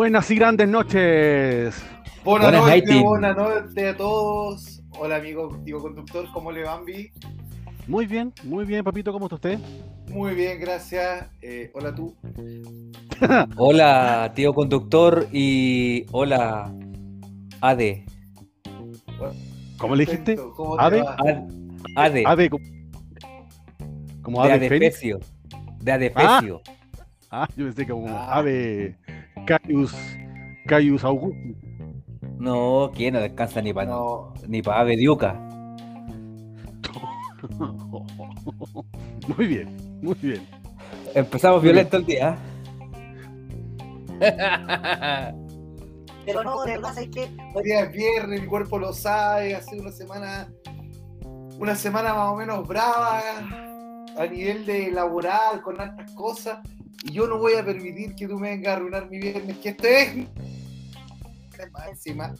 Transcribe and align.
Buenas 0.00 0.30
y 0.30 0.34
grandes 0.36 0.66
noches. 0.66 1.84
Buenas, 2.24 2.50
Buenas 2.52 2.66
noches, 2.66 3.02
buenas 3.02 3.36
noches 3.36 3.84
a 3.84 3.96
todos. 3.98 4.82
Hola 4.98 5.16
amigo, 5.16 5.60
digo 5.62 5.78
conductor, 5.82 6.26
¿cómo 6.32 6.50
le 6.50 6.62
van, 6.64 6.86
Vi? 6.86 7.12
Muy 7.86 8.06
bien, 8.06 8.32
muy 8.44 8.64
bien, 8.64 8.82
papito, 8.82 9.12
¿cómo 9.12 9.26
está 9.26 9.34
usted? 9.34 9.58
Muy 10.08 10.34
bien, 10.34 10.58
gracias. 10.58 11.28
Eh, 11.42 11.70
hola 11.74 11.94
tú. 11.94 12.16
Hola, 13.58 14.32
tío 14.34 14.54
conductor 14.54 15.26
y 15.32 16.06
hola, 16.12 16.72
Ade. 17.60 18.06
¿Cómo 19.76 19.96
le 19.96 20.06
dijiste? 20.06 20.38
¿Cómo? 20.56 20.80
Ad- 20.80 20.94
Ade, 21.94 22.24
Ave, 22.26 22.48
co- 22.48 22.58
como 24.22 24.46
de 24.46 24.52
ave 24.52 24.66
fénix. 24.70 24.94
Adefesio. 24.94 25.20
De 25.78 25.92
Adefesio. 25.92 26.62
Ah, 27.32 27.46
yo 27.56 27.64
pensé 27.66 27.86
como 27.86 28.08
Ah. 28.08 28.42
Caius, 29.46 29.94
Caius 30.66 31.04
Augustus. 31.04 31.56
No, 32.38 32.90
¿quién 32.94 33.14
no 33.14 33.20
descansa 33.20 33.60
ni 33.60 33.72
para 33.72 33.90
No, 33.90 34.32
ni 34.48 34.62
para 34.62 34.80
Ave 34.80 34.96
Diuca? 34.96 35.34
Muy 39.36 39.46
bien, 39.46 39.98
muy 40.02 40.16
bien. 40.20 40.46
Empezamos 41.14 41.62
Muy 41.62 41.72
bien. 41.72 41.88
violento 41.88 41.96
el 41.98 42.06
día. 42.06 42.38
Pero 46.26 46.44
no, 46.44 46.62
de 46.64 46.72
verdad, 46.72 46.94
¿sabes 46.94 47.08
qué? 47.12 47.28
hoy 47.54 47.64
día 47.64 47.80
es 47.80 47.92
viernes, 47.92 48.40
mi 48.42 48.46
cuerpo 48.46 48.78
lo 48.78 48.92
sabe, 48.92 49.54
hace 49.54 49.80
una 49.80 49.90
semana, 49.90 50.52
una 51.58 51.74
semana 51.74 52.14
más 52.14 52.28
o 52.30 52.36
menos 52.36 52.68
brava 52.68 53.22
a 54.16 54.26
nivel 54.26 54.66
de 54.66 54.90
laboral, 54.90 55.62
con 55.62 55.80
hartas 55.80 56.12
cosas, 56.12 56.58
y 57.04 57.12
yo 57.12 57.26
no 57.26 57.38
voy 57.38 57.54
a 57.54 57.64
permitir 57.64 58.14
que 58.14 58.28
tú 58.28 58.38
me 58.38 58.50
vengas 58.50 58.74
a 58.74 58.76
arruinar 58.76 59.08
mi 59.08 59.18
viernes, 59.18 59.56
que 59.58 59.70
este 59.70 60.02
es 60.02 60.26
encima, 61.90 62.34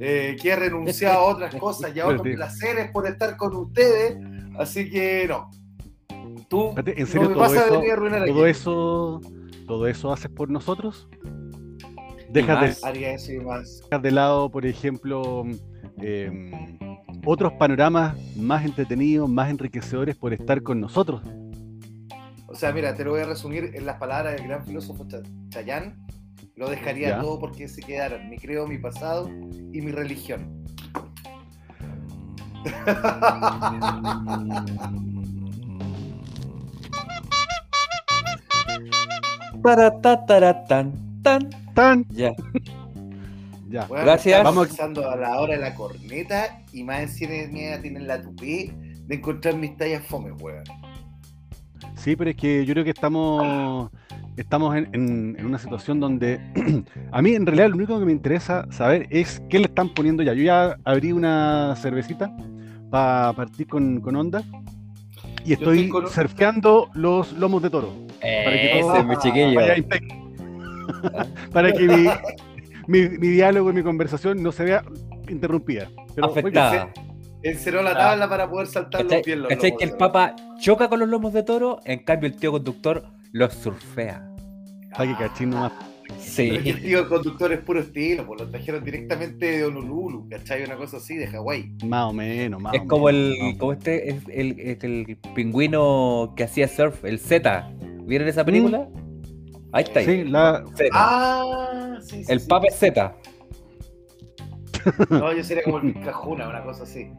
eh, 0.00 0.36
que 0.40 0.50
he 0.50 0.56
renunciado 0.56 1.18
a 1.18 1.22
otras 1.22 1.54
cosas 1.54 1.94
y 1.94 2.00
a 2.00 2.06
otros 2.06 2.22
placeres 2.22 2.90
por 2.90 3.06
estar 3.06 3.36
con 3.36 3.54
ustedes, 3.56 4.18
así 4.58 4.90
que 4.90 5.26
no. 5.28 5.50
Tú 6.48 6.74
¿En 6.76 7.06
serio 7.06 7.22
no 7.22 7.28
me 7.30 7.34
todo 7.34 7.38
vas 7.38 7.52
a 7.52 7.66
eso, 7.66 7.72
venir 7.72 7.90
a 7.90 7.92
arruinar 7.94 8.22
aquí. 8.22 8.32
todo 8.32 8.46
eso, 8.46 9.20
todo 9.66 9.86
eso 9.88 10.12
haces 10.12 10.30
por 10.30 10.50
nosotros? 10.50 11.08
Dejas 12.30 12.60
de, 12.60 12.66
más. 12.66 12.84
Haría 12.84 13.12
eso 13.12 13.32
y 13.32 13.38
más. 13.38 13.80
dejar 13.82 14.02
de 14.02 14.10
lado, 14.10 14.50
por 14.50 14.66
ejemplo, 14.66 15.44
em, 15.98 16.78
otros 17.26 17.52
panoramas 17.54 18.16
más 18.36 18.64
entretenidos, 18.64 19.28
más 19.28 19.50
enriquecedores 19.50 20.16
por 20.16 20.32
estar 20.32 20.62
con 20.62 20.80
nosotros. 20.80 21.20
O 22.46 22.54
sea, 22.54 22.72
mira, 22.72 22.94
te 22.94 23.04
lo 23.04 23.10
voy 23.10 23.20
a 23.20 23.26
resumir 23.26 23.72
en 23.74 23.84
las 23.84 23.96
palabras 23.98 24.36
del 24.36 24.46
gran 24.46 24.64
filósofo 24.64 25.06
Cha- 25.08 25.20
Chayán. 25.50 25.96
Lo 26.54 26.70
dejaría 26.70 27.08
Ya. 27.10 27.20
todo 27.20 27.38
porque 27.38 27.68
se 27.68 27.82
quedaron 27.82 28.30
mi 28.30 28.38
creo, 28.38 28.66
mi 28.66 28.78
pasado 28.78 29.28
y 29.28 29.80
mi 29.82 29.90
religión. 29.92 30.64
Para 39.62 39.90
ta, 40.00 40.24
tara, 40.26 40.64
tan, 40.66 40.92
tan. 41.22 41.50
Tan, 41.74 42.04
Ya. 42.10 42.32
Ya. 43.80 43.86
Bueno, 43.86 44.04
Gracias. 44.04 44.38
estamos 44.38 44.54
Vamos 44.56 44.66
a- 44.66 44.70
pasando 44.76 45.10
a 45.10 45.16
la 45.16 45.40
hora 45.40 45.54
de 45.54 45.60
la 45.60 45.74
corneta 45.74 46.62
y 46.72 46.82
más 46.84 47.00
encima 47.00 47.32
tienen 47.80 48.06
la 48.06 48.20
tupé 48.22 48.72
de 49.06 49.14
encontrar 49.14 49.56
mis 49.56 49.76
tallas 49.76 50.02
fome, 50.06 50.32
weón. 50.32 50.64
Sí, 51.94 52.16
pero 52.16 52.30
es 52.30 52.36
que 52.36 52.64
yo 52.64 52.72
creo 52.74 52.84
que 52.84 52.90
estamos, 52.90 53.90
estamos 54.36 54.76
en, 54.76 54.88
en- 54.92 55.36
en 55.38 55.46
una 55.46 55.58
situación 55.58 56.00
donde 56.00 56.40
a 57.12 57.22
mí 57.22 57.34
en 57.34 57.46
realidad 57.46 57.68
lo 57.68 57.76
único 57.76 57.98
que 57.98 58.04
me 58.04 58.12
interesa 58.12 58.66
saber 58.70 59.06
es 59.10 59.40
qué 59.48 59.58
le 59.58 59.66
están 59.66 59.90
poniendo 59.94 60.22
ya. 60.22 60.32
Yo 60.34 60.42
ya 60.42 60.76
abrí 60.84 61.12
una 61.12 61.74
cervecita 61.76 62.34
para 62.90 63.32
partir 63.34 63.66
con, 63.66 64.00
con 64.00 64.16
onda 64.16 64.42
y 65.44 65.52
estoy 65.52 65.80
estoy 65.80 65.88
con- 65.88 66.08
surfeando 66.08 66.88
los 66.94 67.32
lomos 67.32 67.62
de 67.62 67.70
toro. 67.70 67.92
Para 68.20 68.50
que 68.60 68.78
todo 68.80 68.90
Ese 68.92 69.00
es 69.00 69.06
mi 69.06 69.16
chiquillo. 69.18 69.60
impec- 69.60 70.22
para 71.52 71.72
que 71.72 71.86
mi, 71.88 72.06
mi- 72.86 73.08
mi 73.08 73.28
diálogo 73.28 73.70
y 73.70 73.74
mi 73.74 73.82
conversación 73.82 74.42
no 74.42 74.52
se 74.52 74.64
vea 74.64 74.84
interrumpida. 75.28 75.88
Pero. 76.14 76.26
Afectada. 76.28 76.92
Encerró 77.42 77.82
la 77.82 77.90
Ah. 77.90 77.94
tabla 77.98 78.28
para 78.28 78.50
poder 78.50 78.66
saltar 78.66 79.02
los 79.02 79.10
¿Cachai, 79.10 79.22
pies. 79.22 79.38
los 79.38 79.48
cachai 79.48 79.70
lomos 79.70 79.78
que 79.78 79.84
el 79.84 79.96
papa 79.96 80.36
choca 80.58 80.88
con 80.88 80.98
los 81.00 81.08
lomos 81.08 81.32
de 81.32 81.42
toro? 81.42 81.80
En 81.84 82.02
cambio, 82.04 82.28
el 82.28 82.36
tío 82.36 82.50
conductor 82.50 83.04
los 83.32 83.52
surfea. 83.54 84.28
Que 84.96 85.14
cachín 85.18 85.50
nomás. 85.50 85.72
Sí. 86.18 86.48
Pero 86.48 86.54
es 86.56 86.62
que 86.62 86.70
el 86.70 86.82
tío 86.82 87.08
conductor 87.08 87.52
es 87.52 87.58
puro 87.60 87.80
estilo, 87.80 88.26
pues 88.26 88.40
lo 88.40 88.48
trajeron 88.48 88.82
directamente 88.82 89.58
de 89.58 89.64
Honolulu, 89.64 90.28
¿cachai? 90.30 90.64
Una 90.64 90.76
cosa 90.76 90.96
así, 90.96 91.16
de 91.16 91.26
Hawái. 91.26 91.72
Más 91.84 92.04
o 92.06 92.12
menos, 92.12 92.62
más 92.62 92.74
Es 92.74 92.80
o 92.82 92.86
como 92.86 93.06
menos, 93.06 93.36
el, 93.38 93.58
como 93.58 93.72
este, 93.72 94.10
es 94.10 94.16
el, 94.32 94.58
es 94.58 94.82
el 94.84 95.18
pingüino 95.34 96.32
que 96.36 96.44
hacía 96.44 96.68
surf, 96.68 97.04
el 97.04 97.18
Z. 97.18 97.68
¿Vieron 98.06 98.28
esa 98.28 98.44
película? 98.44 98.88
Ahí 99.76 99.84
está. 99.84 100.00
ahí. 100.00 100.06
Sí, 100.06 100.24
la, 100.24 100.64
Zeta. 100.74 100.90
Ah, 100.94 101.98
sí, 102.00 102.24
sí. 102.24 102.32
el 102.32 102.40
sí. 102.40 102.48
papa 102.48 102.66
es 102.68 102.76
Z. 102.78 103.14
No, 105.10 105.32
yo 105.32 105.42
sería 105.42 105.64
como 105.64 105.78
el 105.78 105.92
Vizcajuna, 105.92 106.48
una 106.48 106.62
cosa 106.62 106.84
así. 106.84 107.10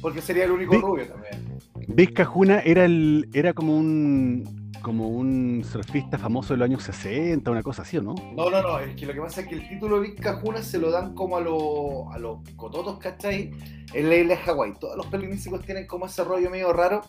Porque 0.00 0.20
sería 0.20 0.44
el 0.44 0.50
único 0.50 0.72
Vi- 0.72 0.80
rubio 0.80 1.06
también. 1.08 1.58
Vizca 1.88 2.24
Juna 2.24 2.60
era 2.60 2.84
el 2.84 3.28
era 3.32 3.52
como 3.52 3.76
un 3.76 4.70
como 4.82 5.08
un 5.08 5.62
surfista 5.64 6.18
famoso 6.18 6.54
de 6.54 6.58
los 6.58 6.66
años 6.66 6.82
60, 6.82 7.48
una 7.48 7.62
cosa 7.62 7.82
así, 7.82 7.98
¿o 7.98 8.02
no? 8.02 8.16
No, 8.34 8.50
no, 8.50 8.60
no, 8.62 8.80
es 8.80 8.96
que 8.96 9.06
lo 9.06 9.12
que 9.14 9.20
pasa 9.20 9.42
es 9.42 9.46
que 9.46 9.54
el 9.54 9.68
título 9.68 10.00
de 10.00 10.08
Vizcajuna 10.10 10.60
se 10.60 10.78
lo 10.78 10.90
dan 10.90 11.14
como 11.14 11.36
a, 11.36 11.40
los 11.40 12.12
a 12.12 12.18
los 12.18 12.40
cototos, 12.56 12.98
¿cachai? 12.98 13.52
En 13.94 14.08
la 14.08 14.16
isla 14.16 14.34
de 14.34 14.40
Hawái. 14.40 14.72
Todos 14.80 14.96
los 14.96 15.06
pelinísicos 15.06 15.64
tienen 15.64 15.86
como 15.86 16.06
ese 16.06 16.24
rollo 16.24 16.50
medio 16.50 16.72
raro. 16.72 17.02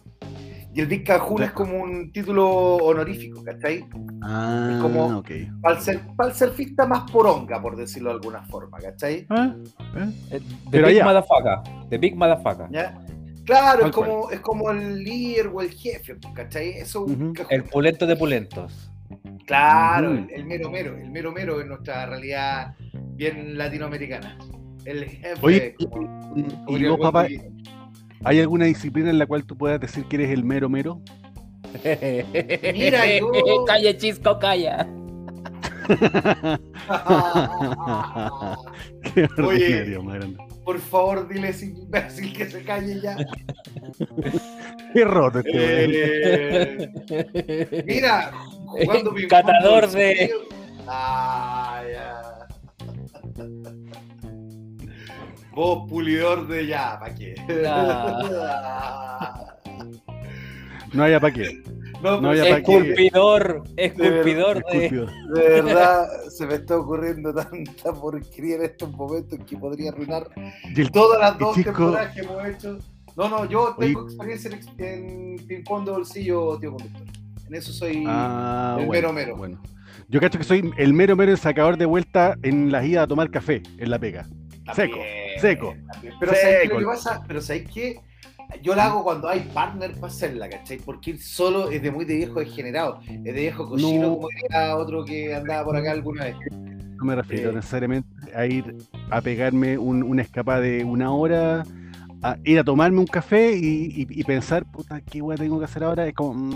Y 0.76 0.82
el 0.82 0.88
Vizcajuna 0.88 1.46
Ya. 1.46 1.48
es 1.50 1.52
como 1.54 1.82
un 1.84 2.12
título 2.12 2.48
honorífico, 2.78 3.44
¿cachai? 3.44 3.86
Ah, 4.24 4.80
como- 4.82 5.20
ok. 5.20 5.30
Para 5.62 5.76
el, 5.78 5.82
ser- 5.84 6.02
para 6.16 6.30
el 6.30 6.36
surfista 6.36 6.88
más 6.88 7.10
poronga, 7.12 7.62
por 7.62 7.76
decirlo 7.76 8.10
de 8.10 8.16
alguna 8.16 8.42
forma, 8.44 8.80
¿cachai? 8.80 9.26
Ah, 9.30 9.54
eh. 9.98 10.10
Eh, 10.32 10.40
The 10.40 10.70
Pero 10.72 10.88
Big 10.88 10.96
allá. 11.02 11.06
Motherfucker. 11.06 11.88
The 11.90 11.98
Big 12.00 12.16
Motherfucker. 12.16 12.68
¿Ya? 12.72 13.00
Claro, 13.46 13.86
es 13.88 13.92
como, 13.92 14.32
es 14.32 14.40
como 14.40 14.72
el 14.72 15.04
líder 15.04 15.48
o 15.54 15.62
el 15.62 15.70
jefe, 15.72 16.18
¿cachai? 16.34 16.70
Eso 16.70 17.06
es 17.06 17.12
un 17.12 17.22
Ujú. 17.22 17.32
Vizcajuna. 17.34 17.56
El 17.56 17.64
pulento 17.66 18.08
de 18.08 18.16
pulentos. 18.16 18.90
Claro, 19.46 20.12
el, 20.12 20.28
el 20.32 20.46
mero 20.46 20.72
mero, 20.72 20.98
el 20.98 21.12
mero 21.12 21.32
mero 21.32 21.62
en 21.62 21.68
nuestra 21.68 22.06
realidad 22.08 22.74
bien 23.12 23.58
latinoamericana. 23.58 24.38
El 24.86 25.06
jefe, 25.06 25.36
Oye, 25.42 25.76
como- 25.90 26.34
y, 26.36 26.44
como 26.44 26.78
y 26.78 26.86
vos, 26.88 26.98
el 26.98 27.02
papá, 27.02 27.28
¿hay 28.24 28.40
alguna 28.40 28.66
disciplina 28.66 29.10
en 29.10 29.18
la 29.20 29.26
cual 29.26 29.46
tú 29.46 29.58
puedas 29.58 29.80
decir 29.80 30.06
que 30.06 30.16
eres 30.18 30.30
el 30.32 30.44
mero 30.44 30.70
mero? 30.70 31.02
Mira, 32.74 33.06
yo- 33.20 33.32
Calla, 33.68 33.98
chisco, 33.98 34.38
calla. 34.40 34.88
Qué 39.14 39.28
Oye. 39.42 39.98
Por 40.64 40.80
favor, 40.80 41.28
dile 41.28 41.48
a 41.48 41.50
ese 41.50 41.66
imbécil 41.66 42.34
que 42.34 42.46
se 42.50 42.64
calle 42.64 43.02
ya. 43.02 43.18
Qué 44.94 45.04
roto 45.04 45.40
este. 45.40 45.52
Eh, 46.84 47.84
mira, 47.86 48.32
jugando 48.68 49.14
Catador 49.30 49.90
de-. 49.92 50.32
Ah, 50.88 51.82
ya. 51.92 52.22
Vos, 55.56 55.88
pulidor 55.90 56.48
de 56.48 56.66
ya, 56.68 56.98
¿para 57.00 57.14
qué? 57.14 57.36
No 60.94 61.04
haya 61.04 61.20
para 61.20 61.34
qué. 61.34 61.62
No, 62.04 62.20
No, 62.20 62.30
pero 62.32 62.36
ya 62.36 62.44
es 62.44 62.50
pa' 62.50 62.56
que- 62.58 62.64
qué. 62.66 62.78
Esculpidor, 62.78 63.64
esculpidor 63.78 64.64
de. 64.72 64.86
Esculpidor. 64.86 65.34
De 65.34 65.62
verdad, 65.62 66.08
se 66.30 66.46
me 66.46 66.56
está 66.56 66.78
ocurriendo 66.78 67.34
tanta 67.34 67.94
porquería 67.94 68.56
en 68.58 68.64
estos 68.64 68.92
momentos 68.92 69.40
que 69.48 69.58
podría 69.58 69.92
arruinar 69.92 70.28
el- 70.76 70.92
todas 70.92 71.20
las 71.20 71.38
dos 71.40 71.56
chico- 71.56 71.72
temporadas 71.72 72.14
que 72.14 72.20
hemos 72.22 72.46
hecho. 72.46 72.78
No, 73.16 73.30
no, 73.30 73.46
yo 73.46 73.76
tengo 73.80 74.02
Oye. 74.02 74.08
experiencia 74.14 74.52
en, 74.80 75.38
en 75.40 75.48
ping-pong 75.48 75.86
de 75.86 75.92
bolsillo, 75.92 76.58
tío 76.60 76.72
conductor. 76.74 77.08
En 77.48 77.56
eso 77.56 77.72
soy 77.72 78.04
Ah, 78.08 78.78
el 78.80 78.86
bueno, 78.88 79.14
mero 79.14 79.14
mero. 79.14 79.38
Bueno. 79.38 79.62
Yo 80.10 80.20
cacho 80.20 80.38
que 80.40 80.44
soy 80.44 80.72
el 80.78 80.94
mero 80.94 81.16
mero 81.16 81.32
el 81.32 81.38
sacador 81.38 81.78
de 81.78 81.86
vuelta 81.86 82.36
en 82.44 82.72
las 82.72 82.84
idas 82.86 83.04
a 83.06 83.08
tomar 83.08 83.30
café, 83.32 83.64
en 83.78 83.90
la 83.90 83.98
pega. 84.00 84.28
Seco, 84.74 84.96
También, 84.98 85.40
seco. 85.42 85.74
también. 85.92 86.14
Pero 86.20 86.32
¿sabes 86.34 86.46
qué 86.56 86.62
Seco. 86.64 86.74
lo 86.76 86.80
que 86.80 86.86
pasa? 86.86 87.24
Pero 87.28 87.42
¿sabes 87.42 87.70
qué? 87.74 88.00
Yo 88.62 88.76
la 88.76 88.86
hago 88.86 89.04
cuando 89.04 89.28
hay 89.28 89.42
partner 89.54 89.94
para 89.96 90.08
hacerla, 90.08 90.50
¿cachai? 90.50 90.78
Porque 90.78 91.12
ir 91.12 91.22
solo 91.22 91.70
es 91.72 91.82
de 91.82 91.92
muy 91.92 92.06
de 92.06 92.16
viejo 92.18 92.40
degenerado. 92.40 93.00
Es 93.08 93.24
de 93.24 93.32
viejo 93.32 93.68
cochino, 93.68 94.08
No. 94.10 94.16
como 94.16 94.28
diría 94.30 94.76
otro 94.78 95.04
que 95.04 95.34
andaba 95.36 95.66
por 95.66 95.76
acá 95.76 95.92
alguna 95.92 96.26
vez. 96.26 96.36
No 96.52 97.06
me 97.06 97.16
refiero 97.16 97.50
Eh. 97.50 97.54
necesariamente 97.56 98.08
a 98.36 98.46
ir 98.46 98.76
a 99.10 99.22
pegarme 99.22 99.78
un- 99.78 100.04
una 100.04 100.22
escapada 100.22 100.62
de 100.62 100.84
una 100.84 101.12
hora, 101.14 101.64
a 102.22 102.38
ir 102.46 102.60
a 102.60 102.64
tomarme 102.64 103.00
un 103.00 103.08
café 103.08 103.54
y, 103.58 104.06
y- 104.08 104.08
y 104.10 104.24
pensar, 104.24 104.64
puta, 104.72 105.02
¿qué 105.02 105.22
weá 105.22 105.38
tengo 105.38 105.60
que 105.60 105.66
hacer 105.66 105.84
ahora? 105.84 106.08
Es 106.08 106.14
como, 106.14 106.34
mm, 106.34 106.56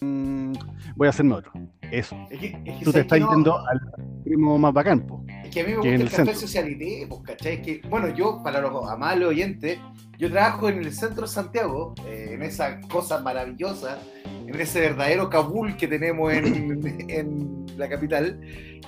mm, 0.00 0.52
voy 0.96 1.06
a 1.06 1.10
hacerme 1.10 1.34
otro. 1.34 1.52
Eso. 1.92 2.16
Es 2.30 2.38
que, 2.40 2.46
es 2.64 2.78
que 2.78 2.84
Tú 2.84 2.92
te 2.92 3.00
estás 3.00 3.20
no- 3.20 3.30
yendo 3.30 3.56
al 3.58 3.80
primo 4.24 4.58
más 4.58 4.72
bacán, 4.72 5.06
po. 5.06 5.24
Es 5.44 5.50
que 5.50 5.60
a 5.60 5.64
mí 5.64 5.70
me 5.70 5.76
gusta 5.76 5.94
el 5.94 6.00
el 6.00 6.10
café 6.10 6.34
socialité, 6.34 7.06
pues, 7.08 7.20
¿cachai? 7.22 7.54
Es 7.54 7.60
que, 7.60 7.80
bueno, 7.88 8.08
yo, 8.14 8.42
para 8.42 8.60
los 8.62 8.88
amables 8.90 9.28
oyentes, 9.28 9.78
yo 10.18 10.30
trabajo 10.30 10.68
en 10.70 10.78
el 10.78 10.92
centro 10.92 11.22
de 11.22 11.28
Santiago, 11.28 11.94
eh, 12.06 12.30
en 12.32 12.42
esa 12.42 12.80
cosa 12.82 13.20
maravillosa, 13.20 13.98
en 14.46 14.58
ese 14.60 14.80
verdadero 14.80 15.28
Kabul 15.28 15.76
que 15.76 15.86
tenemos 15.86 16.32
en, 16.32 16.80
en 17.10 17.66
la 17.76 17.88
capital. 17.88 18.40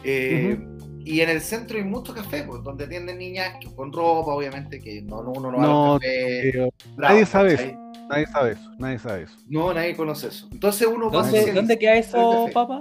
eh, 0.03 0.59
Y 1.07 1.21
en 1.21 1.29
el 1.29 1.43
centro 1.43 1.77
hay 1.77 1.85
mucho 1.85 2.15
café, 2.15 2.45
pues, 2.45 2.63
donde 2.63 2.85
atienden 2.85 3.19
niñas 3.19 3.57
que- 3.61 3.71
con 3.75 3.93
ropa, 3.93 4.33
obviamente, 4.33 4.81
que 4.81 5.03
no, 5.03 5.23
no- 5.23 5.33
uno 5.33 5.51
no 5.53 5.59
va 5.59 5.63
a 5.65 5.67
No, 5.67 5.87
los 5.95 6.01
cafés 6.01 6.41
Pero 6.53 6.69
bravos, 6.97 7.13
nadie 7.15 7.27
sabe 7.27 7.51
¿cachai? 7.57 7.69
eso. 7.71 7.79
Nadie 8.09 8.27
sabe 8.27 8.53
eso. 8.53 8.71
Nadie 8.79 8.99
sabe 8.99 9.23
eso. 9.23 9.35
No, 9.49 9.73
nadie 9.73 9.97
conoce 9.97 10.29
eso. 10.29 10.49
Entonces 10.53 10.87
uno 10.87 11.07
va 11.07 11.13
¿Dónde, 11.13 11.31
socializando. 11.31 11.61
¿Dónde 11.61 11.79
queda 11.79 11.97
eso, 11.97 12.49
papá? 12.53 12.79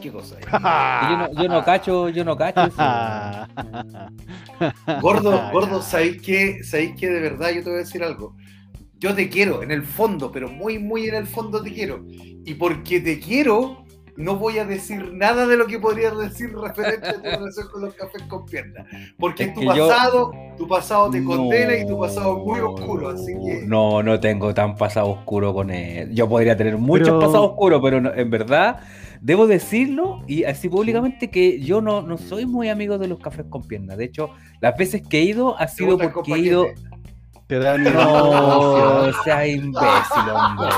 ¿Qué 0.00 0.12
cosa? 0.12 0.36
Yo 1.10 1.16
no, 1.16 1.42
yo 1.42 1.48
no 1.48 1.64
cacho, 1.64 2.08
yo 2.08 2.24
no 2.24 2.36
cacho 2.36 2.62
eso. 2.62 2.76
Gordo, 5.00 5.50
gordo. 5.52 5.82
¿sabéis 5.82 6.22
qué? 6.22 6.62
¿Sabéis 6.62 6.94
qué? 6.98 7.08
De 7.08 7.20
verdad, 7.20 7.50
yo 7.50 7.62
te 7.62 7.70
voy 7.70 7.80
a 7.80 7.82
decir 7.82 8.02
algo. 8.02 8.36
Yo 8.98 9.14
te 9.14 9.28
quiero, 9.28 9.62
en 9.62 9.70
el 9.70 9.82
fondo, 9.82 10.32
pero 10.32 10.48
muy, 10.48 10.78
muy 10.78 11.06
en 11.06 11.14
el 11.14 11.26
fondo 11.26 11.62
te 11.62 11.72
quiero. 11.72 12.04
Y 12.08 12.54
porque 12.54 13.00
te 13.00 13.20
quiero, 13.20 13.84
no 14.18 14.36
voy 14.36 14.58
a 14.58 14.64
decir 14.64 15.12
nada 15.14 15.46
de 15.46 15.56
lo 15.56 15.66
que 15.66 15.78
podría 15.78 16.10
decir 16.10 16.52
referente 16.54 17.08
a 17.08 17.14
tu 17.14 17.22
relación 17.22 17.68
con 17.72 17.82
los 17.82 17.94
cafés 17.94 18.22
con 18.24 18.44
piernas. 18.44 18.86
Porque 19.18 19.44
Es 19.44 19.54
tu 19.54 19.62
yo- 19.62 19.88
pasado, 19.88 20.32
tu 20.58 20.66
pasado 20.68 21.08
te 21.10 21.22
condena 21.24 21.76
y 21.76 21.86
tu 21.86 21.98
pasado 21.98 22.36
es 22.38 22.44
muy 22.44 22.60
oscuro. 22.60 23.08
Así 23.10 23.32
que. 23.32 23.62
No, 23.66 24.02
no 24.02 24.18
tengo 24.20 24.52
tan 24.52 24.76
pasado 24.76 25.08
oscuro 25.08 25.54
con 25.54 25.70
él. 25.70 26.12
Yo 26.14 26.28
podría 26.28 26.56
tener 26.56 26.76
muchos 26.76 27.08
Pero- 27.08 27.20
pasados 27.20 27.50
oscuros, 27.50 27.80
pero 27.82 28.00
no- 28.00 28.12
en 28.12 28.28
verdad 28.28 28.80
debo 29.20 29.46
decirlo 29.46 30.22
y 30.26 30.44
así 30.44 30.68
públicamente 30.68 31.28
que 31.30 31.60
yo 31.60 31.80
no, 31.80 32.02
no 32.02 32.18
soy 32.18 32.46
muy 32.46 32.68
amigo 32.68 32.98
de 32.98 33.08
los 33.08 33.18
cafés 33.20 33.46
con 33.48 33.66
piernas. 33.66 33.96
De 33.98 34.04
hecho, 34.04 34.30
las 34.60 34.76
veces 34.76 35.02
que 35.08 35.20
he 35.20 35.22
ido 35.22 35.56
ha 35.58 35.68
sido 35.68 35.96
porque 35.96 36.32
he 36.34 36.38
ido. 36.38 36.66
Te 37.48 37.58
dan 37.58 37.82
No, 37.82 39.10
sea 39.24 39.46
imbécil, 39.46 40.28
hombre. 40.34 40.68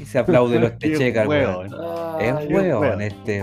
Y 0.00 0.04
se 0.04 0.18
aplaude 0.18 0.58
los 0.60 0.78
techecas, 0.78 1.26
weón. 1.26 1.66
Es 2.20 2.34
hueón. 2.50 3.00
este. 3.00 3.42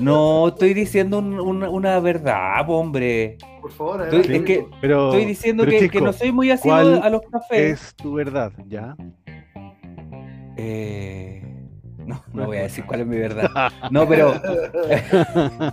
No, 0.00 0.48
estoy 0.48 0.74
diciendo 0.74 1.18
un- 1.20 1.38
una, 1.38 1.70
una 1.70 2.00
verdad, 2.00 2.68
hombre. 2.68 3.38
Por 3.60 3.70
favor, 3.70 4.02
Estoy- 4.02 4.36
es 4.36 4.42
que-. 4.42 4.66
Pero, 4.80 5.10
Estoy 5.10 5.24
diciendo 5.24 5.62
pero, 5.64 5.70
que, 5.70 5.78
chico, 5.84 5.92
que 5.92 6.00
no 6.04 6.12
soy 6.12 6.32
muy 6.32 6.50
asiduo 6.50 6.74
¿cuál 6.74 7.00
a 7.02 7.10
los 7.10 7.22
cafés. 7.30 7.80
es 7.80 7.94
tu 7.94 8.14
verdad, 8.14 8.50
¿ya? 8.66 8.96
Eh, 10.56 11.42
no, 12.06 12.22
no 12.32 12.46
voy 12.46 12.58
a 12.58 12.62
decir 12.62 12.84
cuál 12.84 13.00
es 13.00 13.06
mi 13.06 13.16
verdad. 13.18 13.50
No, 13.90 14.06
pero. 14.08 14.34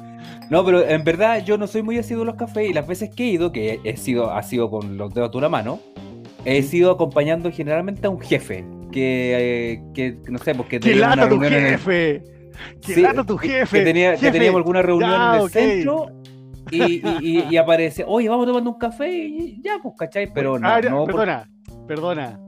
No, 0.50 0.66
pero 0.66 0.84
en 0.84 1.04
verdad 1.04 1.44
yo 1.46 1.60
no 1.60 1.68
soy 1.68 1.84
muy 1.84 2.00
asiduo 2.00 2.24
a 2.24 2.26
los 2.26 2.36
cafés 2.36 2.72
y 2.72 2.74
las 2.74 2.88
veces 2.88 3.12
que 3.16 3.24
he 3.24 3.28
ido, 3.28 3.52
que 3.52 3.80
he 3.84 3.98
sido, 3.98 4.32
ha 4.34 4.42
sido 4.42 4.72
con 4.72 4.98
los 4.98 5.14
dedos 5.14 5.32
de 5.32 5.38
una 5.38 5.48
mano, 5.48 5.80
he 6.44 6.64
sido 6.64 6.90
acompañando 6.90 7.52
generalmente 7.52 8.08
a 8.08 8.10
un 8.10 8.20
jefe. 8.20 8.66
Que, 8.92 9.74
eh, 9.74 9.84
que 9.94 10.18
no 10.28 10.40
sé, 10.40 10.56
porque 10.56 10.80
¡Qué 10.80 10.90
teníamos 10.90 11.14
una 11.14 11.24
lata 11.26 11.36
tu 11.36 11.44
en 11.44 11.50
jefe! 11.52 12.24
¡Qué 12.82 12.94
Sí, 12.96 13.02
lata 13.04 13.24
tu 13.24 13.38
jefe! 13.38 13.78
que, 13.78 13.84
tenía, 13.84 14.16
que 14.16 14.32
teníamos 14.32 14.58
alguna 14.58 14.82
reunión 14.82 15.12
ya, 15.12 15.36
en 15.36 15.42
el 15.44 15.50
centro 15.52 16.08
y, 16.72 16.84
y, 16.84 17.18
y- 17.22 17.46
y 17.52 17.58
aparece, 17.58 18.04
oye, 18.08 18.28
vamos 18.28 18.48
tomando 18.48 18.72
un 18.72 18.80
café 18.80 19.12
y 19.16 19.62
ya, 19.62 19.78
pues, 19.84 19.94
¿cachai? 20.00 20.34
Pero 20.34 20.58
no, 20.58 20.68
Ah, 20.68 20.82
por- 20.82 21.06
perdona, 21.06 21.48
perdona. 21.88 22.40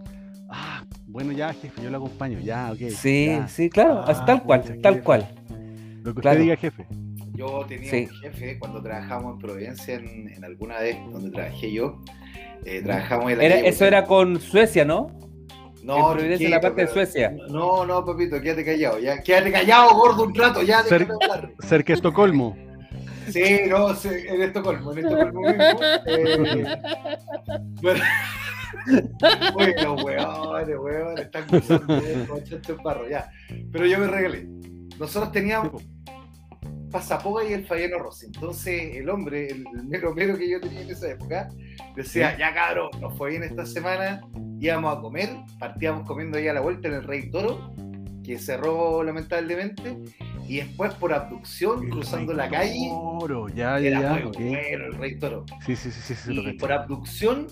Bueno, 1.11 1.31
ya, 1.33 1.53
jefe, 1.53 1.81
yo 1.81 1.89
lo 1.89 1.97
acompaño, 1.97 2.39
ya, 2.39 2.71
ok. 2.71 2.89
Sí, 2.89 3.27
ya. 3.27 3.47
sí, 3.47 3.69
claro, 3.69 4.03
Ah, 4.07 4.25
tal 4.25 4.43
cual, 4.43 4.61
pucha, 4.61 4.75
tal 4.81 4.93
jefe. 4.95 5.03
cual. 5.05 5.27
Lo 6.03 6.13
que 6.15 6.21
claro. 6.21 6.35
usted 6.37 6.43
diga, 6.43 6.55
jefe. 6.57 6.87
Yo 7.33 7.65
tenía 7.67 7.89
Sí. 7.91 8.07
un 8.11 8.15
jefe 8.19 8.59
cuando 8.59 8.81
trabajamos 8.81 9.33
en 9.33 9.39
Providencia, 9.39 9.95
en, 9.95 10.29
en 10.29 10.43
alguna 10.43 10.79
vez 10.79 10.97
donde 11.11 11.31
trabajé 11.31 11.71
yo. 11.71 12.01
eh, 12.65 12.81
trabajamos 12.83 13.31
en 13.31 13.37
la 13.39 13.43
Era, 13.45 13.55
calle 13.55 13.67
eso 13.69 13.85
era 13.85 14.05
con 14.05 14.39
Suecia, 14.39 14.85
¿no? 14.85 15.07
No, 15.83 15.97
en 16.11 16.13
Providencia, 16.17 16.45
en 16.45 16.51
la 16.51 16.61
parte 16.61 16.81
de 16.81 16.87
Suecia. 16.89 17.33
No, 17.49 17.85
no, 17.85 18.05
papito, 18.05 18.39
quédate 18.39 18.63
callado. 18.63 18.99
Ya, 18.99 19.21
quédate 19.23 19.51
callado, 19.51 19.95
gordo, 19.95 20.23
un 20.25 20.35
rato, 20.35 20.61
ya, 20.61 20.81
Cer- 20.83 20.99
déjame 20.99 21.13
hablar. 21.23 21.51
Cerca 21.63 21.87
de 21.87 21.93
Estocolmo. 21.95 22.55
Sí, 23.29 23.61
no, 23.69 23.95
sí, 23.95 24.09
en 24.27 24.41
Estocolmo, 24.43 24.91
en 24.91 24.97
Estocolmo 24.99 25.41
mismo. 25.47 25.79
Eh, 26.05 26.65
bueno, 27.81 28.03
bueno, 29.53 29.95
weones, 29.95 30.77
weones, 30.79 31.25
están 31.25 31.47
cruzando 31.47 31.97
eh, 31.97 32.27
barro, 32.83 33.09
ya. 33.09 33.29
Pero 33.71 33.85
yo 33.85 33.99
me 33.99 34.07
regalé. 34.07 34.47
Nosotros 34.99 35.31
teníamos 35.31 35.83
Pasapoga 36.91 37.43
y 37.45 37.53
el 37.53 37.65
Fayeno 37.65 37.99
Rossi. 37.99 38.25
Entonces, 38.27 38.95
el 38.95 39.09
hombre, 39.09 39.47
el, 39.47 39.65
el 39.75 39.85
mero 39.85 40.13
mero 40.13 40.37
que 40.37 40.49
yo 40.49 40.59
tenía 40.59 40.81
en 40.81 40.89
esa 40.91 41.09
época, 41.09 41.49
decía, 41.95 42.37
ya 42.37 42.53
cabrón, 42.53 42.89
nos 42.99 43.17
fue 43.17 43.31
bien 43.31 43.43
esta 43.43 43.65
semana, 43.65 44.21
íbamos 44.59 44.97
a 44.97 45.01
comer, 45.01 45.29
partíamos 45.57 46.05
comiendo 46.05 46.37
ahí 46.37 46.47
a 46.47 46.53
la 46.53 46.61
vuelta 46.61 46.89
en 46.89 46.95
el 46.95 47.03
Rey 47.03 47.31
Toro, 47.31 47.73
que 48.23 48.37
cerró 48.37 49.03
lamentablemente, 49.03 49.97
y 50.47 50.57
después 50.57 50.93
por 50.95 51.13
abducción, 51.13 51.89
cruzando 51.89 52.33
la 52.33 52.49
calle, 52.49 52.89
Oro, 52.91 53.47
ya, 53.47 53.79
ya, 53.79 54.01
ya. 54.01 54.09
bueno 54.13 54.31
el 54.37 54.93
Rey 54.95 55.17
Toro. 55.17 55.45
Sí, 55.65 55.75
sí, 55.77 55.91
sí, 55.91 56.01
sí, 56.01 56.15
sí, 56.15 56.33
lo 56.33 56.41
Y 56.41 56.45
caché. 56.45 56.57
por 56.57 56.71
abducción 56.73 57.47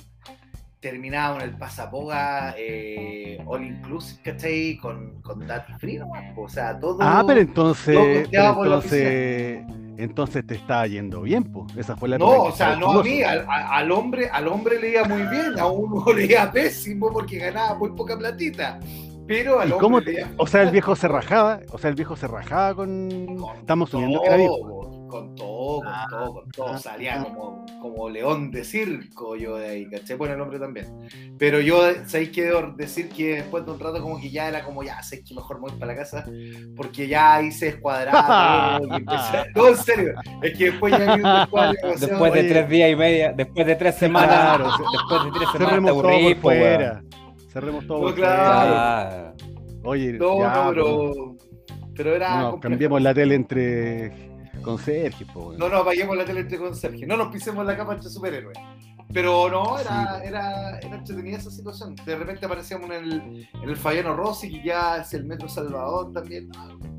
terminábamos 0.80 1.44
en 1.44 1.50
el 1.50 1.58
Pasapoga 1.58 2.56
eh, 2.58 3.42
All 3.46 3.66
Inclusive, 3.66 4.22
¿cachai? 4.24 4.78
Con, 4.78 5.22
con 5.22 5.46
Data 5.46 5.78
Free 5.78 6.00
o 6.36 6.48
sea, 6.50 6.80
todo... 6.80 6.98
Ah, 7.02 7.24
pero 7.28 7.42
entonces, 7.42 8.28
pero 8.32 8.64
entonces, 8.64 9.64
entonces 9.98 10.48
te 10.48 10.56
está 10.56 10.88
yendo 10.88 11.22
bien, 11.22 11.44
pues. 11.44 11.76
Esa 11.76 11.98
fue 11.98 12.08
la 12.10 12.18
No, 12.18 12.44
o 12.44 12.52
sea, 12.52 12.74
estaba 12.74 12.94
no 12.94 13.00
a 13.00 13.04
mí, 13.04 13.22
al, 13.24 13.92
hombre, 13.92 14.30
al 14.30 14.48
hombre 14.48 14.80
le 14.80 14.92
iba 14.92 15.04
muy 15.04 15.24
bien, 15.24 15.60
a 15.60 15.68
uno 15.68 16.06
le 16.16 16.26
iba 16.26 16.50
pésimo 16.52 17.12
porque 17.12 17.38
ganaba 17.38 17.78
muy 17.78 17.92
poca 17.92 18.18
platita. 18.18 18.80
Pero 19.28 19.60
al 19.60 19.70
¿Y 19.70 19.72
hombre 19.74 19.84
cómo 19.84 20.00
le 20.00 20.06
te- 20.06 20.12
iba 20.22 20.30
o 20.38 20.48
sea, 20.48 20.62
el 20.64 20.72
viejo 20.72 20.96
se 20.96 21.08
rajaba, 21.08 21.60
o 21.72 21.78
sea, 21.78 21.90
el 21.90 21.96
viejo 21.96 22.16
se 22.16 22.28
rajaba 22.28 22.74
con... 22.74 23.38
con 23.38 23.58
Estamos 23.58 23.90
asumiendo 23.90 24.22
que 24.22 24.28
era 24.28 24.38
viejo. 24.38 24.89
Con 25.10 25.36
todo, 25.36 25.80
con 25.80 25.88
Ah, 25.90 26.06
todo, 26.10 26.34
con 26.36 26.52
todo. 26.52 26.68
ah, 26.70 26.78
Salía 26.78 27.20
ah. 27.20 27.24
como, 27.26 27.66
como 27.82 28.10
león 28.10 28.52
de 28.52 28.64
circo 28.64 29.36
yo 29.36 29.58
de 29.58 29.68
ahí, 29.68 29.90
¿cachai? 29.90 30.16
Bueno, 30.16 30.36
el 30.36 30.42
hombre 30.42 30.60
también. 30.60 30.88
Pero 31.38 31.60
yo, 31.60 31.82
¿sabéis 32.06 32.30
qué 32.30 32.46
debo 32.46 32.72
decir? 32.78 33.10
Que 33.10 33.36
después 33.38 33.66
de 33.66 33.72
un 33.72 33.80
rato 33.80 34.02
como 34.02 34.20
que 34.22 34.30
ya 34.30 34.48
era 34.48 34.64
como, 34.64 34.84
ya, 34.84 35.02
sé 35.04 35.22
que 35.24 35.34
mejor 35.36 35.58
me 35.58 35.70
voy 35.70 35.80
para 35.80 35.94
la 35.94 36.00
casa, 36.00 36.26
porque 36.78 37.08
ya 37.08 37.36
ahí 37.36 37.52
se 37.52 37.68
y 37.70 37.72
empecé- 38.96 39.46
No, 39.56 39.68
en 39.68 39.78
serio, 39.78 40.14
es 40.42 40.58
que 40.58 40.66
después 40.66 40.98
ya 40.98 41.16
vi 41.16 41.22
un 41.24 41.34
descuadre 41.40 41.78
Después 42.00 42.34
de 42.34 42.40
Oye. 42.40 42.50
tres 42.50 42.70
días 42.70 42.92
y 42.92 42.96
media, 42.96 43.34
después 43.34 43.66
de 43.68 43.76
tres 43.76 43.96
semanas, 43.96 44.30
Claro, 44.58 44.70
después 44.92 45.24
de 45.26 45.32
tres 45.32 45.50
semanas 45.52 45.70
te 45.70 45.92
Cerremos 45.92 46.02
todo 46.02 46.42
fuera. 46.42 47.04
Cerremos 47.52 47.88
todo 47.88 48.10
No, 48.10 48.16
claro. 48.16 49.34
Oye, 49.84 50.14
No, 50.14 50.40
ya, 50.40 50.54
no, 50.54 50.64
pues, 50.64 50.76
pero, 50.76 51.36
pero 51.96 52.16
era. 52.16 52.30
no, 52.42 52.52
complejo. 52.52 52.60
cambiemos 52.72 53.02
la 53.02 53.14
tele 53.14 53.36
entre 53.36 54.29
con 54.62 54.78
Sergio, 54.78 55.28
po. 55.34 55.54
No, 55.58 55.70
no, 55.70 55.78
apaguemos 55.78 56.16
la 56.18 56.26
tele 56.26 56.42
entre 56.42 56.58
con 56.58 56.76
Sergio. 56.76 57.08
No 57.08 57.18
nos 57.18 57.32
pisemos 57.32 57.66
la 57.66 57.76
capa 57.78 57.94
entre 57.96 58.10
superhéroes. 58.10 58.58
Pero 59.12 59.50
no, 59.50 59.80
era, 59.80 60.22
era, 60.24 60.78
era 60.78 60.96
entretenida 60.96 61.38
esa 61.38 61.50
situación. 61.50 61.96
De 62.06 62.16
repente 62.16 62.46
aparecíamos 62.46 62.92
en 62.92 62.96
el, 62.96 63.48
en 63.54 63.70
el 63.70 63.76
Fallano 63.76 64.16
Rossi, 64.16 64.52
que 64.52 64.64
ya 64.64 64.98
es 64.98 65.14
el 65.16 65.26
Metro 65.26 65.50
Salvador 65.50 66.14
también. 66.14 66.52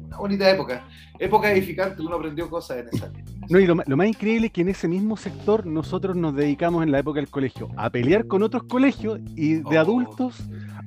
Una 0.06 0.16
bonita 0.16 0.50
época. 0.50 0.84
Época 1.20 1.52
edificante, 1.52 2.02
uno 2.02 2.16
aprendió 2.16 2.50
cosas 2.50 2.78
en 2.78 2.88
esa. 2.92 3.12
No, 3.48 3.60
y 3.60 3.66
lo, 3.66 3.76
lo 3.86 3.96
más 3.96 4.08
increíble 4.08 4.48
es 4.48 4.52
que 4.52 4.62
en 4.62 4.70
ese 4.70 4.88
mismo 4.88 5.16
sector 5.16 5.66
nosotros 5.66 6.16
nos 6.16 6.34
dedicamos 6.34 6.82
en 6.82 6.90
la 6.90 6.98
época 6.98 7.20
del 7.20 7.30
colegio 7.30 7.68
a 7.76 7.90
pelear 7.90 8.26
con 8.26 8.42
otros 8.42 8.64
colegios 8.64 9.20
y 9.36 9.54
de 9.54 9.78
Oh. 9.78 9.80
adultos 9.80 10.42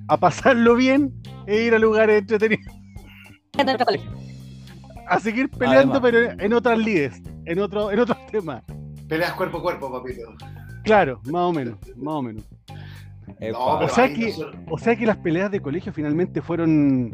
a 0.10 0.18
pasarlo 0.18 0.76
bien 0.76 1.14
e 1.48 1.62
ir 1.64 1.74
a 1.74 1.80
lugares 1.80 2.20
entretenidos. 2.20 2.74
A 5.08 5.20
seguir 5.20 5.50
peleando, 5.50 5.94
Además. 6.00 6.12
pero 6.12 6.32
en 6.46 6.54
otras 6.54 6.78
lides, 6.80 7.22
en 7.46 7.60
otro, 7.60 7.92
en 7.92 8.00
otros 8.00 8.18
temas. 8.32 8.64
Peleas 9.08 9.34
cuerpo 9.34 9.58
a 9.60 9.62
cuerpo, 9.62 9.92
papito. 9.92 10.22
Claro, 10.84 11.20
más 11.26 11.44
o 11.44 11.54
menos, 11.54 11.78
más 11.96 12.16
o 12.16 12.22
menos. 12.22 12.44
No, 13.52 13.80
O 13.80 13.90
sea 13.90 14.08
que- 14.14 14.28
nosotros- 14.28 14.56
O 14.70 14.78
sea 14.78 14.96
que 14.96 15.06
las 15.06 15.18
peleas 15.18 15.52
de 15.52 15.60
colegio 15.62 15.92
finalmente 15.94 16.42
fueron 16.42 17.14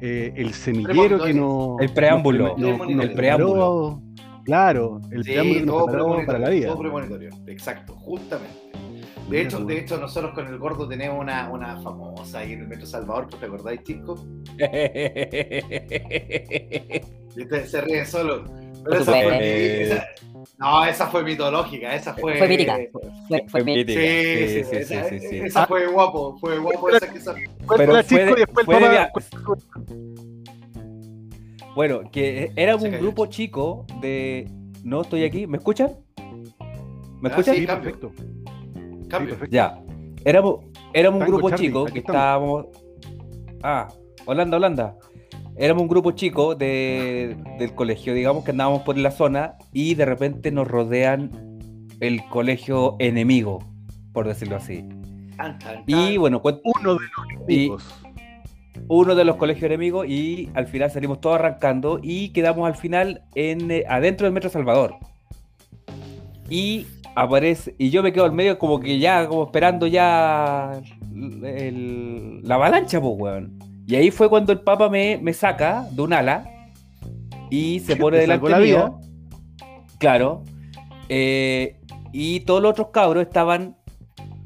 eh, 0.00 0.32
el 0.36 0.52
semillero 0.54 1.22
que 1.22 1.34
nos. 1.34 1.80
El 1.80 1.92
preámbulo, 1.92 2.56
nos- 2.56 2.88
el 2.88 3.12
preámbulo. 3.14 4.02
Claro, 4.44 5.00
el 5.10 5.24
Sí, 5.24 5.30
preámbulo 5.32 5.60
que 5.60 5.66
nos 5.66 5.84
preparó 5.84 6.26
para 6.26 6.38
la 6.38 6.48
vida. 6.50 6.68
Todo 6.68 6.78
premonitorio, 6.78 7.30
exacto, 7.46 7.94
justamente. 7.94 8.56
De 9.28 9.42
hecho, 9.42 9.62
de 9.64 9.78
hecho, 9.80 9.98
nosotros 9.98 10.32
con 10.34 10.46
el 10.46 10.56
gordo 10.58 10.88
tenemos 10.88 11.20
una, 11.20 11.50
una 11.50 11.78
famosa 11.82 12.38
ahí 12.38 12.52
en 12.52 12.60
el 12.62 12.68
Metro 12.68 12.86
Salvador, 12.86 13.28
¿te 13.28 13.44
acordáis, 13.44 13.82
chicos? 13.82 14.26
Ustedes 17.42 17.70
se 17.70 17.80
ríen 17.80 18.06
solo. 18.06 18.44
Pero 18.84 19.00
esa 19.00 19.12
Fue- 19.12 19.38
eh, 19.40 19.82
esa- 19.82 20.06
no, 20.58 20.84
esa 20.84 21.06
fue 21.08 21.24
mitológica, 21.24 21.94
esa 21.94 22.14
fue. 22.14 22.38
Fue 22.38 22.48
mítica. 22.48 22.78
Fue, 23.28 23.44
fue 23.48 23.64
mi- 23.64 23.74
mítica. 23.76 24.00
Sí, 24.00 24.06
Sí, 24.06 24.48
sí, 24.48 24.64
sí, 24.64 24.76
esa, 24.76 25.04
sí, 25.08 25.18
sí, 25.20 25.28
sí. 25.28 25.36
esa 25.40 25.66
fue 25.66 25.86
guapo, 25.88 26.36
fue 26.38 26.58
guapo 26.58 26.88
esa 26.90 27.10
que 27.12 27.18
esa- 27.18 27.34
Pero 27.76 28.02
Chisco, 28.02 28.16
de- 28.16 28.30
y 28.30 28.34
después 28.36 28.66
el 28.68 28.74
papá- 28.80 29.12
Bueno, 31.74 32.00
que 32.10 32.50
éramos 32.56 32.82
Se 32.82 32.88
un 32.88 32.98
grupo 32.98 33.26
chico 33.26 33.86
de. 34.00 34.48
No 34.84 35.02
estoy 35.02 35.24
aquí, 35.24 35.46
¿me 35.46 35.58
escuchan? 35.58 35.92
¿Me 37.20 37.28
Ah, 37.28 37.32
escuchan? 37.32 37.54
sí, 37.56 37.66
perfecto. 37.66 38.12
Sí, 38.16 39.08
Cambio. 39.08 39.30
perfecto. 39.34 39.54
Ya. 39.54 39.78
Éramos, 40.24 40.64
éramos 40.92 41.18
un 41.20 41.26
Tango 41.26 41.36
grupo 41.38 41.50
Charlie, 41.50 41.66
chico 41.66 41.84
que 41.86 41.98
estamos. 42.00 42.66
estábamos. 42.66 42.66
Ah, 43.62 43.88
Holanda, 44.24 44.56
Holanda. 44.56 44.96
Éramos 45.58 45.82
un 45.82 45.88
grupo 45.88 46.12
chico 46.12 46.54
de, 46.54 47.36
del 47.58 47.74
colegio, 47.74 48.14
digamos, 48.14 48.44
que 48.44 48.52
andábamos 48.52 48.82
por 48.82 48.96
la 48.96 49.10
zona 49.10 49.54
y 49.72 49.94
de 49.96 50.04
repente 50.04 50.52
nos 50.52 50.68
rodean 50.68 51.30
el 52.00 52.24
colegio 52.28 52.94
enemigo, 53.00 53.58
por 54.12 54.28
decirlo 54.28 54.56
así. 54.56 54.84
Tan, 55.36 55.58
tan, 55.58 55.82
Y 55.86 56.16
bueno, 56.16 56.40
Uno 56.44 56.94
de 56.94 57.00
los 57.00 57.40
enemigos. 57.48 57.94
uno 58.88 59.14
de 59.16 59.24
los 59.24 59.34
colegios 59.36 59.64
enemigos 59.64 60.06
y 60.08 60.48
al 60.54 60.68
final 60.68 60.90
salimos 60.92 61.20
todos 61.20 61.36
arrancando 61.36 61.98
y 62.02 62.28
quedamos 62.30 62.66
al 62.68 62.76
final 62.76 63.22
en 63.34 63.70
eh, 63.72 63.84
adentro 63.88 64.26
del 64.26 64.34
Metro 64.34 64.50
Salvador. 64.50 64.94
Y 66.48 66.86
aparece, 67.16 67.74
y 67.78 67.90
yo 67.90 68.02
me 68.04 68.12
quedo 68.12 68.24
al 68.26 68.32
medio 68.32 68.58
como 68.60 68.78
que 68.78 68.98
ya, 69.00 69.26
como 69.26 69.44
esperando 69.44 69.88
ya 69.88 70.80
el- 71.42 72.42
la 72.44 72.54
avalancha, 72.54 73.00
pues, 73.00 73.14
weón. 73.18 73.58
Y 73.88 73.96
ahí 73.96 74.10
fue 74.12 74.28
cuando 74.28 74.52
el 74.52 74.60
Papa 74.60 74.88
me, 74.88 75.18
me 75.20 75.32
saca 75.32 75.88
de 75.90 76.02
un 76.02 76.12
ala 76.12 76.44
y 77.50 77.80
se 77.80 77.96
pone 77.96 78.18
Te 78.18 78.20
delante 78.22 78.48
la 78.50 78.58
mío. 78.58 79.00
Claro. 79.98 80.44
eh, 81.08 81.74
y 82.12 82.40
todos 82.40 82.62
los 82.62 82.70
otros 82.72 82.88
cabros 82.92 83.22
estaban 83.22 83.76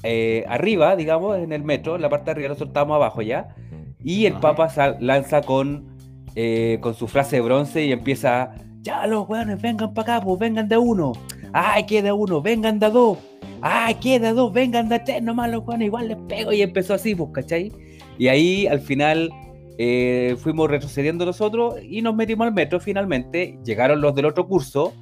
eh, 0.02 0.44
arriba, 0.48 0.96
digamos, 0.96 1.38
en 1.38 1.52
el 1.52 1.62
metro, 1.62 1.94
en 1.96 2.02
la 2.02 2.08
parte 2.08 2.26
de 2.26 2.30
arriba, 2.32 2.48
nosotros 2.48 2.70
estábamos 2.70 2.96
abajo 2.96 3.22
ya. 3.22 3.54
Y 4.02 4.26
el 4.26 4.32
Ajá. 4.32 4.40
Papa 4.40 4.68
sal- 4.68 4.96
lanza 5.00 5.42
con, 5.42 5.96
eh, 6.34 6.78
con 6.80 6.94
su 6.94 7.06
frase 7.06 7.36
de 7.36 7.42
bronce 7.42 7.84
y 7.84 7.92
empieza, 7.92 8.52
ya 8.80 9.06
los 9.06 9.28
weones, 9.28 9.60
vengan 9.62 9.94
para 9.94 10.16
acá, 10.16 10.24
pues 10.24 10.40
vengan 10.40 10.68
de 10.68 10.76
uno. 10.76 11.12
Ay, 11.52 11.84
queda 11.86 12.14
uno, 12.14 12.42
vengan 12.42 12.78
de 12.80 12.90
dos. 12.90 13.18
Ay, 13.60 13.94
queda 13.94 14.32
dos, 14.32 14.52
vengan 14.52 14.88
de 14.88 14.98
tres, 14.98 15.22
nomás 15.22 15.48
los 15.50 15.64
weones, 15.64 15.86
igual 15.86 16.08
les 16.08 16.16
pego. 16.28 16.52
Y 16.52 16.62
empezó 16.62 16.94
así, 16.94 17.14
pues, 17.14 17.30
¿cachai? 17.32 17.70
Y 18.18 18.28
ahí 18.28 18.66
al 18.66 18.80
final 18.80 19.30
eh, 19.78 20.36
fuimos 20.38 20.70
retrocediendo 20.70 21.24
nosotros 21.24 21.76
y 21.82 22.02
nos 22.02 22.14
metimos 22.14 22.46
al 22.46 22.52
metro 22.52 22.78
finalmente. 22.80 23.58
Llegaron 23.64 24.00
los 24.00 24.14
del 24.14 24.26
otro 24.26 24.46
curso 24.46 24.92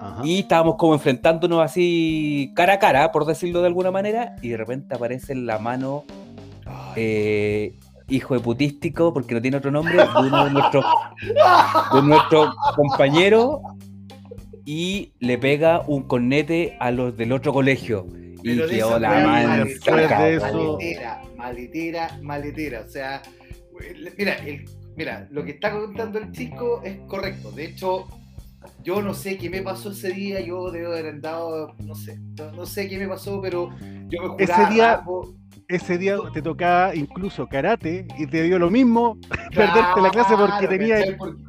Ajá. 0.00 0.22
y 0.24 0.40
estábamos 0.40 0.76
como 0.76 0.94
enfrentándonos 0.94 1.62
así 1.62 2.52
cara 2.54 2.74
a 2.74 2.78
cara, 2.78 3.12
por 3.12 3.24
decirlo 3.24 3.60
de 3.60 3.68
alguna 3.68 3.90
manera, 3.90 4.34
y 4.42 4.48
de 4.48 4.56
repente 4.56 4.94
aparece 4.94 5.32
en 5.32 5.46
la 5.46 5.58
mano 5.58 6.04
eh, 6.96 7.78
hijo 8.08 8.34
de 8.34 8.40
putístico, 8.40 9.12
porque 9.12 9.34
no 9.34 9.40
tiene 9.40 9.56
otro 9.56 9.70
nombre, 9.70 9.96
de 9.96 10.28
uno 10.28 10.44
de 10.44 10.50
nuestros 10.50 10.84
de 11.94 12.02
nuestro 12.02 12.52
compañero 12.74 13.62
y 14.64 15.12
le 15.20 15.38
pega 15.38 15.82
un 15.86 16.02
cornete 16.02 16.76
a 16.80 16.90
los 16.90 17.16
del 17.16 17.32
otro 17.32 17.52
colegio. 17.52 18.06
Y 18.42 18.56
quedó 18.56 18.98
la 18.98 19.10
mano 19.26 19.64
después 19.64 19.96
de 19.96 20.02
sacada, 20.02 20.28
eso- 20.28 20.46
weón. 20.46 20.78
Maletera, 20.78 21.22
maletera, 21.36 22.18
maletera. 22.22 22.80
O 22.80 22.88
sea, 22.88 23.22
mira, 24.18 24.34
el- 24.36 24.64
mira, 24.96 25.26
lo 25.30 25.44
que 25.44 25.52
está 25.52 25.70
contando 25.72 26.18
el 26.18 26.32
chico 26.32 26.82
es 26.84 26.98
correcto. 27.06 27.50
De 27.52 27.64
hecho, 27.66 28.06
yo 28.82 29.02
no 29.02 29.14
sé 29.14 29.36
qué 29.38 29.48
me 29.50 29.62
pasó 29.62 29.90
ese 29.90 30.10
día. 30.12 30.40
Yo 30.40 30.70
debo 30.70 30.92
haber 30.92 31.06
andado, 31.06 31.74
no 31.84 31.94
sé, 31.94 32.18
no, 32.38 32.52
no 32.52 32.66
sé 32.66 32.88
qué 32.88 32.98
me 32.98 33.08
pasó, 33.08 33.40
pero 33.40 33.70
yo 34.08 34.34
me 34.36 34.44
Ese 34.44 34.52
juraba 34.52 34.70
día- 34.70 34.96
Rambo. 34.96 35.34
Ese 35.68 35.98
día 35.98 36.16
te 36.34 36.42
tocaba 36.42 36.94
incluso 36.96 37.46
karate 37.46 38.04
y 38.18 38.26
te 38.26 38.42
dio 38.42 38.58
lo 38.58 38.70
mismo 38.70 39.16
perderte 39.54 40.00
la 40.00 40.10
clase 40.10 40.34
porque 40.36 40.52
Claro, 40.58 40.68
tenía 40.68 40.98
el- 41.00 41.16
Porque 41.16 41.42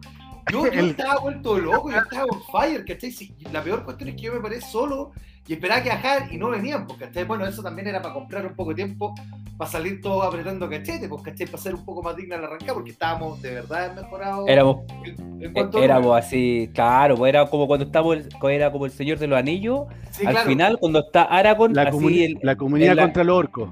Yo, 0.51 0.65
yo 0.67 0.79
el- 0.79 0.89
estaba 0.91 1.21
vuelto 1.21 1.57
loco, 1.57 1.89
yo 1.91 1.98
estaba 1.98 2.25
on 2.25 2.41
fire, 2.51 2.86
¿cachai? 2.86 3.13
La 3.51 3.63
peor 3.63 3.83
cuestión 3.83 4.10
es 4.10 4.15
que 4.15 4.21
yo 4.24 4.33
me 4.33 4.39
paré 4.39 4.62
solo 4.62 5.12
y 5.48 5.53
esperaba 5.53 5.81
que 5.81 5.89
bajar 5.89 6.31
y 6.31 6.38
no 6.38 6.50
venían, 6.50 6.86
pues, 6.88 7.00
¿cachai? 7.00 7.24
Bueno, 7.25 7.45
eso 7.45 7.62
también 7.63 7.88
era 7.88 8.01
para 8.01 8.13
comprar 8.13 8.45
un 8.45 8.53
poco 8.53 8.69
de 8.69 8.75
tiempo, 8.75 9.13
para 9.57 9.69
salir 9.69 10.00
todos 10.01 10.25
apretando 10.25 10.69
cachete, 10.69 11.10
pues, 11.10 11.21
¿cachai? 11.24 11.48
Para 11.48 11.57
ser 11.57 11.75
un 11.75 11.83
poco 11.83 12.01
más 12.03 12.15
digna 12.15 12.38
la 12.38 12.48
arrancada, 12.48 12.74
porque 12.75 12.91
estábamos 12.91 13.41
de 13.41 13.55
verdad 13.55 13.95
mejorados 13.95 14.48
Éramos, 14.48 14.77
en, 15.05 15.43
en 15.43 15.57
eh, 15.57 15.69
a 15.74 15.79
éramos 15.83 16.17
así, 16.17 16.69
claro, 16.74 17.15
pues 17.17 17.29
era 17.29 17.45
como 17.48 17.67
cuando 17.67 17.86
estamos, 17.86 18.17
era 18.50 18.71
como 18.71 18.86
el 18.86 18.91
Señor 18.91 19.17
de 19.19 19.27
los 19.27 19.38
Anillos. 19.39 19.86
Sí, 20.12 20.25
al 20.25 20.33
claro. 20.33 20.50
final, 20.50 20.77
cuando 20.79 21.00
está 21.00 21.24
Aragorn, 21.24 21.74
la, 21.74 21.83
así 21.83 21.98
comuni- 21.98 22.24
el- 22.25 22.39
la 22.43 22.55
comunidad 22.55 22.95
la- 22.95 23.03
contra 23.03 23.24
los 23.24 23.38
orcos. 23.38 23.69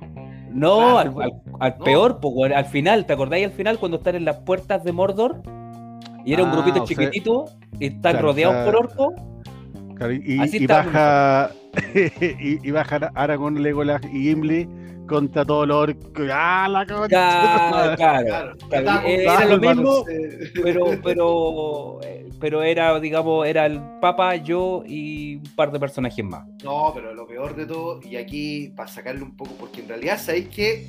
No, 0.51 0.97
al, 0.97 1.13
Claro. 1.13 1.31
al- 1.59 1.61
al 1.71 1.77
No. 1.77 1.85
peor, 1.85 2.19
pues, 2.19 2.33
weón, 2.35 2.53
al 2.53 2.65
final, 2.65 3.05
¿te 3.05 3.13
acordáis 3.13 3.45
al 3.45 3.51
final 3.51 3.77
cuando 3.77 3.97
están 3.97 4.15
en 4.15 4.25
las 4.25 4.37
puertas 4.37 4.83
de 4.83 4.91
Mordor? 4.91 5.43
Y 6.25 6.33
era 6.33 6.43
un 6.43 6.49
Ah, 6.49 6.53
grupito 6.53 6.85
sea- 6.85 6.85
chiquitito 6.85 7.45
y 7.79 7.85
están 7.87 8.13
Claro, 8.13 8.27
rodeados 8.29 8.55
o 8.55 8.57
sea- 8.63 8.65
por 8.65 8.75
orcos. 8.75 9.13
Claro, 9.99 10.13
y, 10.13 10.39
Así 10.39 10.57
y 10.59 10.61
estábamos 10.61 10.93
baja 10.93 11.51
y, 12.39 12.67
y 12.67 12.71
baja 12.71 13.11
Aragorn, 13.15 13.61
Legolas 13.61 14.01
y 14.13 14.23
Gimli 14.23 14.67
contra 15.09 15.43
todos 15.43 15.67
los 15.67 15.77
orcos. 15.77 16.29
¡Ah, 16.31 16.67
la 16.69 16.85
concha! 16.85 17.09
Claro, 17.95 17.95
claro. 17.97 18.25
Claro, 18.25 18.25
claro, 18.27 18.77
estábamos 18.77 19.03
Era 19.05 19.45
lo 19.45 19.57
mismo, 19.57 20.05
Eh, 20.07 20.51
pero, 20.63 20.85
pero, 21.03 21.99
eh, 22.03 22.29
pero 22.39 22.63
era, 22.63 22.97
digamos, 22.99 23.45
era 23.45 23.65
el 23.65 23.81
Papa, 23.99 24.35
yo 24.37 24.83
y 24.87 25.35
un 25.35 25.55
par 25.55 25.71
de 25.71 25.79
personajes 25.79 26.23
más. 26.23 26.47
No, 26.63 26.91
pero 26.95 27.13
lo 27.13 27.27
peor 27.27 27.55
de 27.55 27.65
todo, 27.65 27.99
y 28.01 28.15
aquí 28.15 28.71
para 28.75 28.87
sacarle 28.87 29.23
un 29.23 29.35
poco, 29.35 29.51
porque 29.59 29.81
en 29.81 29.89
realidad 29.89 30.17
sabéis 30.17 30.47
que 30.47 30.87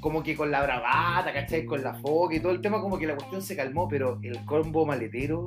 como 0.00 0.22
que 0.22 0.34
con 0.34 0.50
la 0.50 0.62
bravata, 0.62 1.32
¿cachai? 1.32 1.64
Con 1.64 1.82
la 1.82 1.94
foca 1.94 2.34
y 2.34 2.40
todo 2.40 2.52
el 2.52 2.60
tema, 2.60 2.80
como 2.80 2.98
que 2.98 3.06
la 3.06 3.14
cuestión 3.14 3.40
se 3.40 3.56
calmó, 3.56 3.88
pero 3.88 4.18
el 4.22 4.44
combo 4.44 4.84
maletero 4.84 5.46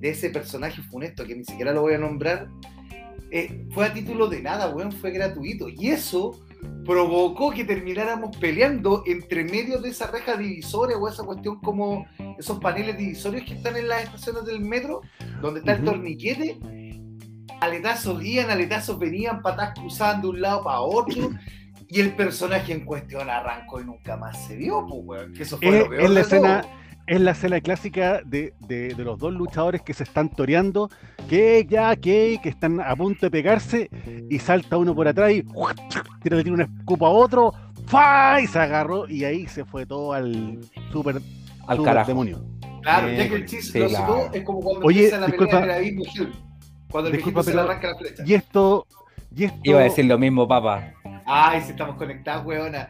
de 0.00 0.10
ese 0.10 0.30
personaje 0.30 0.82
funesto, 0.82 1.26
que 1.26 1.36
ni 1.36 1.44
siquiera 1.44 1.72
lo 1.72 1.82
voy 1.82 1.94
a 1.94 1.98
nombrar, 1.98 2.48
eh, 3.30 3.66
fue 3.70 3.86
a 3.86 3.92
título 3.92 4.28
de 4.28 4.42
nada, 4.42 4.74
weón, 4.74 4.92
fue 4.92 5.10
gratuito. 5.12 5.68
Y 5.68 5.88
eso 5.88 6.40
provocó 6.84 7.50
que 7.52 7.64
termináramos 7.64 8.36
peleando 8.38 9.02
entre 9.06 9.44
medio 9.44 9.80
de 9.80 9.90
esa 9.90 10.08
reja 10.08 10.36
divisoria 10.36 10.96
o 10.96 11.08
esa 11.08 11.22
cuestión 11.22 11.60
como 11.60 12.06
esos 12.38 12.58
paneles 12.58 12.98
divisorios 12.98 13.44
que 13.44 13.54
están 13.54 13.76
en 13.76 13.88
las 13.88 14.04
estaciones 14.04 14.44
del 14.44 14.60
metro, 14.60 15.02
donde 15.40 15.60
está 15.60 15.72
el 15.72 15.84
torniquete. 15.84 16.58
Aletazos 17.60 18.24
iban, 18.24 18.50
aletazos 18.50 18.98
venían, 18.98 19.42
patas 19.42 19.78
cruzaban 19.78 20.22
de 20.22 20.28
un 20.28 20.40
lado 20.40 20.64
para 20.64 20.80
otro. 20.80 21.30
Y 21.92 22.00
el 22.00 22.14
personaje 22.14 22.72
en 22.72 22.84
cuestión 22.84 23.28
arrancó 23.28 23.80
y 23.80 23.84
nunca 23.84 24.16
más 24.16 24.46
se 24.46 24.56
vio, 24.56 24.86
pues, 24.86 25.00
weón. 25.04 25.32
Que 25.32 25.42
eso 25.42 25.58
fue 25.58 25.68
Es, 25.68 25.82
lo 25.82 25.90
peor 25.90 26.02
es 26.02 26.10
la 26.10 26.14
de 26.14 26.20
escena, 26.20 26.60
todo. 26.62 26.79
Es 27.10 27.20
la 27.20 27.32
escena 27.32 27.60
clásica 27.60 28.20
de, 28.24 28.54
de- 28.60 28.94
de 28.94 29.04
los 29.04 29.18
dos 29.18 29.32
luchadores 29.32 29.82
que 29.82 29.92
se 29.94 30.04
están 30.04 30.28
toreando, 30.28 30.88
que 31.28 31.66
ya, 31.68 31.96
que, 31.96 32.38
que 32.42 32.48
están 32.48 32.80
a 32.80 32.94
punto 32.94 33.26
de 33.26 33.30
pegarse, 33.30 33.90
y 34.30 34.38
salta 34.38 34.76
uno 34.76 34.94
por 34.94 35.08
atrás 35.08 35.32
y 35.32 35.42
tira, 36.22 36.36
le 36.36 36.44
tira 36.44 36.54
un 36.54 36.60
escupo 36.60 37.06
a 37.06 37.10
otro, 37.10 37.52
¡fa! 37.86 38.40
y 38.40 38.46
se 38.46 38.58
agarró, 38.60 39.08
y 39.08 39.24
ahí 39.24 39.46
se 39.48 39.64
fue 39.64 39.86
todo 39.86 40.12
al 40.12 40.60
super, 40.92 41.16
Al 41.66 41.76
super 41.76 41.84
carajo. 41.90 42.08
demonio. 42.08 42.44
Claro, 42.82 43.08
Eh, 43.08 43.16
ya 43.16 43.28
que 43.28 43.34
el 43.34 43.44
chiste 43.44 43.72
sí, 43.72 43.78
lo 43.80 43.88
claro. 43.88 44.22
citó, 44.24 44.34
es 44.38 44.44
como 44.44 44.60
cuando 44.60 44.86
Oye, 44.86 44.98
empieza 45.00 45.18
la 45.20 45.26
disculpa. 45.26 45.60
pelea 45.60 45.76
de. 45.78 46.28
Cuando 46.90 47.10
el 47.10 47.16
Disculpa, 47.16 47.42
se 47.42 47.50
le 47.50 47.56
pero- 47.56 47.68
arranca 47.70 47.88
la 47.88 47.98
flecha. 47.98 48.22
Y 48.26 48.34
esto, 48.34 48.86
y 49.36 49.44
esto, 49.44 49.58
Iba 49.64 49.80
a 49.80 49.82
decir 49.82 50.04
lo 50.04 50.16
mismo, 50.18 50.46
Papa. 50.48 50.92
Ay, 51.32 51.60
si 51.62 51.70
estamos 51.70 51.96
conectados, 51.96 52.44
weona. 52.44 52.88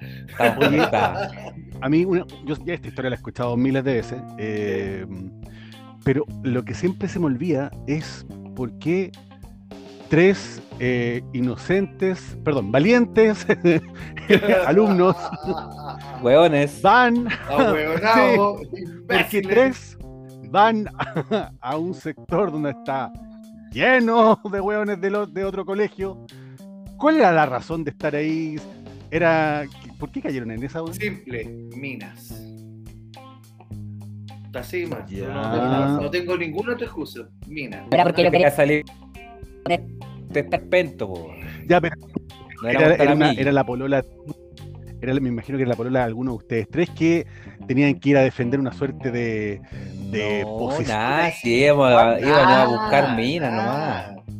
A 1.82 1.88
mí, 1.88 2.04
una- 2.04 2.26
yo 2.44 2.54
ya 2.64 2.74
esta 2.74 2.88
historia 2.88 3.10
la 3.10 3.16
he 3.16 3.18
escuchado 3.18 3.56
miles 3.56 3.84
de 3.84 3.94
veces, 3.94 4.22
eh, 4.38 5.06
pero 6.04 6.24
lo 6.42 6.64
que 6.64 6.74
siempre 6.74 7.08
se 7.08 7.18
me 7.18 7.26
olvida 7.26 7.70
es 7.86 8.26
por 8.56 8.78
qué 8.78 9.12
tres 10.08 10.60
eh, 10.78 11.22
inocentes, 11.34 12.36
perdón, 12.44 12.72
valientes 12.72 13.46
alumnos 14.66 15.16
Hueones. 16.22 16.80
van, 16.82 17.28
Ahueonado, 17.48 18.60
porque 19.08 19.42
tres 19.42 19.96
van 20.50 20.86
a, 20.98 21.52
a 21.60 21.76
un 21.76 21.94
sector 21.94 22.50
donde 22.50 22.70
está 22.70 23.12
lleno 23.72 24.40
de 24.50 24.60
hueones 24.60 25.00
de, 25.00 25.10
lo- 25.10 25.26
de 25.26 25.44
otro 25.44 25.64
colegio. 25.64 26.24
¿Cuál 27.00 27.16
era 27.16 27.32
la 27.32 27.46
razón 27.46 27.82
de 27.82 27.90
estar 27.92 28.14
ahí? 28.14 28.56
Era, 29.10 29.64
¿Por 29.98 30.12
qué 30.12 30.20
cayeron 30.20 30.50
en 30.50 30.62
esa? 30.62 30.80
Simple, 30.92 31.44
minas. 31.74 32.46
Así 34.54 34.84
más. 34.84 35.10
No, 35.10 36.00
no- 36.02 36.10
tengo 36.10 36.36
ninguna 36.36 36.74
otra 36.74 36.84
excusa. 36.84 37.28
Minas. 37.46 37.86
Era 37.90 38.04
porque 38.04 38.24
yo 38.24 38.30
Quería 38.30 38.50
salir 38.50 38.84
de 40.28 40.44
Pento, 40.44 41.08
po. 41.08 41.32
Ya, 41.66 41.80
pero 41.80 41.96
No 42.62 42.68
era, 42.68 43.14
una- 43.14 43.32
la 43.32 43.64
polola, 43.64 44.04
era, 45.00 45.14
me 45.14 45.28
imagino 45.30 45.56
que 45.56 45.62
era 45.62 45.70
la 45.70 45.76
polola 45.76 46.00
de 46.00 46.04
algunos 46.04 46.34
de 46.34 46.36
ustedes 46.38 46.68
tres 46.70 46.90
que 46.90 47.26
tenían 47.66 47.98
que 47.98 48.10
ir 48.10 48.16
a 48.18 48.20
defender 48.22 48.60
una 48.60 48.72
suerte 48.72 49.10
de, 49.10 49.60
de 50.10 50.42
no, 50.44 50.58
posición. 50.58 50.98
nada, 50.98 51.30
sí, 51.30 51.54
íbamos 51.54 51.92
a, 51.92 52.20
íbamos 52.20 52.52
a 52.52 52.64
buscar 52.66 53.16
minas 53.16 53.52
nada. 53.52 54.12
nomás. 54.12 54.39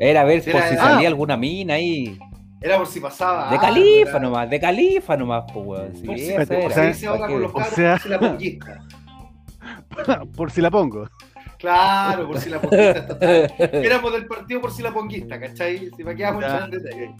Era 0.00 0.22
a 0.22 0.24
ver 0.24 0.42
Era- 0.44 0.52
por 0.58 0.68
si 0.68 0.74
ah. 0.74 0.78
salía 0.78 1.08
alguna 1.08 1.36
mina 1.36 1.74
ahí. 1.74 2.18
Era 2.62 2.78
por 2.78 2.86
si 2.86 3.00
pasaba. 3.00 3.50
De 3.50 3.56
ah, 3.56 3.60
califa 3.60 4.10
era- 4.10 4.20
nomás, 4.20 4.50
de 4.50 4.58
califa 4.60 5.16
nomás, 5.16 5.44
pues, 5.52 5.66
weón. 5.66 5.94
Sí, 5.94 6.06
Por 6.06 6.18
si, 6.18 6.30
era. 6.30 6.42
o 6.42 6.70
sea, 6.70 6.86
dice 6.86 7.06
ahora 7.06 7.26
con 7.28 7.40
los 7.42 7.50
o 7.50 7.54
cabros, 7.54 7.74
sea- 7.74 7.92
por 7.92 8.00
si 8.02 8.08
la 8.08 8.18
ponguista. 8.18 8.80
por 10.36 10.50
si 10.50 10.60
la 10.60 10.70
pongo. 10.70 11.08
Claro, 11.58 12.26
por 12.26 12.38
si 12.40 12.48
la 12.50 12.60
ponguista. 12.60 13.06
total. 13.06 13.52
Éramos 13.58 14.12
del 14.12 14.26
partido 14.26 14.60
por 14.60 14.72
si 14.72 14.82
la 14.82 14.92
ponguista, 14.92 15.38
¿cachai? 15.38 15.90
Si 15.96 16.02
me 16.04 16.14
queda 16.16 16.32
mucho 16.32 16.46
Ya. 16.48 16.64
en 16.64 16.70
detalle. 16.70 17.10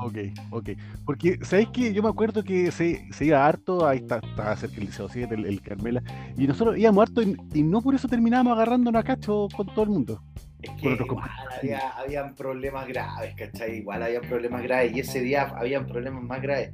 Ok, 0.00 0.16
ok. 0.50 0.70
Porque, 1.04 1.38
¿sabéis 1.42 1.68
que 1.68 1.92
Yo 1.92 2.02
me 2.02 2.08
acuerdo 2.08 2.42
que 2.42 2.70
se, 2.72 3.06
se 3.12 3.24
iba 3.26 3.46
harto, 3.46 3.86
ahí 3.86 3.98
está, 3.98 4.16
estaba 4.18 4.56
cerca 4.56 4.76
el 4.78 4.86
Liceo 4.86 5.08
7, 5.08 5.34
el, 5.34 5.46
el 5.46 5.60
Carmela, 5.60 6.02
y 6.36 6.46
nosotros 6.46 6.76
íbamos 6.78 7.02
harto 7.02 7.22
y, 7.22 7.36
y 7.52 7.62
no 7.62 7.82
por 7.82 7.94
eso 7.94 8.08
terminábamos 8.08 8.54
agarrándonos 8.54 8.98
a 9.00 9.04
cacho 9.04 9.48
con 9.54 9.66
todo 9.66 9.84
el 9.84 9.90
mundo. 9.90 10.22
Es 10.62 10.70
que 10.80 10.88
igual 10.92 11.30
había, 11.58 11.88
habían 11.90 12.34
problemas 12.34 12.86
graves, 12.88 13.34
¿cachai? 13.36 13.78
Igual 13.78 14.02
habían 14.02 14.22
problemas 14.22 14.62
graves 14.62 14.92
y 14.94 15.00
ese 15.00 15.20
día 15.20 15.52
habían 15.56 15.86
problemas 15.86 16.22
más 16.22 16.40
graves. 16.40 16.70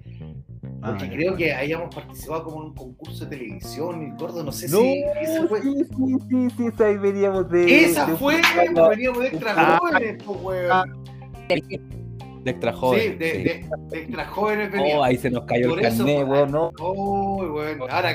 Ah, 0.80 0.90
Porque 0.90 1.07
ya. 1.09 1.12
creo 1.16 1.37
que 1.37 1.52
habíamos 1.54 1.92
participado 1.95 2.45
como 2.45 2.61
en 2.61 2.66
un 2.68 2.75
concurso 2.75 3.25
de 3.25 3.37
televisión, 3.37 4.02
y 4.07 4.11
gordo, 4.21 4.45
no 4.45 4.52
sé 4.52 4.68
No, 4.68 4.78
si 4.78 5.02
esa 5.23 5.47
fue. 5.49 5.62
sí, 5.62 5.75
sí, 5.85 6.49
sí, 6.57 6.71
sí, 6.76 6.83
ahí 6.85 6.97
veníamos 6.99 7.50
de. 7.50 7.85
Esa 7.85 8.07
de 8.07 8.16
fue, 8.16 8.40
pues 8.75 8.88
veníamos 8.90 9.18
de 9.21 9.26
extra 9.28 9.54
Ah. 9.57 9.78
jóvenes, 9.80 10.23
pues, 10.25 10.40
weón. 10.42 11.04
De 12.45 12.50
extra 12.52 12.73
Sí, 12.73 12.78
joven. 12.78 13.18
de, 13.18 13.30
sí. 13.33 13.38
de- 13.42 13.66
de 13.90 13.99
extra 14.02 14.26
jóvenes 14.26 14.71
Oh, 14.95 15.02
ahí 15.02 15.16
se 15.16 15.30
nos 15.30 15.45
cayó 15.45 15.71
Por 15.71 15.80
el 15.80 15.87
eso, 15.87 15.97
carnet, 15.99 16.16
pues, 16.18 16.28
weón, 16.28 16.50
no. 16.52 16.71
Oh, 16.78 17.37
weón. 17.54 17.80
Ahora 17.90 18.14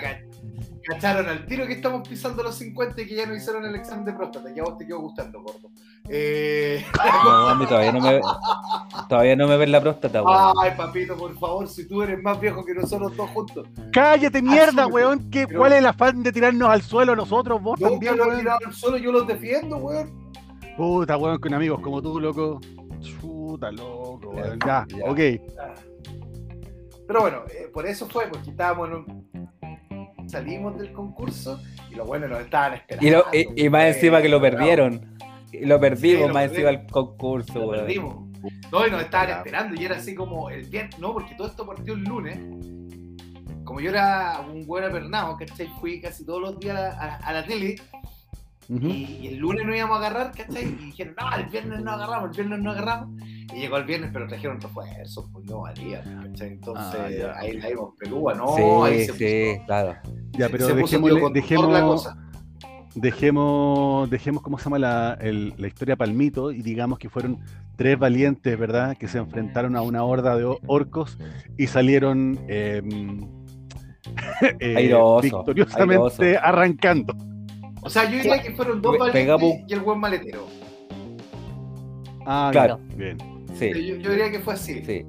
cacharon 0.83 1.27
al 1.27 1.45
tiro 1.45 1.65
que 1.65 1.73
estamos 1.73 2.07
pisando 2.07 2.43
los 2.43 2.55
50 2.55 3.01
y 3.01 3.07
que 3.07 3.15
ya 3.15 3.25
no 3.25 3.35
hicieron 3.35 3.65
el 3.65 3.75
examen 3.75 4.05
de 4.05 4.13
próstata. 4.13 4.49
Ya 4.53 4.61
a 4.63 4.65
vos 4.65 4.77
te 4.77 4.85
quedó 4.85 4.99
gustando, 4.99 5.41
gordo. 5.41 5.69
Eh... 6.09 6.83
No, 7.23 7.31
a 7.49 7.55
mí 7.55 7.65
todavía 7.65 7.91
no 7.91 8.01
me 8.01 8.21
todavía 9.07 9.35
no 9.35 9.47
me 9.47 9.57
ven 9.57 9.71
la 9.71 9.81
próstata, 9.81 10.21
weón. 10.21 10.53
Ay, 10.61 10.71
papito, 10.77 11.15
por 11.15 11.37
favor, 11.37 11.67
si 11.67 11.87
tú 11.87 12.01
eres 12.01 12.21
más 12.21 12.39
viejo 12.39 12.63
que 12.65 12.73
nosotros 12.73 13.15
dos 13.15 13.29
juntos. 13.31 13.67
¡Cállate, 13.91 14.41
mierda, 14.41 14.87
weón! 14.87 15.29
¿Qué, 15.29 15.47
Pero- 15.47 15.59
¿Cuál 15.59 15.73
es 15.73 15.79
el 15.79 15.85
afán 15.85 16.23
de 16.23 16.31
tirarnos 16.31 16.69
al 16.69 16.81
suelo 16.81 17.15
nosotros, 17.15 17.61
vos 17.61 17.79
Yo 17.79 17.89
también, 17.89 18.17
lo 18.17 18.33
he 18.33 18.37
tirado 18.37 18.59
al 18.65 18.73
suelo, 18.73 18.97
yo 18.97 19.11
los 19.11 19.25
defiendo, 19.27 19.77
weón. 19.77 20.11
Puta, 20.77 21.17
weón, 21.17 21.39
con 21.39 21.53
amigos 21.53 21.79
como 21.81 22.01
tú, 22.01 22.19
loco. 22.19 22.59
Chuta, 23.01 23.71
loco, 23.71 24.29
weón. 24.29 24.59
Ya, 24.65 24.85
Ya. 24.89 25.05
ok. 25.09 25.19
Pero 27.05 27.21
bueno, 27.21 27.39
eh, 27.49 27.69
por 27.71 27.85
eso 27.85 28.07
fue, 28.07 28.27
porque 28.27 28.49
estábamos 28.51 28.87
en 28.89 28.95
un... 28.95 29.72
Salimos 30.27 30.77
del 30.77 30.91
concurso 30.91 31.61
y 31.91 31.95
los 31.95 32.07
buenos 32.07 32.29
nos 32.29 32.41
estaban 32.41 32.73
esperando. 32.75 33.07
Y, 33.07 33.11
lo- 33.11 33.25
y- 33.33 33.65
y 33.65 33.69
más 33.69 33.95
encima 33.95 34.21
que 34.21 34.29
lo 34.29 34.41
perdieron. 34.41 35.15
Y 35.51 35.65
lo 35.65 35.79
perdimos 35.79 36.21
Sí, 36.21 36.27
lo 36.27 36.33
más 36.33 36.43
perdimos. 36.49 36.51
encima 36.57 36.69
del 36.83 36.91
concurso, 36.91 37.59
Lo 37.59 37.71
perdimos. 37.71 38.15
No, 38.71 38.87
y 38.87 38.91
nos 38.91 39.01
estaban 39.03 39.27
Ya. 39.29 39.37
esperando 39.37 39.79
y 39.79 39.85
era 39.85 39.95
así 39.97 40.15
como 40.15 40.49
el 40.49 40.65
viernes, 40.67 40.97
no, 40.99 41.13
porque 41.13 41.35
todo 41.35 41.47
esto 41.47 41.65
partió 41.65 41.93
el 41.93 42.03
lunes. 42.03 42.39
Como 43.63 43.79
yo 43.79 43.89
era 43.91 44.41
un 44.51 44.65
buen 44.65 44.83
apernado, 44.83 45.37
¿cachai? 45.37 45.67
Fui 45.79 46.01
casi 46.01 46.25
todos 46.25 46.41
los 46.41 46.59
días 46.59 46.77
a, 46.77 46.89
a- 46.99 47.15
a 47.17 47.33
la 47.33 47.45
tele 47.45 47.75
Y, 48.69 49.19
y 49.21 49.27
el 49.27 49.37
lunes 49.37 49.65
no 49.65 49.75
íbamos 49.75 49.95
a 49.97 49.99
agarrar, 50.07 50.31
¿cachai? 50.33 50.63
Y 50.65 50.85
dijeron, 50.85 51.15
no, 51.19 51.35
el 51.37 51.45
viernes 51.47 51.81
no 51.83 51.91
agarramos, 51.91 52.29
el 52.29 52.35
viernes 52.35 52.59
no 52.59 52.71
agarramos. 52.71 53.21
Y 53.53 53.59
llegó 53.59 53.77
el 53.77 53.83
viernes, 53.85 54.09
pero 54.13 54.27
trajeron 54.27 54.59
refuerzos, 54.61 55.25
pues 55.31 55.45
no 55.45 55.61
valía, 55.61 56.01
¿cachai? 56.23 56.47
Entonces 56.53 56.99
Ah, 56.99 57.09
ya. 57.09 57.37
ahí 57.37 57.53
la 57.59 57.69
vimos 57.69 57.93
pelúa, 57.99 58.33
¿no? 58.33 58.83
ahí 58.85 59.01
sí, 59.01 59.05
se 59.11 59.53
sí, 59.55 59.61
claro. 59.65 59.95
Ya, 60.31 60.49
pero 60.49 60.65
se 60.67 60.75
dejémosle- 60.75 61.31
dejemos, 61.33 61.71
la 61.71 61.81
cosa. 61.81 62.17
dejemos, 62.95 64.09
dejemos, 64.09 64.41
¿cómo 64.43 64.57
se 64.57 64.63
llama 64.65 64.79
la, 64.79 65.17
el- 65.21 65.53
la 65.57 65.67
historia 65.67 65.95
Palmito? 65.95 66.51
Y 66.51 66.61
digamos 66.61 66.99
que 66.99 67.09
fueron 67.09 67.39
tres 67.75 67.97
valientes, 67.99 68.57
¿verdad? 68.57 68.95
Que 68.97 69.07
se 69.07 69.17
enfrentaron 69.17 69.75
a 69.75 69.81
una 69.81 70.03
horda 70.03 70.35
de 70.37 70.45
orcos 70.67 71.17
y 71.57 71.67
salieron 71.67 72.39
eh, 72.47 72.81
eh, 74.59 74.75
Airoso, 74.77 75.21
victoriosamente 75.21 76.25
airoso. 76.27 76.47
arrancando. 76.47 77.15
O 77.83 77.89
sea, 77.89 78.05
yo 78.09 78.17
diría 78.17 78.41
que 78.41 78.51
fueron 78.51 78.81
dos 78.81 78.97
valientes 78.97 79.63
y 79.67 79.73
el 79.73 79.79
buen 79.81 79.99
maletero. 79.99 80.47
Ah, 82.25 82.49
Claro. 82.51 82.79
bien, 82.95 83.17
Sí, 83.55 83.69
Yo, 83.85 83.95
yo 83.97 84.09
diría 84.11 84.31
que 84.31 84.39
fue 84.39 84.53
así. 84.53 84.83
sí, 84.85 85.05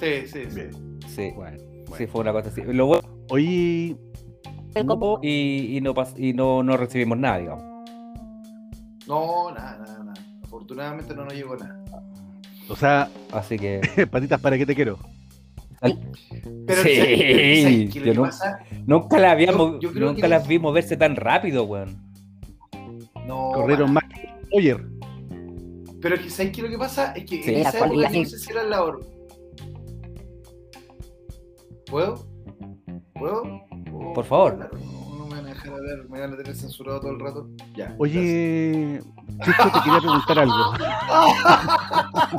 Sí, 0.00 0.26
sí, 0.26 0.44
sí. 0.48 0.54
bien. 0.54 0.98
sí. 1.08 1.30
Bueno, 1.34 1.58
Sí, 1.98 2.06
fue 2.06 2.22
una 2.22 2.32
cosa 2.32 2.48
así. 2.48 2.62
Lo 2.62 2.86
bueno, 2.86 3.02
Oye, 3.28 3.96
no, 4.84 5.18
y, 5.22 5.76
y 5.76 5.80
no 5.82 5.94
pas- 5.94 6.14
y 6.16 6.32
no, 6.32 6.62
no 6.62 6.76
recibimos 6.78 7.18
nada, 7.18 7.38
digamos. 7.38 7.64
No, 9.06 9.50
nada, 9.52 9.76
nada, 9.78 10.04
nada. 10.04 10.14
Afortunadamente 10.42 11.14
no 11.14 11.24
nos 11.24 11.34
llegó 11.34 11.56
nada. 11.56 11.78
o 12.68 12.76
sea, 12.76 13.10
Así 13.32 13.58
que. 13.58 13.80
patitas 14.10 14.40
para 14.40 14.56
que 14.56 14.64
te 14.64 14.74
quiero. 14.74 14.98
Pero 15.80 16.82
Sí, 16.82 16.96
¿sabes 16.96 17.18
qué? 17.18 17.60
¿Sabes 17.62 17.92
qué? 17.92 18.00
Yo 18.06 18.14
no- 18.14 18.22
pasa? 18.22 18.58
Nunca 18.86 19.18
la 19.18 19.32
habíamos, 19.32 19.72
Yo- 19.74 19.80
yo 19.80 19.92
creo 19.92 20.12
nunca 20.12 20.28
las 20.28 20.46
vi 20.48 20.58
moverse 20.58 20.96
tan 20.96 21.16
rápido, 21.16 21.64
weón. 21.64 22.11
No, 23.26 23.52
Corrieron 23.52 23.92
más 23.92 24.04
que 24.04 24.28
Oyer. 24.52 24.84
Pero 26.00 26.14
es 26.16 26.20
que 26.22 26.30
¿sabes 26.30 26.52
qué? 26.52 26.62
Lo 26.62 26.68
que 26.68 26.78
pasa 26.78 27.12
es 27.12 27.24
que 27.24 27.42
Sí, 27.42 27.54
en 27.54 27.62
la 27.62 27.68
esa 27.68 27.78
época 27.86 28.10
yo 28.10 28.18
no 28.22 28.24
sé 28.28 28.38
si 28.38 28.50
era 28.50 28.62
la 28.64 28.82
hor- 28.82 29.04
¿Puedo? 31.88 32.26
¿Puedo? 33.14 33.42
¿Puedo 33.90 34.12
Por 34.14 34.24
favor. 34.24 34.58
No, 34.58 35.18
no 35.18 35.26
me 35.26 35.34
van 35.36 35.46
a 35.46 35.48
dejar 35.50 35.74
hablar, 35.74 36.08
me 36.08 36.20
van 36.20 36.32
a 36.32 36.36
tener 36.36 36.56
censurado 36.56 37.00
todo 37.00 37.10
el 37.12 37.20
rato. 37.20 37.48
Ya. 37.76 37.94
Oye, 37.98 39.00
Chico, 39.44 39.62
te 39.72 39.80
quería 39.84 39.98
preguntar 40.00 40.38
algo. 40.38 40.72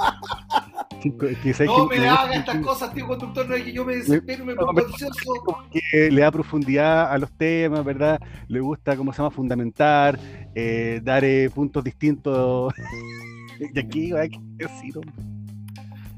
Chico, 1.01 1.25
es 1.25 1.37
que, 1.39 1.53
¿sabes 1.53 1.71
No 1.77 1.89
que 1.89 1.99
me 1.99 2.07
hagas 2.07 2.35
estas 2.37 2.57
cosas, 2.61 2.93
tío 2.93 3.05
conductor, 3.07 3.47
no 3.47 3.55
es 3.55 3.63
que 3.65 3.73
yo 3.73 3.83
me 3.85 3.95
desespero 3.97 4.43
y 4.43 4.47
me 4.47 4.55
pongo 4.55 4.79
ansioso. 4.79 5.33
que 5.71 6.09
le 6.09 6.21
da 6.21 6.31
profundidad 6.31 7.11
a 7.11 7.17
los 7.17 7.29
temas, 7.33 7.83
¿verdad? 7.83 8.19
Le 8.47 8.59
gusta, 8.61 8.95
¿cómo 8.95 9.11
se 9.11 9.17
llama? 9.17 9.29
Fundamentar, 9.31 10.17
eh, 10.55 10.99
dar 11.03 11.23
eh, 11.23 11.49
puntos 11.53 11.83
distintos. 11.83 12.73
y 13.73 13.79
aquí 13.79 14.09
que 14.11 14.39
decir, 14.57 14.97
hombre. 14.97 15.13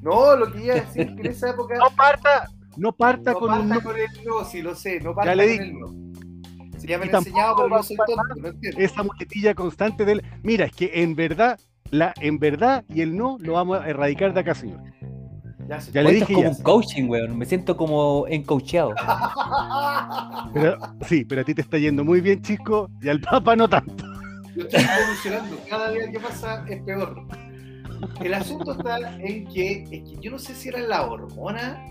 No, 0.02 0.36
lo 0.36 0.52
que 0.52 0.63
iba 0.65 0.76
a 0.76 0.82
decir 0.82 1.02
es 1.02 1.15
que 1.15 1.21
en 1.21 1.26
esa 1.28 1.50
época 1.50 1.76
No 1.80 1.89
parta, 1.95 2.50
no 2.78 2.91
parta 2.91 3.32
no 3.34 3.39
con 3.39 3.48
parta 3.50 3.63
un 3.63 3.69
no- 3.69 3.82
con 3.82 3.95
el 3.98 4.06
no, 4.26 4.45
sí 4.45 4.62
lo 4.62 4.76
sé, 4.76 5.00
no 5.02 5.15
parta 5.15 5.34
le 5.36 5.58
con 5.58 5.65
di. 5.65 5.69
el 5.71 5.80
no. 5.80 6.06
Ya 6.86 6.98
han 6.98 7.04
enseñado, 7.10 7.56
pero 7.67 7.82
soy 7.82 7.98
tonto, 7.98 8.36
no 8.39 8.48
entiendo. 8.50 8.80
esa 8.80 9.02
muletilla 9.02 9.56
constante 9.56 10.06
del. 10.06 10.24
Mira, 10.43 10.65
es 10.65 10.71
que 10.71 10.91
en 10.93 11.15
verdad, 11.15 11.60
la 11.89 12.13
en 12.21 12.38
verdad 12.38 12.84
y 12.89 13.02
el 13.02 13.17
no 13.17 13.38
lo 13.39 13.54
vamos 13.54 13.80
a 13.82 13.89
erradicar 13.89 14.34
de 14.36 14.41
acá, 14.41 14.54
señor. 14.54 14.82
Ya. 15.67 15.80
Ya 15.80 16.04
le 16.04 16.12
Esto 16.12 16.24
es 16.26 16.28
dije 16.28 16.34
como 16.36 16.43
ya. 16.43 16.50
un 16.50 16.62
coaching, 16.62 17.10
weón. 17.10 17.38
Me 17.39 17.45
siento 17.48 17.76
como 17.76 18.28
encoacheado. 18.28 18.93
Pero, 20.54 20.78
sí, 21.08 21.26
pero 21.26 21.41
a 21.41 21.43
ti 21.43 21.56
te 21.56 21.62
está 21.62 21.80
yendo 21.80 22.04
muy 22.04 22.21
bien, 22.21 22.41
chico, 22.43 22.88
y 23.02 23.10
al 23.10 23.19
Papa 23.19 23.56
no 23.56 23.67
tanto. 23.67 24.06
Yo 24.55 24.63
estoy 24.63 24.81
evolucionando. 24.83 25.59
Cada 25.69 25.91
día 25.91 26.11
que 26.11 26.19
pasa 26.19 26.65
es 26.69 26.81
peor. 26.83 27.25
El 28.21 28.33
asunto 28.33 28.73
está 28.73 28.97
en 29.19 29.45
que, 29.47 29.83
es 29.83 29.89
que 29.89 30.15
yo 30.21 30.31
no 30.31 30.39
sé 30.39 30.53
si 30.55 30.69
era 30.69 30.79
la 30.79 31.05
hormona, 31.05 31.81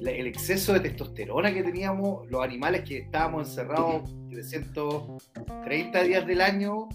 la- 0.00 0.10
el 0.10 0.26
exceso 0.26 0.72
de 0.72 0.80
testosterona 0.80 1.52
que 1.52 1.62
teníamos, 1.62 2.28
los 2.30 2.42
animales 2.44 2.82
que 2.88 2.98
estábamos 2.98 3.48
encerrados 3.48 4.10
330 4.30 6.02
días 6.02 6.26
del 6.26 6.40
año 6.40 6.88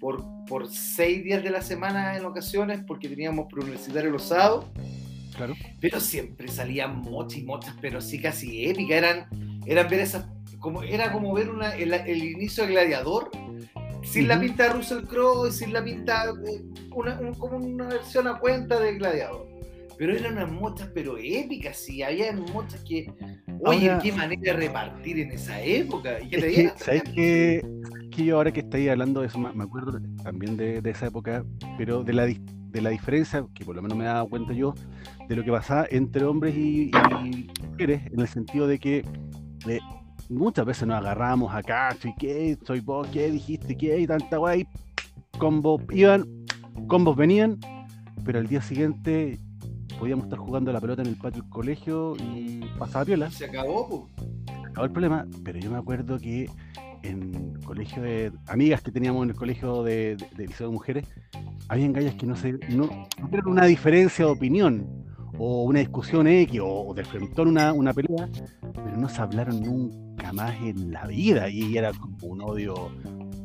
por, 0.00 0.24
por 0.46 0.68
6 0.68 1.24
días 1.24 1.42
de 1.42 1.50
la 1.50 1.60
semana 1.62 2.16
en 2.16 2.24
ocasiones, 2.24 2.80
porque 2.86 3.08
teníamos 3.08 3.46
preuniversitario 3.50 4.10
los 4.10 4.24
sábados. 4.24 4.66
Claro. 5.36 5.54
Pero 5.80 6.00
siempre 6.00 6.48
salían 6.48 7.00
mochas 7.02 7.38
y 7.38 7.44
mochas, 7.44 7.74
pero 7.80 8.00
sí 8.00 8.20
casi 8.20 8.66
épicas. 8.66 8.96
Eran, 8.98 9.26
eran 9.66 9.88
ver 9.88 10.00
esas. 10.00 10.26
Como, 10.58 10.82
era 10.82 11.12
como 11.12 11.32
ver 11.34 11.50
una, 11.50 11.74
el, 11.76 11.92
el 11.92 12.24
inicio 12.24 12.64
de 12.66 12.72
Gladiador, 12.72 13.30
sin 14.08 14.28
la 14.28 14.36
Ujú. 14.36 14.44
pinta 14.46 14.62
de 14.64 14.68
Russell 14.70 15.04
Crowe 15.04 15.50
sin 15.52 15.72
la 15.72 15.82
pinta. 15.84 16.24
una, 16.94 17.20
un- 17.20 17.34
como 17.34 17.56
una 17.58 17.86
versión 17.88 18.26
a 18.26 18.38
cuenta 18.38 18.78
de 18.80 18.94
Gladiador. 18.96 19.46
Pero 19.96 20.14
eran 20.14 20.34
unas 20.34 20.50
mochas, 20.52 20.88
pero 20.94 21.16
épicas, 21.18 21.76
sí. 21.76 22.02
Había 22.02 22.32
mochas 22.32 22.80
que. 22.84 23.12
Oye, 23.64 23.90
Ahora- 23.90 24.02
qué 24.02 24.12
manera 24.12 24.40
de 24.40 24.52
repartir 24.52 25.18
en 25.18 25.32
esa 25.32 25.60
época. 25.60 26.20
¿Y 26.20 26.28
qué 26.28 26.36
Es 26.36 26.44
que? 26.44 26.72
¿sabes 26.84 27.02
qué? 27.14 27.62
que 28.10 28.24
yo 28.24 28.36
ahora 28.36 28.52
que 28.52 28.60
estáis 28.60 28.88
hablando 28.90 29.20
de 29.20 29.26
eso, 29.26 29.38
me 29.38 29.62
acuerdo 29.64 30.00
también 30.22 30.56
de, 30.56 30.80
de 30.80 30.90
esa 30.90 31.06
época, 31.06 31.44
pero 31.76 32.02
de 32.04 32.12
la, 32.12 32.26
de 32.26 32.80
la 32.82 32.90
diferencia, 32.90 33.44
que 33.54 33.64
por 33.64 33.74
lo 33.76 33.82
menos 33.82 33.96
me 33.98 34.04
he 34.04 34.06
dado 34.08 34.28
cuenta 34.28 34.52
yo, 34.52 34.74
de 35.28 35.36
lo 35.36 35.44
que 35.44 35.50
pasaba 35.50 35.86
entre 35.90 36.24
hombres 36.24 36.54
y, 36.56 36.90
y 36.90 37.48
mujeres, 37.70 38.02
en 38.12 38.20
el 38.20 38.28
sentido 38.28 38.66
de 38.66 38.78
que 38.78 39.04
eh, 39.68 39.78
muchas 40.28 40.64
veces 40.66 40.86
nos 40.86 40.98
agarrábamos 40.98 41.54
a 41.54 41.62
cacho 41.62 42.08
y 42.08 42.14
qué, 42.16 42.58
soy 42.66 42.80
vos, 42.80 43.06
qué 43.08 43.30
dijiste, 43.30 43.76
qué, 43.76 43.98
y 44.00 44.06
tanta 44.06 44.36
guay, 44.36 44.66
combos 45.38 45.82
iban, 45.90 46.24
combos 46.86 47.16
venían, 47.16 47.58
pero 48.24 48.38
al 48.38 48.46
día 48.46 48.60
siguiente 48.62 49.38
podíamos 49.98 50.24
estar 50.26 50.38
jugando 50.38 50.72
la 50.72 50.80
pelota 50.80 51.02
en 51.02 51.08
el 51.08 51.16
patio 51.16 51.42
del 51.42 51.50
colegio 51.50 52.14
y 52.16 52.60
pasaba 52.78 53.04
piola. 53.04 53.30
Se 53.30 53.46
acabó, 53.46 54.08
pues. 54.16 54.28
acabó 54.66 54.84
el 54.84 54.92
problema, 54.92 55.26
pero 55.44 55.58
yo 55.58 55.70
me 55.70 55.78
acuerdo 55.78 56.18
que 56.18 56.48
en 57.02 57.54
colegio 57.64 58.02
de 58.02 58.32
amigas 58.48 58.82
que 58.82 58.90
teníamos 58.90 59.22
en 59.24 59.30
el 59.30 59.36
colegio 59.36 59.82
de, 59.82 60.16
de- 60.16 60.28
de 60.36 60.46
liceo 60.46 60.68
de 60.68 60.72
mujeres, 60.72 61.06
habían 61.68 61.92
gallas 61.92 62.14
que 62.16 62.26
no 62.26 62.34
se 62.36 62.52
no, 62.70 62.86
no 62.86 63.28
eran 63.32 63.46
una 63.46 63.64
diferencia 63.66 64.24
de 64.24 64.30
opinión 64.30 64.86
o 65.38 65.64
una 65.64 65.78
discusión 65.78 66.26
X 66.26 66.60
o, 66.60 66.66
o 66.88 66.94
de 66.94 67.04
frente 67.04 67.40
una, 67.40 67.72
una 67.72 67.92
pelea, 67.92 68.28
pero 68.74 68.96
no 68.96 69.08
se 69.08 69.20
hablaron 69.22 69.60
nunca 69.60 70.07
más 70.32 70.54
en 70.60 70.92
la 70.92 71.06
vida 71.06 71.48
y 71.48 71.76
era 71.76 71.92
como 71.92 72.16
un 72.22 72.40
odio 72.42 72.90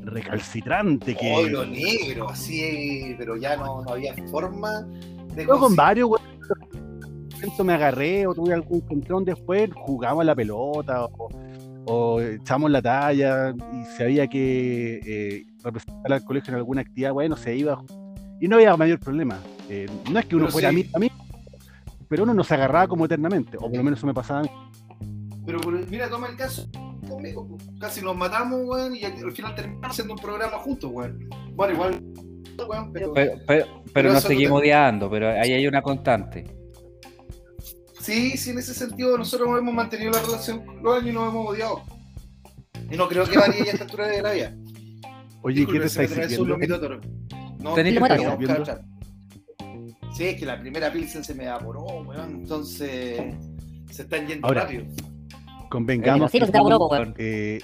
recalcitrante 0.04 1.16
que 1.16 1.34
Odio 1.34 1.66
negro, 1.66 2.30
así, 2.30 3.16
pero 3.18 3.36
ya 3.38 3.56
no, 3.56 3.82
no 3.84 3.92
había 3.92 4.14
forma 4.30 4.82
de 5.36 5.46
yo 5.46 5.60
con 5.60 5.76
varios 5.76 6.10
güey, 6.10 6.22
me 7.64 7.74
agarré 7.74 8.28
o 8.28 8.34
tuve 8.34 8.54
algún 8.54 8.78
encontrón 8.82 9.26
después 9.26 9.70
jugábamos 9.76 10.22
a 10.22 10.26
la 10.26 10.36
pelota 10.36 11.06
o, 11.06 11.30
o 11.86 12.22
echamos 12.22 12.70
la 12.72 12.82
talla 12.82 13.52
y 13.52 13.86
si 13.98 14.04
había 14.04 14.28
que 14.28 15.00
eh, 15.06 15.44
representar 15.64 16.14
al 16.14 16.24
colegio 16.24 16.52
en 16.52 16.58
alguna 16.58 16.82
actividad 16.82 17.14
bueno 17.14 17.36
se 17.36 17.56
iba 17.56 17.82
y 18.40 18.48
no 18.48 18.56
había 18.58 18.76
mayor 18.78 19.00
problema 19.00 19.40
Eh, 19.70 19.88
no 20.12 20.20
es 20.20 20.26
que 20.26 20.36
uno 20.36 20.46
Pero 20.46 20.52
fuera 20.54 20.70
sí. 20.72 20.90
a 20.94 21.00
mí 21.00 21.10
pero 22.10 22.24
uno 22.24 22.34
no 22.34 22.44
se 22.44 22.54
agarraba 22.54 22.88
como 22.88 23.06
eternamente 23.06 23.58
o 23.58 23.62
por 23.62 23.76
lo 23.78 23.84
menos 23.84 24.00
eso 24.00 24.08
me 24.08 24.14
pasaba 24.14 24.42
a 24.42 24.44
mí 24.44 24.50
mira, 25.94 26.10
toma 26.10 26.28
el 26.28 26.36
caso 26.36 26.68
conmigo. 27.08 27.48
Casi 27.80 28.02
nos 28.02 28.18
matamos, 28.18 28.62
weón, 28.66 28.96
y 28.96 29.04
al 29.04 29.32
final 29.32 29.54
terminamos 29.54 29.92
haciendo 29.92 30.16
un 30.16 30.20
programa 30.20 30.58
juntos, 30.58 30.90
weón. 30.92 31.30
Bueno, 31.54 31.74
igual, 31.74 32.04
weón, 32.68 32.92
pero. 32.92 33.14
Pero, 33.14 33.84
pero, 33.94 34.12
nos 34.12 34.24
no 34.24 34.28
seguimos 34.30 34.60
te- 34.60 34.68
odiando, 34.68 35.10
pero 35.12 35.30
ahí 35.30 35.52
hay 35.54 35.68
una 35.68 35.84
constante. 35.84 36.46
Sí, 38.00 38.36
sí, 38.38 38.50
en 38.50 38.58
ese 38.58 38.74
sentido 38.74 39.18
nosotros 39.18 39.48
hemos 39.58 39.74
mantenido 39.74 40.12
la 40.12 40.20
relación 40.20 40.66
con 40.66 40.82
los 40.82 40.98
años 40.98 41.10
y 41.12 41.14
nos 41.14 41.30
hemos 41.30 41.48
odiado. 41.48 41.84
Y 42.90 42.98
no 42.98 43.08
creo 43.08 43.26
que 43.26 43.38
varíe 43.38 43.64
ya 43.64 43.72
a 43.72 43.74
esta 43.74 43.84
altura 43.86 44.08
de 44.08 44.22
la 44.22 44.32
vida. 44.34 44.56
oye 45.44 45.66
¿qué 45.68 45.80
te 45.80 45.86
estáis 45.86 46.10
sirviendo? 46.10 46.58
No, 47.60 47.74
otra. 47.74 48.82
Sí, 50.18 50.26
es 50.26 50.40
que 50.40 50.46
la 50.46 50.60
primera 50.60 50.92
pilsen 50.92 51.24
se 51.24 51.34
me 51.36 51.46
evaporó, 51.46 51.86
weón. 52.02 52.42
Entonces 52.42 53.36
se 53.92 54.02
están 54.02 54.28
yendo 54.28 54.48
Ahora, 54.48 54.64
rápido. 54.64 54.86
Convengamos 55.74 56.32
Sí, 56.32 56.40
que- 56.40 56.46
eh, 57.18 57.60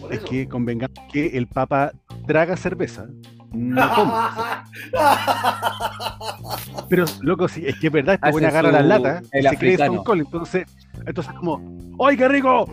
Por 0.00 0.12
es 0.14 0.20
que 0.20 0.48
convengamos 0.48 0.96
que 1.12 1.26
el 1.36 1.46
papa 1.46 1.92
traga 2.26 2.56
cerveza 2.56 3.06
no 3.52 3.94
toma 3.94 4.64
Pero, 6.88 7.04
loco, 7.20 7.48
sí, 7.48 7.64
es 7.66 7.78
que 7.78 7.88
es 7.88 7.92
verdad, 7.92 8.14
este 8.14 8.28
Hace 8.28 8.32
buen 8.32 8.44
agarra 8.46 8.72
las 8.72 8.84
latas 8.86 9.24
y 9.32 9.38
el 9.38 9.48
se 9.48 9.56
cree. 9.58 9.72
Stone 9.74 10.02
Cold, 10.04 10.20
entonces, 10.22 10.66
entonces 11.06 11.32
como, 11.34 11.60
¡ay, 12.04 12.16
qué 12.16 12.28
rico! 12.28 12.66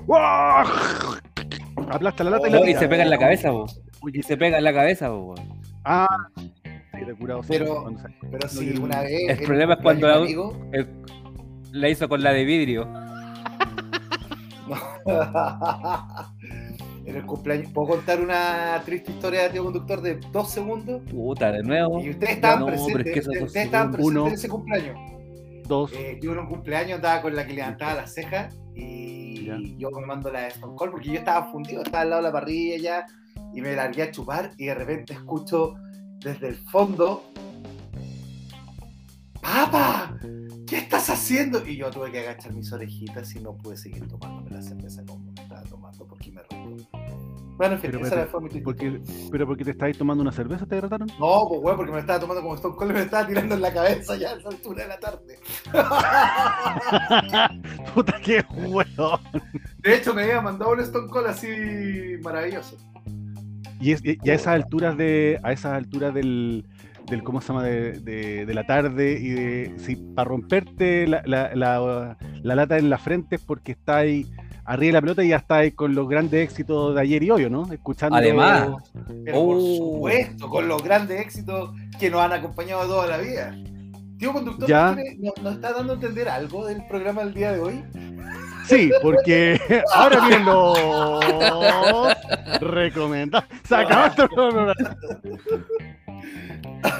Aplasta 1.89 2.23
la 2.23 2.29
lata 2.31 2.47
y 2.47 2.51
la 2.51 2.69
y 2.69 2.73
se 2.75 2.87
pega 2.87 3.03
en 3.03 3.09
la 3.09 3.17
cabeza, 3.19 3.51
po. 3.51 3.65
Oye, 4.01 4.19
Y 4.19 4.23
se 4.23 4.37
pega 4.37 4.57
en 4.57 4.63
la 4.63 4.73
cabeza, 4.73 5.11
weón. 5.13 5.35
ah, 5.83 6.07
curado, 7.19 7.41
Pero- 7.47 7.85
Pero 8.31 8.47
sí, 8.49 8.69
El- 8.69 8.79
una 8.79 9.01
vez. 9.01 9.29
el 9.39 9.45
problema 9.45 9.73
es 9.73 9.79
cuando 9.81 10.07
la- 10.07 10.17
El- 10.71 10.87
La 11.71 11.89
hizo 11.89 12.07
con 12.09 12.23
la 12.23 12.31
de 12.33 12.43
vidrio. 12.45 12.87
en 17.05 17.15
el 17.15 17.25
cumpleaños. 17.25 17.71
¿Puedo 17.71 17.89
contar 17.89 18.21
una 18.21 18.81
triste 18.85 19.11
historia 19.11 19.43
de 19.43 19.49
tío 19.49 19.63
conductor 19.63 20.01
de 20.01 20.19
dos 20.31 20.51
segundos? 20.51 21.01
Puta, 21.09 21.51
de 21.51 21.63
nuevo. 21.63 22.01
Y 22.01 22.11
ustedes 22.11 22.35
estaban 22.35 22.59
No, 22.59 22.65
pero 22.67 22.77
es 22.77 22.83
presentes. 22.93 23.27
que 23.27 23.43
ustedes 23.43 23.65
estaban 23.65 23.91
presentes 23.91 24.11
Uno. 24.15 24.27
en 24.27 24.33
ese 24.33 24.49
cumpleaños. 24.49 24.97
dos, 25.67 25.91
Eh, 25.93 26.19
yo 26.21 26.31
en 26.33 26.39
un 26.39 26.47
cumpleaños 26.47 26.95
andaba 26.97 27.21
con 27.21 27.35
la 27.35 27.45
que 27.45 27.53
levantaba 27.53 27.95
las 27.95 28.13
cejas 28.13 28.55
y 28.75 29.45
Ya. 29.45 29.57
yo 29.77 29.89
me 29.91 30.05
mando 30.05 30.31
la 30.31 30.41
de 30.41 30.47
Stone 30.47 30.75
Cold 30.75 30.91
porque 30.91 31.09
yo 31.09 31.15
estaba 31.15 31.49
fundido, 31.51 31.81
estaba 31.83 32.01
al 32.03 32.09
lado 32.09 32.21
de 32.21 32.27
la 32.29 32.33
parrilla 32.33 32.77
ya 32.77 33.05
y 33.53 33.61
me 33.61 33.75
largué 33.75 34.03
a 34.03 34.11
chupar 34.11 34.51
y 34.57 34.65
de 34.67 34.75
repente 34.75 35.13
escucho 35.13 35.75
desde 36.19 36.49
el 36.49 36.55
fondo 36.55 37.23
¡Papa! 39.41 40.06
¿Qué 40.67 40.77
estás 40.77 41.09
haciendo? 41.09 41.65
Y 41.65 41.77
yo 41.77 41.89
tuve 41.91 42.11
que 42.11 42.19
agachar 42.19 42.53
mis 42.53 42.71
orejitas 42.71 43.35
y 43.35 43.39
no 43.39 43.55
pude 43.55 43.77
seguir 43.77 44.07
tomándome 44.07 44.51
la 44.51 44.61
cerveza 44.61 45.03
como 45.05 45.31
estaba 45.31 45.63
tomando 45.63 46.07
porque 46.07 46.31
me 46.31 46.41
rompió. 46.49 46.87
Bueno, 47.57 47.73
en 47.73 47.81
fin, 47.81 47.91
Pero, 47.91 48.05
esa 48.05 48.15
pero, 48.15 48.27
fue 48.27 48.41
mi 48.41 48.61
porque, 48.61 49.01
pero 49.31 49.47
porque 49.47 49.63
te 49.63 49.71
estabais 49.71 49.97
tomando 49.97 50.21
una 50.21 50.31
cerveza, 50.31 50.67
¿te 50.67 50.79
trataron? 50.79 51.07
No, 51.19 51.45
pues 51.49 51.61
weón, 51.61 51.75
porque 51.75 51.91
me 51.91 51.99
estaba 51.99 52.19
tomando 52.19 52.43
como 52.43 52.53
Stone 52.53 52.75
Cold 52.75 52.91
y 52.91 52.93
me 52.93 53.01
estaba 53.01 53.25
tirando 53.25 53.55
en 53.55 53.61
la 53.61 53.73
cabeza 53.73 54.15
ya 54.15 54.29
a 54.29 54.37
esa 54.37 54.49
altura 54.49 54.83
de 54.83 54.89
la 54.89 54.99
tarde. 54.99 55.39
Puta, 57.95 58.21
qué 58.23 58.45
huevo. 58.51 59.19
De 59.79 59.95
hecho, 59.95 60.13
me 60.13 60.23
había 60.23 60.39
mandado 60.39 60.73
un 60.73 60.81
Stone 60.81 61.09
Cold 61.09 61.27
así 61.27 61.47
maravilloso. 62.21 62.77
Y, 63.79 63.91
es, 63.91 64.01
y 64.03 64.29
a 64.29 64.35
esas 64.35 64.47
alturas 64.47 64.95
de, 64.95 65.39
a 65.41 65.51
esas 65.51 65.73
alturas 65.73 66.13
del, 66.13 66.63
del 67.09 67.23
¿cómo 67.23 67.41
se 67.41 67.47
llama? 67.49 67.63
De, 67.63 67.93
de- 67.99 68.45
de 68.45 68.53
la 68.53 68.65
tarde 68.65 69.13
y 69.19 69.29
de, 69.29 69.73
si 69.77 69.95
para 69.95 70.27
romperte 70.29 71.07
la, 71.07 71.21
la- 71.25 71.55
la- 71.55 72.17
la 72.43 72.55
lata 72.55 72.77
en 72.77 72.89
la 72.89 72.97
frente 72.97 73.35
es 73.37 73.41
porque 73.41 73.71
está 73.73 73.97
ahí 73.97 74.25
arriba 74.65 74.87
de 74.87 74.93
la 74.93 75.01
pelota 75.01 75.23
y 75.23 75.29
ya 75.29 75.37
está 75.37 75.55
ahí 75.57 75.71
con 75.71 75.95
los 75.95 76.09
grandes 76.09 76.43
éxitos 76.43 76.93
de 76.95 76.99
ayer 77.01 77.23
y 77.23 77.31
hoy, 77.31 77.45
¿o 77.45 77.49
¿no? 77.49 77.71
Escuchando. 77.71 78.17
Además. 78.17 78.67
Pero 79.23 79.37
por 79.45 79.55
Oh. 79.57 79.77
supuesto, 79.77 80.49
con 80.49 80.67
los 80.67 80.83
grandes 80.83 81.21
éxitos 81.21 81.71
que 81.97 82.09
nos 82.09 82.19
han 82.21 82.33
acompañado 82.33 82.85
toda 82.85 83.07
la 83.07 83.17
vida. 83.17 83.55
Tío 84.17 84.33
conductor, 84.33 84.67
Ya. 84.67 84.95
¿nos, 85.41 85.55
está 85.55 85.71
dando 85.73 85.93
a 85.93 85.95
entender 85.95 86.27
algo 86.27 86.65
del 86.65 86.85
programa 86.87 87.23
del 87.23 87.33
día 87.35 87.53
de 87.53 87.59
hoy? 87.59 87.83
Sí, 88.65 88.89
porque 89.01 89.57
ahora 89.95 90.19
vienen 90.27 90.45
los 90.45 90.77
recomendados. 92.61 93.47
Se 93.63 93.75
acabó 93.75 94.27
programa. 94.29 94.73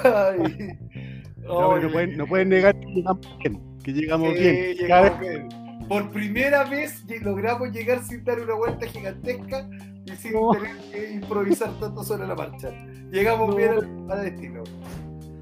Ay. 0.04 0.78
No, 1.42 1.70
pueden, 1.92 2.16
no 2.18 2.26
pueden 2.26 2.48
negar 2.50 2.78
que 2.78 2.86
llegamos 2.86 3.38
bien. 3.42 3.78
Que 3.82 3.92
llegamos 3.92 4.28
Sí, 4.34 4.40
bien. 4.40 4.76
Cada 4.88 5.02
llegamos 5.08 5.20
vez- 5.20 5.30
bien. 5.48 5.48
Por 5.88 6.10
primera 6.10 6.64
vez 6.64 7.04
logramos 7.22 7.70
llegar 7.72 8.02
sin 8.04 8.22
dar 8.24 8.40
una 8.40 8.54
vuelta 8.54 8.86
gigantesca 8.86 9.66
y 10.04 10.10
sin 10.16 10.32
No. 10.34 10.50
tener 10.50 10.76
que 10.92 11.12
improvisar 11.12 11.70
tanto 11.80 12.02
sobre 12.04 12.26
la 12.26 12.34
marcha. 12.34 12.70
Llegamos 13.10 13.56
bien 13.56 13.70
al, 13.70 14.10
al 14.12 14.24
destino. 14.24 14.64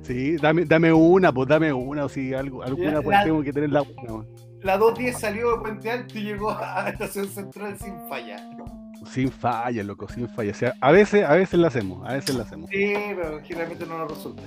Sí, 0.02 0.36
dame, 0.36 0.64
dame 0.64 0.92
una, 0.92 1.32
pues 1.32 1.48
dame 1.48 1.72
una, 1.72 2.04
o 2.04 2.08
si 2.08 2.32
algo, 2.32 2.62
alguna 2.62 3.02
pues 3.02 3.16
la- 3.18 3.24
tengo 3.24 3.42
que 3.42 3.52
tener 3.52 3.70
la 3.70 3.82
una. 3.82 3.92
pues. 4.06 4.28
La 4.62 4.76
210 4.78 5.18
salió 5.18 5.56
de 5.56 5.58
Puente 5.62 5.90
Alto 5.90 6.16
y 6.18 6.22
llegó 6.22 6.50
a 6.50 6.82
la 6.84 6.90
estación 6.90 7.26
central 7.26 7.76
sin 7.78 7.94
falla. 8.08 8.36
Sin 9.10 9.30
falla, 9.30 9.82
loco, 9.82 10.08
sin 10.08 10.28
falla. 10.28 10.52
O 10.52 10.54
sea, 10.54 10.74
a 10.80 10.92
veces, 10.92 11.24
a 11.24 11.34
veces 11.34 11.58
la 11.58 11.68
hacemos, 11.68 12.08
a 12.08 12.12
veces 12.14 12.34
la 12.36 12.44
hacemos. 12.44 12.70
Sí, 12.70 12.92
pero 13.16 13.40
generalmente 13.44 13.86
no 13.86 13.98
nos 13.98 14.10
resulta. 14.10 14.42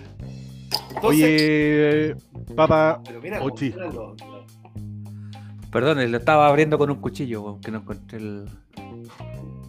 Entonces, 0.96 1.04
Oye, 1.04 2.16
papá, 2.56 3.02
pero 3.06 3.22
mira, 3.22 3.42
Ochi. 3.42 3.72
lo- 3.72 3.92
lo- 3.92 4.16
Perdón, 5.72 6.12
lo 6.12 6.18
estaba 6.18 6.48
abriendo 6.48 6.78
con 6.80 6.90
un 6.90 7.00
cuchillo, 7.00 7.60
que 7.62 7.70
no 7.72 7.80
encontré 7.80 8.18
el. 8.18 8.46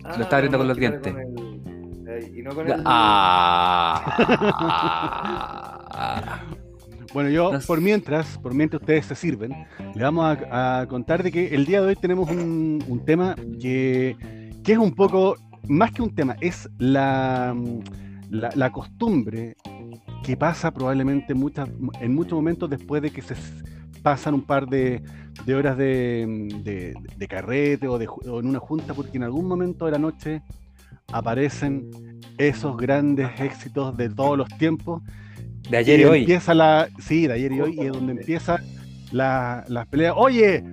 Ah, 0.02 0.14
Lo 0.16 0.22
está 0.24 0.36
abriendo 0.36 0.56
con 0.58 0.66
los 0.68 0.76
dientes. 0.78 1.12
con 1.12 1.20
el- 1.20 2.08
eh, 2.08 2.32
y 2.38 2.42
no 2.42 2.54
con 2.54 2.70
el. 2.70 2.82
Ah. 2.86 4.16
bueno, 7.14 7.28
yo 7.30 7.52
No 7.52 7.60
sé. 7.60 7.66
por 7.66 7.80
mientras, 7.80 8.38
por 8.38 8.54
mientras 8.54 8.80
ustedes 8.80 9.06
se 9.06 9.14
sirven, 9.14 9.66
les 9.94 10.02
vamos 10.02 10.24
a, 10.50 10.80
a 10.80 10.86
contar 10.86 11.22
de 11.22 11.30
que 11.32 11.54
el 11.54 11.66
día 11.66 11.80
de 11.82 11.88
hoy 11.88 11.96
tenemos 11.96 12.30
un, 12.30 12.82
un 12.88 13.04
tema 13.04 13.34
que, 13.60 14.16
que 14.62 14.72
es 14.72 14.78
un 14.78 14.92
poco, 14.92 15.36
más 15.68 15.90
que 15.92 16.02
un 16.02 16.14
tema, 16.14 16.36
es 16.40 16.68
la, 16.78 17.54
la, 18.30 18.50
la 18.54 18.70
costumbre 18.72 19.56
que 20.22 20.36
pasa 20.36 20.70
probablemente 20.70 21.34
muchas, 21.34 21.68
en 22.00 22.14
muchos 22.14 22.34
momentos 22.34 22.68
después 22.68 23.02
de 23.02 23.10
que 23.10 23.22
se 23.22 23.34
pasan 24.02 24.34
un 24.34 24.42
par 24.42 24.66
de, 24.66 25.02
de 25.44 25.54
horas 25.54 25.76
de, 25.76 26.48
de- 26.64 26.94
de 27.16 27.28
carrete 27.28 27.88
o, 27.88 27.94
o 27.94 28.40
en 28.40 28.46
una 28.46 28.58
junta, 28.58 28.94
porque 28.94 29.16
en 29.16 29.24
algún 29.24 29.46
momento 29.46 29.86
de 29.86 29.92
la 29.92 29.98
noche 29.98 30.42
aparecen 31.12 31.90
esos 32.38 32.76
grandes 32.76 33.28
éxitos 33.40 33.96
de 33.96 34.08
todos 34.08 34.38
los 34.38 34.48
tiempos 34.58 35.02
De 35.68 35.76
ayer 35.76 36.00
y 36.00 36.04
hoy. 36.04 36.20
Empieza 36.20 36.54
la. 36.54 36.88
Sí, 36.98 37.26
de 37.26 37.34
ayer 37.34 37.52
y 37.52 37.60
hoy, 37.60 37.76
y 37.76 37.86
es 37.86 37.92
donde 37.92 38.12
empieza 38.12 38.58
la, 39.12 39.64
las 39.68 39.86
peleas. 39.88 40.14
Oye, 40.16 40.64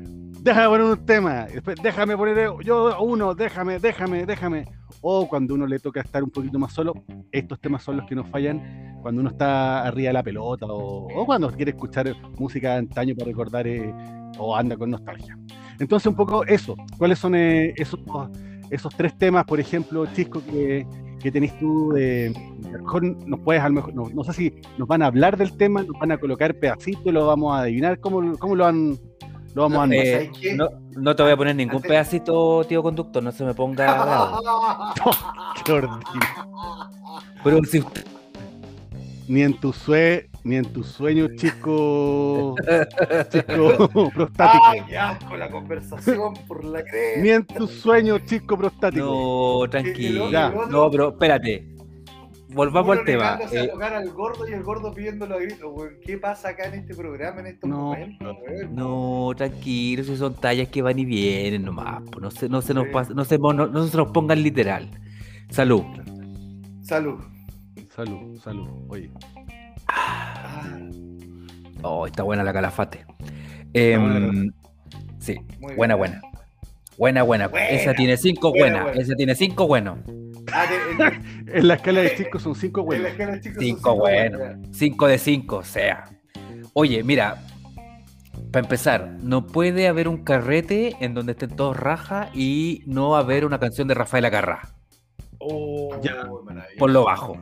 déjame 0.48 0.68
poner 0.70 0.86
un 0.86 1.06
tema. 1.06 1.46
después, 1.46 1.78
Déjame 1.82 2.18
poner 2.18 2.50
yo 2.64 3.02
uno, 3.02 3.36
déjame, 3.36 3.80
déjame, 3.80 4.26
déjame. 4.26 4.66
O 5.02 5.28
cuando 5.28 5.54
uno 5.54 5.68
le 5.68 5.80
toca 5.80 6.02
estar 6.02 6.24
un 6.24 6.30
poquito 6.30 6.58
más 6.58 6.74
solo, 6.74 6.94
estos 7.32 7.60
temas 7.60 7.84
son 7.84 7.98
los 7.98 8.06
que 8.08 8.16
nos 8.16 8.28
fallan 8.30 9.00
cuando 9.02 9.22
uno 9.22 9.30
está 9.30 9.84
arriba 9.84 10.10
de 10.10 10.14
la 10.14 10.24
pelota 10.24 10.66
o, 10.68 11.26
cuando 11.26 11.52
quiere 11.52 11.72
escuchar 11.72 12.14
música 12.38 12.72
de 12.72 12.78
antaño 12.78 13.16
para 13.16 13.28
recordar 13.28 13.68
eh, 13.68 13.94
o 14.40 14.56
anda 14.56 14.78
con 14.78 14.90
nostalgia. 14.90 15.38
Entonces, 15.80 16.08
un 16.08 16.16
poco 16.16 16.46
eso. 16.46 16.76
¿Cuáles 16.98 17.20
son 17.20 17.36
eh, 17.36 17.74
esos, 17.76 18.00
esos 18.72 18.96
tres 18.96 19.18
temas, 19.18 19.46
por 19.46 19.60
ejemplo, 19.60 20.06
Chisco, 20.08 20.42
que, 20.50 20.88
que 21.20 21.32
tenés 21.32 21.58
tú 21.60 21.92
de, 21.92 22.34
a 22.68 22.78
lo 22.78 22.84
mejor 22.84 23.04
nos 23.04 23.40
puedes, 23.42 23.62
a 23.62 23.68
lo 23.68 23.76
mejor, 23.76 23.94
no, 23.94 24.10
no 24.14 24.24
sé 24.24 24.34
si 24.34 24.54
nos 24.78 24.88
van 24.88 25.02
a 25.02 25.08
hablar 25.08 25.38
del 25.38 25.56
tema, 25.58 25.84
nos 25.84 26.00
van 26.00 26.12
a 26.12 26.18
colocar 26.18 26.56
pedacitos, 26.56 27.14
lo 27.14 27.28
vamos 27.28 27.54
a 27.54 27.62
adivinar, 27.62 28.00
¿cómo, 28.00 28.38
cómo 28.38 28.56
lo, 28.56 28.66
han, 28.66 28.98
Lo 29.58 29.64
vamos 29.64 29.80
a 29.80 29.84
armar. 29.84 29.98
Eh, 29.98 30.12
¿sabes 30.14 30.30
qué? 30.40 30.54
no, 30.54 30.70
no 30.96 31.16
te 31.16 31.24
voy 31.24 31.32
a 31.32 31.38
poner 31.38 31.56
ningún 31.56 31.78
Antes- 31.78 31.90
pedacito, 31.90 32.64
tío 32.70 32.84
conductor, 32.84 33.24
no 33.24 33.32
se 33.32 33.44
me 33.44 33.56
ponga 33.56 33.92
bravo. 34.06 34.40
Pero 37.44 37.64
si 37.64 37.80
usted- 37.80 38.06
Ni 39.28 39.42
en 39.42 39.60
tu 39.60 39.74
sue, 39.74 40.30
ni 40.44 40.58
en 40.58 40.66
tus 40.72 40.88
sueños, 40.88 41.32
chico, 41.38 42.54
chico 43.32 43.90
prostático. 44.14 44.64
¡Ay, 44.64 44.96
asco 44.96 45.36
la 45.36 45.50
conversación 45.50 46.34
por 46.48 46.64
la 46.64 46.84
crema! 46.84 47.24
Ni 47.24 47.30
en 47.32 47.46
tus 47.46 47.72
sueños, 47.72 48.22
chico 48.26 48.56
prostático. 48.58 49.06
No, 49.64 49.70
tranquilo. 49.72 50.30
Ya. 50.30 50.54
No, 50.70 50.90
pero 50.92 51.10
espérate. 51.10 51.68
Volvamos 52.58 52.92
Uno 52.92 53.00
al 53.00 53.06
tema. 53.06 53.36
a 53.36 53.40
Eh, 53.64 53.68
tocar 53.70 53.94
al 53.94 54.10
gordo 54.12 54.48
y 54.50 54.52
el 54.54 54.64
gordo 54.64 54.92
pidiéndolo 54.94 55.36
a 55.36 55.40
gritos, 55.40 55.72
weón. 55.74 55.94
¿Qué 56.06 56.18
pasa 56.18 56.50
acá 56.50 56.66
en 56.68 56.74
este 56.74 56.94
programa 56.96 57.40
en 57.40 57.48
estos 57.48 57.70
No. 57.70 57.78
momentos, 57.78 58.36
weón? 58.46 58.76
no, 58.76 59.32
tranquilo, 59.38 60.04
si 60.04 60.18
son 60.18 60.34
tallas 60.34 60.68
que 60.68 60.82
van 60.82 61.00
y 61.00 61.06
vienen 61.06 61.64
nomás. 61.64 62.02
pues, 62.12 62.22
no, 62.22 62.32
se, 62.32 62.50
no, 62.50 62.62
se 62.62 62.74
nos 62.74 62.86
Sí. 62.88 62.92
pas- 62.92 63.14
no, 63.14 63.24
se, 63.24 63.38
no, 63.38 63.54
no 63.54 63.88
se 63.88 63.96
nos 63.98 64.12
pongan 64.12 64.44
literal. 64.44 64.90
Salud. 65.50 65.84
Salud. 66.82 67.20
Salud, 67.96 68.38
salud. 68.42 68.68
Oye, 68.90 69.10
Ah, 69.88 70.78
Oh, 71.84 72.08
está 72.08 72.24
buena 72.24 72.44
la 72.44 72.52
calafate. 72.52 73.06
Em, 73.74 74.02
buena 74.02 74.54
sí, 75.20 75.36
buena, 75.76 75.96
buena. 75.96 76.22
Buena, 76.98 77.22
buena. 77.24 77.48
Buena, 77.48 77.68
Esa 77.70 77.94
tiene 77.94 78.18
cinco 78.18 78.50
buena, 78.50 78.66
buenas. 78.66 78.84
buena. 78.86 79.02
Esa 79.02 79.16
tiene 79.16 79.36
cinco 79.36 79.68
buenos. 79.68 80.00
Ah, 80.62 80.66
en- 81.00 81.48
en 81.56 81.68
la 81.68 81.74
escala 81.76 82.02
de 82.02 82.16
chicos 82.16 82.42
son 82.42 82.56
cinco 82.56 82.82
en 82.82 83.04
la 83.04 83.10
huevos. 83.10 83.12
escala, 83.12 83.40
chicos, 83.42 83.56
son 83.56 83.64
Cinco 83.64 83.96
buenos. 83.96 84.40
buenas. 84.40 84.68
Cinco 84.72 85.08
de 85.08 85.18
cinco, 85.18 85.56
o 85.58 85.64
sea. 85.64 86.06
Oye, 86.74 87.04
mira. 87.04 87.44
Para 88.52 88.66
empezar, 88.66 89.18
no 89.22 89.46
puede 89.48 89.88
haber 89.88 90.08
un 90.08 90.24
carrete 90.24 90.96
en 91.02 91.14
donde 91.14 91.34
estén 91.34 91.50
todos 91.56 91.76
raja 91.76 92.30
y 92.34 92.82
no 92.86 93.16
haber 93.18 93.46
una 93.46 93.60
canción 93.60 93.88
de 93.88 93.94
Rafael 93.94 94.24
Acarrá. 94.26 94.62
Oh, 95.40 96.00
Ya. 96.02 96.28
Por 96.80 96.92
lo 96.92 97.04
bajo. 97.04 97.38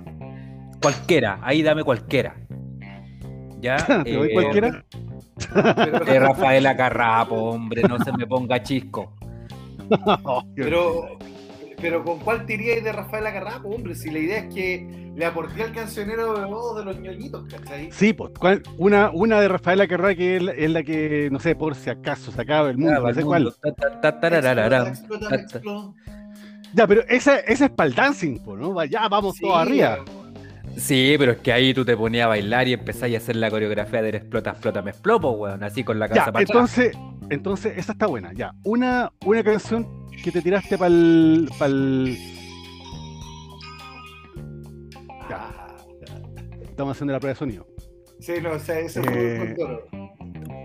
Cualquiera, 0.82 1.40
ahí 1.44 1.62
dame 1.62 1.84
cualquiera. 1.84 2.36
¿Ya? 3.60 3.76
¿Te 4.04 4.14
doy 4.14 4.30
Eh, 4.30 4.34
cualquiera? 4.34 4.86
Pero, 5.54 6.06
De 6.06 6.20
Rafael 6.20 6.66
Acarrá, 6.66 7.26
po, 7.28 7.36
hombre, 7.52 7.84
no 7.84 8.00
se 8.00 8.12
me 8.14 8.26
ponga 8.26 8.64
chisco. 8.64 9.14
Pero, 10.56 11.18
pero 11.86 12.04
¿con 12.04 12.18
cuál 12.18 12.48
te 12.48 12.56
iríais 12.56 12.84
de 12.84 12.92
Rafael 12.92 13.28
Acarrapo, 13.28 13.70
hombre? 13.70 13.94
Si 13.94 14.10
la 14.10 14.18
idea 14.18 14.40
es 14.40 14.52
que 14.52 15.12
le 15.16 15.24
aporté 15.24 15.62
al 15.62 15.72
cancionero 15.72 16.36
de 16.36 16.46
voz 16.46 16.80
de 16.80 16.84
los 16.84 17.00
ñoñitos, 17.00 17.46
¿cachai? 17.46 17.92
Sí, 17.92 18.12
pues, 18.12 18.32
¿cuál? 18.40 18.64
una, 18.80 19.12
una 19.12 19.40
de 19.40 19.48
Rafaela 19.48 19.88
Carrá 19.88 20.16
que 20.16 20.38
es 20.38 20.42
la, 20.42 20.52
es 20.54 20.72
la 20.72 20.82
que, 20.82 21.30
no 21.32 21.40
sé, 21.40 21.56
por 21.56 21.76
si 21.76 21.92
acaso 21.92 22.32
se 22.32 22.42
acaba 22.42 22.72
el 22.72 22.80
mundo, 22.80 22.96
Ah, 22.98 23.08
no 23.08 23.14
sé 23.14 23.20
el 23.20 23.26
cuál. 23.28 23.54
Ya, 26.74 26.88
pero 26.88 27.04
esa, 27.08 27.38
esa 27.42 27.66
es 27.66 27.72
para 27.72 27.88
el 27.88 27.94
dancing, 27.94 28.40
¿no? 28.48 28.84
Ya, 28.86 29.08
vamos 29.08 29.36
Sí, 29.36 29.42
todos 29.44 29.58
arriba. 29.60 30.00
Sí, 30.78 31.16
pero 31.20 31.34
es 31.34 31.38
que 31.38 31.54
ahí 31.54 31.72
tú 31.76 31.86
te 31.86 31.96
ponías 31.96 32.26
a 32.26 32.30
bailar 32.30 32.68
y 32.68 32.74
empezás 32.74 33.14
a 33.14 33.18
hacer 33.18 33.36
la 33.36 33.52
coreografía 33.52 34.02
del 34.02 34.16
explota, 34.16 34.50
explota, 34.50 34.82
me 34.82 34.90
explopo, 34.90 35.30
weón, 35.34 35.64
así 35.64 35.84
con 35.84 36.00
la 36.00 36.08
cabeza 36.08 36.26
Ya, 36.26 36.32
para 36.32 36.44
atrás. 36.44 36.80
Entonces, 37.30 37.78
esa 37.78 37.92
está 37.94 38.08
buena. 38.08 38.32
Ya, 38.34 38.54
una, 38.64 39.12
una 39.26 39.44
canción 39.44 39.88
que 40.24 40.32
te 40.32 40.42
tiraste 40.42 40.78
para 40.78 40.88
el. 40.88 41.50
Ah, 45.32 45.68
Estamos 46.62 46.96
haciendo 46.96 47.14
la 47.14 47.20
prueba 47.20 47.34
de 47.34 47.40
sonido. 47.40 47.68
Sí, 48.20 48.34
no, 48.42 48.52
o 48.54 48.60
sea, 48.60 48.80
ese 48.80 49.02
fue 49.04 49.14
Eh, 49.14 49.36
el 49.42 49.56
control. 49.56 49.82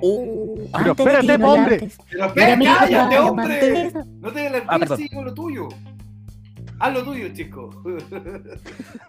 Uh, 0.02 0.56
Pero 0.72 0.92
espérate, 0.92 1.26
que 1.26 1.38
po, 1.38 1.52
hombre. 1.52 1.88
Pero 2.10 2.24
espera, 2.26 2.56
mira, 2.56 2.76
cállate, 2.78 3.18
hombre. 3.18 3.92
mantén- 3.92 4.20
No 4.20 4.32
te 4.32 4.46
Ah, 4.66 4.78
perdón. 4.78 4.98
sí 4.98 5.08
con 5.10 5.24
lo 5.26 5.34
tuyo. 5.34 5.68
Haz 6.78 6.94
lo 6.94 7.02
tuyo, 7.04 7.28
chico. 7.34 7.70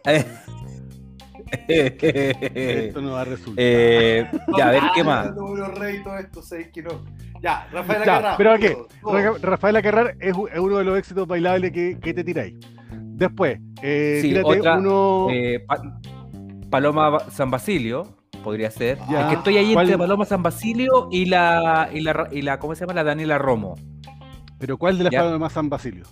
Esto 1.68 3.02
no 3.02 3.12
va 3.14 3.22
a 3.22 3.26
resultar. 3.26 3.56
eh, 3.66 4.26
ya, 4.58 4.68
a 4.68 4.72
ver 4.72 4.84
qué 4.96 5.04
más. 5.04 5.28
Ya, 7.42 7.68
Rafael 7.72 8.04
Ya, 8.06 8.18
Acarrá. 8.18 8.38
pero 8.38 8.52
¿a 8.52 8.58
qué? 8.60 8.70
todo, 8.70 8.88
todo. 9.02 9.14
Ra- 9.14 9.38
Rafaela 9.42 9.82
Carrar 9.82 10.16
es, 10.20 10.34
uno 10.36 10.78
de 10.78 10.84
los 10.84 10.98
éxitos 11.00 11.28
bailables 11.28 11.72
que, 11.72 11.98
que 12.00 12.14
te 12.14 12.24
tiráis. 12.24 12.54
Después, 12.92 13.60
eh, 13.82 14.20
Sí, 14.22 14.30
tírate 14.30 14.60
otra, 14.60 14.78
uno. 14.78 15.28
Eh, 15.32 15.60
Pa- 15.68 15.82
Paloma 16.70 17.20
San 17.32 17.50
Basilio, 17.50 18.04
podría 18.44 18.70
ser. 18.70 19.00
Ya, 19.10 19.22
Es 19.22 19.28
que 19.30 19.34
estoy 19.36 19.58
ahí 19.58 19.74
¿cuál? 19.74 19.88
entre 19.88 19.98
Paloma 19.98 20.26
San 20.26 20.44
Basilio 20.44 21.08
y 21.12 21.26
la, 21.26 21.90
y 21.92 22.02
la, 22.02 22.28
y 22.32 22.44
la 22.44 22.60
¿cómo 22.60 22.76
se 22.76 22.82
llama? 22.82 22.94
La 22.94 23.04
Daniela 23.04 23.40
Romo. 23.40 23.74
pero 24.60 24.78
¿cuál 24.78 25.00
de 25.00 25.06
las 25.06 25.12
ya. 25.14 25.24
palmas 25.24 25.52
San 25.54 25.68
Basilio? 25.68 26.04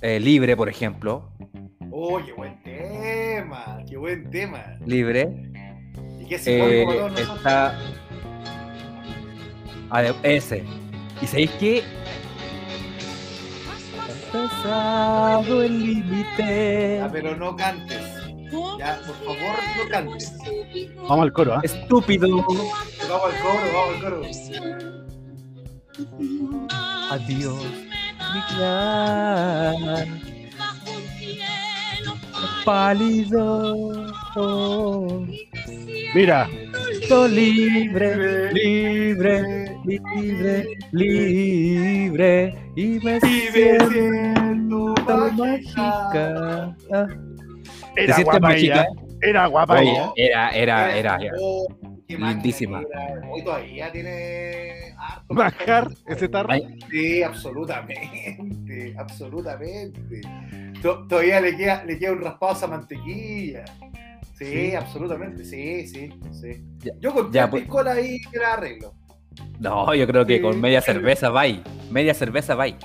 Eh, 0.00 0.18
libre, 0.18 0.56
por 0.56 0.68
ejemplo. 0.68 1.30
Qué 2.26 2.32
buen 2.32 2.60
tema, 2.64 2.88
qué 3.88 3.96
buen 3.96 4.30
tema. 4.30 4.76
Libre. 4.86 5.28
Y 6.20 6.26
que 6.26 6.36
Eh, 6.46 6.84
todos 6.86 7.12
nosotros. 7.12 7.36
está. 7.38 7.78
Ah, 9.90 10.02
ese. 10.22 10.64
¿Y 11.22 11.26
sabéis 11.26 11.50
qué? 11.60 11.82
Pasado 14.32 15.62
el 15.62 15.78
límite. 15.78 16.96
Ya, 17.00 17.08
pero 17.12 17.36
no 17.36 17.54
cantes. 17.54 18.00
Ya, 18.78 18.98
por 19.06 19.16
favor, 19.16 19.56
no 19.78 19.88
cantes. 19.90 20.32
Vamos 21.08 21.22
al 21.24 21.32
coro, 21.32 21.54
¿ah? 21.54 21.60
Estúpido. 21.62 22.28
Vamos 22.28 22.50
al 23.08 23.40
coro, 23.42 23.66
vamos 23.72 23.94
al 23.94 24.00
coro. 24.02 24.22
Adiós, 27.10 27.62
mi 28.34 28.40
clan. 28.56 30.33
Pálido. 32.64 34.06
Mira, 36.14 36.48
Estoy 37.04 37.30
libre, 37.30 38.52
libre, 38.52 39.76
libre, 39.84 40.78
libre. 40.92 42.54
Y 42.76 42.98
me 43.00 43.20
siento 43.20 44.94
siento 45.06 45.30
mágica. 45.36 46.74
Ah, 46.92 47.06
¿Te 47.94 48.04
era 48.04 48.22
guapa 48.22 48.56
ella. 48.56 48.86
Era 49.20 49.46
guapa 49.46 49.82
ella. 49.82 50.12
era, 50.50 50.50
era, 50.50 50.96
era. 50.96 51.18
Qué 52.06 52.18
Lindísima. 52.18 52.80
que. 52.80 53.28
Hoy 53.30 53.42
todavía 53.44 53.90
tiene 53.90 54.94
harto 54.98 55.34
Bajar 55.34 55.88
ese 56.06 56.28
tarro. 56.28 56.52
Sí, 56.90 57.22
absolutamente, 57.22 58.94
absolutamente. 58.98 60.20
To- 60.82 61.06
Todavía 61.08 61.40
le 61.40 61.56
queda, 61.56 61.84
le 61.84 61.98
queda 61.98 62.12
un 62.12 62.20
raspado 62.20 62.52
a 62.52 62.56
esa 62.56 62.66
mantequilla. 62.66 63.64
Sí, 64.36 64.44
Sí. 64.44 64.74
absolutamente, 64.74 65.44
sí, 65.44 65.86
sí, 65.86 66.10
sí. 66.32 66.64
Ya, 66.80 66.92
Yo 67.00 67.14
con 67.14 67.32
ya, 67.32 67.48
pues. 67.48 67.62
piscolas 67.62 67.96
ahí 67.96 68.20
te 68.30 68.38
la 68.38 68.54
arreglo. 68.54 68.92
No, 69.60 69.94
yo 69.94 70.06
creo 70.06 70.26
que 70.26 70.42
con 70.42 70.60
media 70.60 70.80
Sí. 70.80 70.86
cerveza 70.92 71.30
vai. 71.30 71.62
Media 71.90 72.12
cerveza 72.14 72.54
vai. 72.54 72.76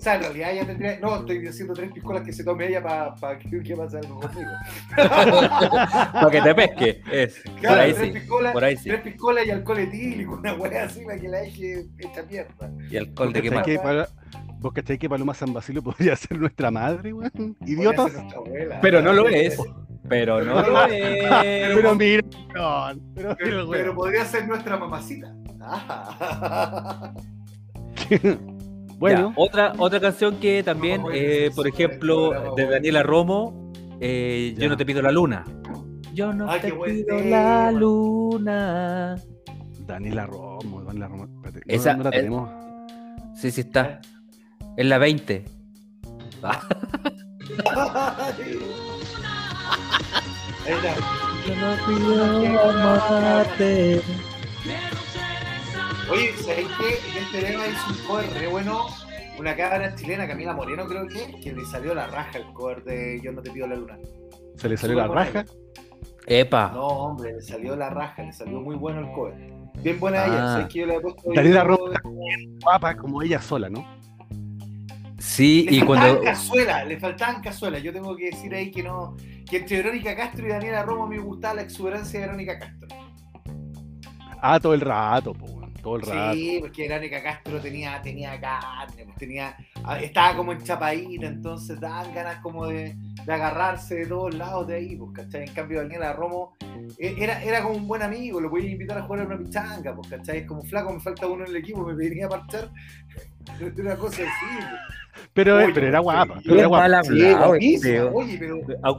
O 0.00 0.02
sea, 0.02 0.14
en 0.14 0.22
realidad 0.22 0.54
ya 0.54 0.64
tendría. 0.66 0.98
No, 0.98 1.16
estoy 1.16 1.40
diciendo 1.40 1.74
tres 1.74 1.92
piscolas 1.92 2.22
que 2.22 2.32
se 2.32 2.42
tome 2.42 2.68
ella 2.68 2.82
para 2.82 3.38
que, 3.38 3.62
que 3.62 3.76
pase 3.76 3.98
algo 3.98 4.18
conmigo. 4.18 4.48
Para 4.96 6.30
que 6.30 6.40
te 6.40 6.54
pesque. 6.54 7.02
Es. 7.12 7.42
Por 7.44 7.54
Claro, 7.56 7.80
ahí 7.82 7.92
tres 7.92 8.06
sí. 8.06 8.12
piscolas, 8.18 8.52
Por 8.54 8.64
ahí 8.64 8.76
sí. 8.78 8.88
tres 8.88 9.00
piscolas 9.02 9.46
y 9.46 9.50
alcohol 9.50 9.78
etílico, 9.80 10.34
una 10.36 10.54
wea 10.54 10.84
así 10.84 11.04
para 11.04 11.18
que 11.20 11.28
la 11.28 11.38
deje 11.40 11.84
esta 11.98 12.22
mierda. 12.22 12.70
Y 12.90 12.96
alcohol 12.96 13.30
¿Vos 13.34 13.42
de 13.42 13.50
más. 13.50 13.66
que 13.66 13.78
Pal- 13.78 14.08
¿Vos 14.58 14.72
cachai 14.72 14.96
que 14.98 15.08
Paloma 15.10 15.34
San 15.34 15.52
Basilio 15.52 15.82
podría 15.82 16.16
ser 16.16 16.38
nuestra 16.38 16.70
madre, 16.70 17.12
weón? 17.12 17.54
¿Idiotas? 17.66 18.16
abuela. 18.34 18.78
Pero 18.80 19.02
no 19.02 19.12
lo 19.12 19.28
es. 19.28 19.58
Pero 20.08 20.42
no 20.42 20.62
lo 20.62 20.84
es. 20.86 21.24
Pero 21.74 21.94
mira, 21.94 22.22
pero 23.70 23.94
podría 23.94 24.24
ser 24.24 24.48
nuestra 24.48 24.78
mamacita. 24.78 25.34
Ah. 29.00 29.02
Bueno, 29.02 29.28
Ya, 29.30 29.42
otra, 29.42 29.72
otra 29.78 29.98
canción 29.98 30.36
que 30.36 30.62
también, 30.62 31.02
eh, 31.12 31.50
por 31.56 31.66
ejemplo, 31.66 32.54
de. 32.54 32.66
Daniela 32.66 33.02
Romo, 33.02 33.72
eh. 33.98 34.54
Yo 34.58 34.68
no 34.68 34.76
te 34.76 34.84
pido 34.84 35.00
la 35.00 35.10
luna. 35.10 35.44
Yo 36.12 36.32
no 36.34 36.50
Ay, 36.50 36.60
te 36.60 36.70
pido 36.72 37.16
tema. 37.16 37.30
la 37.30 37.72
luna. 37.72 39.16
Daniela 39.86 40.26
Romo, 40.26 40.82
Daniela 40.82 41.08
Romo. 41.08 41.24
espérate, 41.24 41.60
no- 41.66 41.74
Esa- 41.74 41.94
no, 41.96 42.04
la 42.04 42.10
tenemos. 42.10 42.50
Sí, 43.34 43.50
sí 43.50 43.62
está. 43.62 44.00
Es 44.76 44.84
la 44.86 44.98
20. 44.98 45.44
Ah, 46.42 46.60
Ahí 50.66 50.72
está. 50.74 50.94
Yo 51.46 51.54
no 51.56 51.70
pido 51.86 52.70
amarte. 52.70 54.02
Oye, 56.10 56.32
¿sabéis 56.36 56.68
qué? 56.78 57.10
En 57.18 57.24
este 57.24 57.42
tema 57.52 57.66
hizo 57.66 57.90
un 57.90 58.06
cover 58.06 58.30
re 58.34 58.46
bueno. 58.48 58.86
Una 59.38 59.56
cabra 59.56 59.94
chilena, 59.94 60.26
Camila 60.28 60.52
Moreno, 60.52 60.84
creo 60.86 61.06
que, 61.06 61.40
que 61.40 61.52
le 61.52 61.64
salió 61.64 61.94
la 61.94 62.06
raja 62.08 62.38
el 62.38 62.52
cover 62.52 62.82
de 62.84 63.20
Yo 63.22 63.32
no 63.32 63.40
te 63.40 63.50
pido 63.50 63.66
la 63.66 63.76
luna. 63.76 63.98
Se 64.56 64.68
le 64.68 64.76
salió 64.76 64.96
la 64.96 65.06
raja. 65.08 65.44
Epa. 66.26 66.70
No, 66.74 66.86
hombre, 66.86 67.32
le 67.34 67.40
salió 67.42 67.74
la 67.76 67.88
raja, 67.90 68.22
le 68.22 68.32
salió 68.32 68.60
muy 68.60 68.76
bueno 68.76 69.00
el 69.00 69.10
cover. 69.12 69.34
Bien 69.82 69.98
buena 69.98 70.26
ella, 70.26 70.44
Ah. 70.44 70.52
sabes 70.54 70.66
que 70.72 70.80
yo 70.80 70.86
le 70.86 70.96
he 70.96 71.00
puesto. 71.00 71.22
Daniela 71.32 71.64
video- 71.64 71.76
Romo 71.76 72.20
Guapa 72.60 72.96
como 72.96 73.22
ella 73.22 73.40
sola, 73.40 73.70
¿no? 73.70 73.86
Sí, 75.18 75.66
Le 75.70 75.76
y 75.76 75.78
faltaban 75.80 76.00
cuando. 76.16 76.22
cazuelas, 76.22 76.86
le 76.86 76.98
faltaban 77.00 77.42
cazuelas. 77.42 77.82
Yo 77.82 77.92
tengo 77.92 78.14
que 78.16 78.26
decir 78.26 78.54
ahí 78.54 78.70
que 78.70 78.82
no, 78.82 79.16
que 79.48 79.58
entre 79.58 79.78
Verónica 79.78 80.14
Castro 80.16 80.46
y 80.46 80.50
Daniela 80.50 80.82
Romo 80.82 81.06
me 81.06 81.18
gustaba 81.18 81.54
la 81.54 81.62
exuberancia 81.62 82.20
de 82.20 82.26
Verónica 82.26 82.58
Castro. 82.58 82.88
Ah, 84.42 84.58
todo 84.60 84.74
el 84.74 84.80
rato, 84.82 85.32
po, 85.34 85.59
todo 85.82 85.96
el 85.96 86.02
rato. 86.02 86.34
Sí, 86.34 86.58
porque 86.60 86.88
Verónica 86.88 87.22
Castro 87.22 87.60
tenía, 87.60 88.00
tenía 88.02 88.40
carne, 88.40 89.04
pues 89.04 89.16
tenía, 89.16 89.56
ah, 89.84 89.98
estaba 90.00 90.36
como 90.36 90.52
enchapadita, 90.52 91.26
entonces 91.26 91.80
daban 91.80 92.14
ganas 92.14 92.36
como 92.40 92.66
de, 92.66 92.96
de 93.24 93.32
agarrarse 93.32 93.96
de 93.96 94.06
todos 94.06 94.34
lados 94.34 94.66
de 94.68 94.76
ahí, 94.76 94.96
pues, 94.96 95.12
¿cachai? 95.12 95.44
En 95.44 95.54
cambio, 95.54 95.80
Daniela 95.82 96.12
Romo 96.12 96.56
eh, 96.98 97.14
era, 97.18 97.42
era 97.42 97.62
como 97.62 97.76
un 97.76 97.88
buen 97.88 98.02
amigo, 98.02 98.40
lo 98.40 98.50
podía 98.50 98.70
invitar 98.70 98.98
a 98.98 99.02
jugar 99.02 99.22
a 99.22 99.26
una 99.26 99.38
pichanga, 99.38 99.94
pues, 99.94 100.08
¿cachai? 100.08 100.46
Como 100.46 100.62
flaco, 100.62 100.92
me 100.92 101.00
falta 101.00 101.26
uno 101.26 101.44
en 101.44 101.50
el 101.50 101.56
equipo, 101.56 101.84
me 101.84 101.94
pediría 101.94 102.28
parchar. 102.28 102.70
Una 103.78 103.96
cosa 103.96 104.22
así. 104.22 104.66
Pero, 105.34 105.56
Oye, 105.56 105.72
pero 105.74 105.86
era 105.88 105.98
guapa. 105.98 106.40
Pero 106.44 106.58
era 106.58 106.66
guapa. 106.68 107.02
Oye, 107.48 107.78
pero 107.80 108.12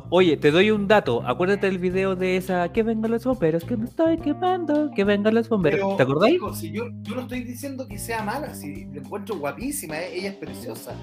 Oye, 0.10 0.38
te 0.38 0.52
doy 0.52 0.72
un 0.72 0.88
dato. 0.88 1.24
Acuérdate 1.26 1.68
del 1.68 1.80
video 1.80 2.16
de 2.16 2.38
esa 2.38 2.72
que 2.72 2.84
vengan 2.84 3.12
los 3.12 3.24
bomberos, 3.24 3.64
que 3.64 3.78
me 3.78 3.86
estoy 3.86 4.18
quemando, 4.18 4.92
que 4.96 5.04
vengan 5.04 5.34
los 5.36 5.50
bomberos. 5.50 5.80
Pero, 5.80 5.96
¿Te 5.96 6.04
acordáis? 6.04 6.40
si 6.56 6.72
yo, 6.72 6.86
yo 7.02 7.16
no 7.16 7.22
estoy 7.22 7.44
diciendo 7.44 7.88
que 7.88 7.98
sea 7.98 8.24
mala, 8.24 8.54
si 8.54 8.86
la 8.86 9.00
encuentro 9.00 9.38
guapísima, 9.38 9.98
eh, 10.00 10.18
ella 10.18 10.30
es 10.30 10.36
preciosa. 10.36 10.94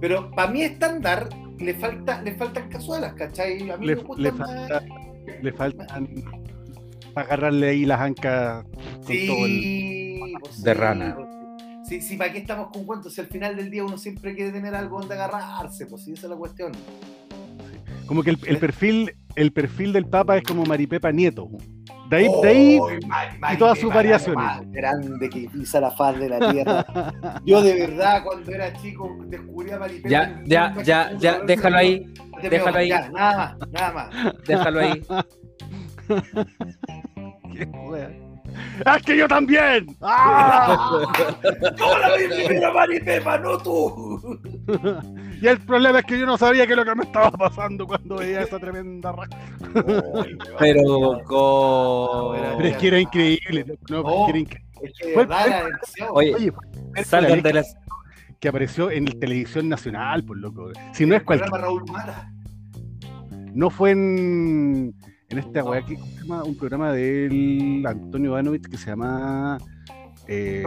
Pero 0.00 0.30
para 0.32 0.50
mi 0.50 0.62
estándar 0.62 1.28
le 1.58 1.74
falta, 1.74 2.20
le 2.22 2.34
faltan 2.34 2.68
cazuelas, 2.68 3.14
¿cachai? 3.14 3.70
A 3.70 3.76
mí 3.78 3.86
Le, 3.86 3.96
me 3.96 4.02
gusta 4.02 4.22
le 4.22 4.32
más. 4.32 4.50
falta, 4.50 4.82
le 5.42 5.52
faltan 5.52 6.08
para 7.14 7.26
agarrarle 7.28 7.68
ahí 7.70 7.84
las 7.86 8.00
ancas 8.00 8.64
con 9.06 9.16
todo 9.26 9.46
el... 9.46 10.32
Pues 10.40 10.62
De 10.62 10.74
sí, 10.74 10.78
rana. 10.78 11.16
Sí, 11.88 12.00
sí, 12.00 12.16
¿para 12.16 12.32
qué 12.32 12.38
estamos 12.38 12.68
con 12.72 12.84
cuentos? 12.84 13.14
Si 13.14 13.20
al 13.20 13.26
final 13.28 13.54
del 13.56 13.70
día 13.70 13.84
uno 13.84 13.96
siempre 13.98 14.34
quiere 14.34 14.50
tener 14.52 14.74
algo 14.74 14.98
donde 15.00 15.14
agarrarse, 15.14 15.86
pues 15.86 16.02
sí, 16.04 16.12
esa 16.12 16.26
es 16.26 16.30
la 16.30 16.36
cuestión. 16.36 16.72
Como 18.06 18.22
que 18.22 18.30
el, 18.30 18.38
el 18.46 18.58
perfil 18.58 19.16
el 19.34 19.52
perfil 19.52 19.92
del 19.92 20.06
Papa 20.06 20.36
es 20.38 20.42
como 20.44 20.64
Maripepa 20.64 21.12
Nieto. 21.12 21.48
De 22.08 22.16
ahí, 22.16 22.28
de 22.42 22.48
ahí 22.48 22.78
¡Ay, 22.88 22.98
Mari- 23.06 23.38
Mari 23.38 23.54
y 23.54 23.58
todas 23.58 23.78
sus 23.78 23.92
variaciones. 23.92 24.42
más 24.44 24.62
grande 24.70 25.28
que 25.28 25.48
pisa 25.52 25.80
la 25.80 25.90
faz 25.90 26.18
de 26.18 26.28
la 26.28 26.52
tierra. 26.52 26.86
Yo 27.44 27.60
de 27.62 27.74
verdad, 27.86 28.22
cuando 28.24 28.50
era 28.52 28.72
chico, 28.80 29.16
descubrí 29.26 29.72
a 29.72 29.78
Maripepa. 29.78 30.08
Ya, 30.08 30.40
ya, 30.46 31.12
ya, 31.18 31.40
déjalo 31.40 31.76
ahí, 31.76 32.06
déjalo 32.48 32.78
ahí. 32.78 32.88
ya, 32.88 33.10
nada 33.10 33.36
más, 33.58 33.70
nada 33.70 33.92
más. 33.92 34.34
déjalo 34.46 34.80
ahí. 34.80 35.02
Qué 37.52 37.64
wea. 37.88 38.25
¡Ah, 38.84 38.98
que 39.04 39.16
yo 39.16 39.26
también! 39.28 39.86
¡Ah! 40.00 41.02
¡Yo 41.78 41.98
la 41.98 42.16
vi 42.16 42.28
primero, 42.44 42.72
Maripepa, 42.74 43.38
no 43.38 43.58
tú! 43.58 44.38
y 45.40 45.46
el 45.46 45.58
problema 45.60 46.00
es 46.00 46.04
que 46.06 46.18
yo 46.18 46.26
no 46.26 46.36
sabía 46.38 46.66
qué 46.66 46.72
es 46.72 46.76
lo 46.78 46.84
que 46.84 46.94
me 46.94 47.04
estaba 47.04 47.30
pasando 47.30 47.86
cuando 47.86 48.16
veía 48.16 48.42
esa 48.42 48.58
tremenda 48.58 49.12
raja. 49.12 49.30
Pero 50.58 51.20
con. 51.24 52.36
Pero 52.58 52.68
es 52.68 52.76
que 52.76 52.88
era 52.88 53.00
increíble. 53.00 53.78
No, 53.90 54.00
Oh. 54.00 54.26
que 54.26 54.30
era 54.30 54.38
increíble. 54.40 54.66
Es 54.82 54.92
que 54.98 55.06
de 55.08 55.14
Fue-. 55.14 56.08
Oye, 56.10 56.34
Oye, 56.34 56.52
fue 56.52 56.64
el 56.96 57.04
salgan 57.04 57.42
de 57.42 57.52
las. 57.54 57.76
que 58.40 58.48
apareció 58.48 58.90
en 58.90 59.06
televisión 59.18 59.68
nacional, 59.68 60.22
por 60.24 60.36
loco. 60.38 60.70
Si 60.92 61.06
no 61.06 61.14
es 61.16 61.22
cualquier. 61.22 61.50
No 63.54 63.70
fue 63.70 63.92
en, 63.92 64.94
en 65.28 65.38
esta 65.38 65.64
weá 65.64 65.84
que 65.84 65.94
¿cómo 65.96 66.06
se 66.06 66.20
llama? 66.22 66.44
un 66.44 66.56
programa 66.56 66.92
del 66.92 67.84
Antonio 67.86 68.30
Ivanovich 68.32 68.68
que 68.68 68.76
se 68.76 68.86
llama. 68.90 69.58
eh, 70.28 70.62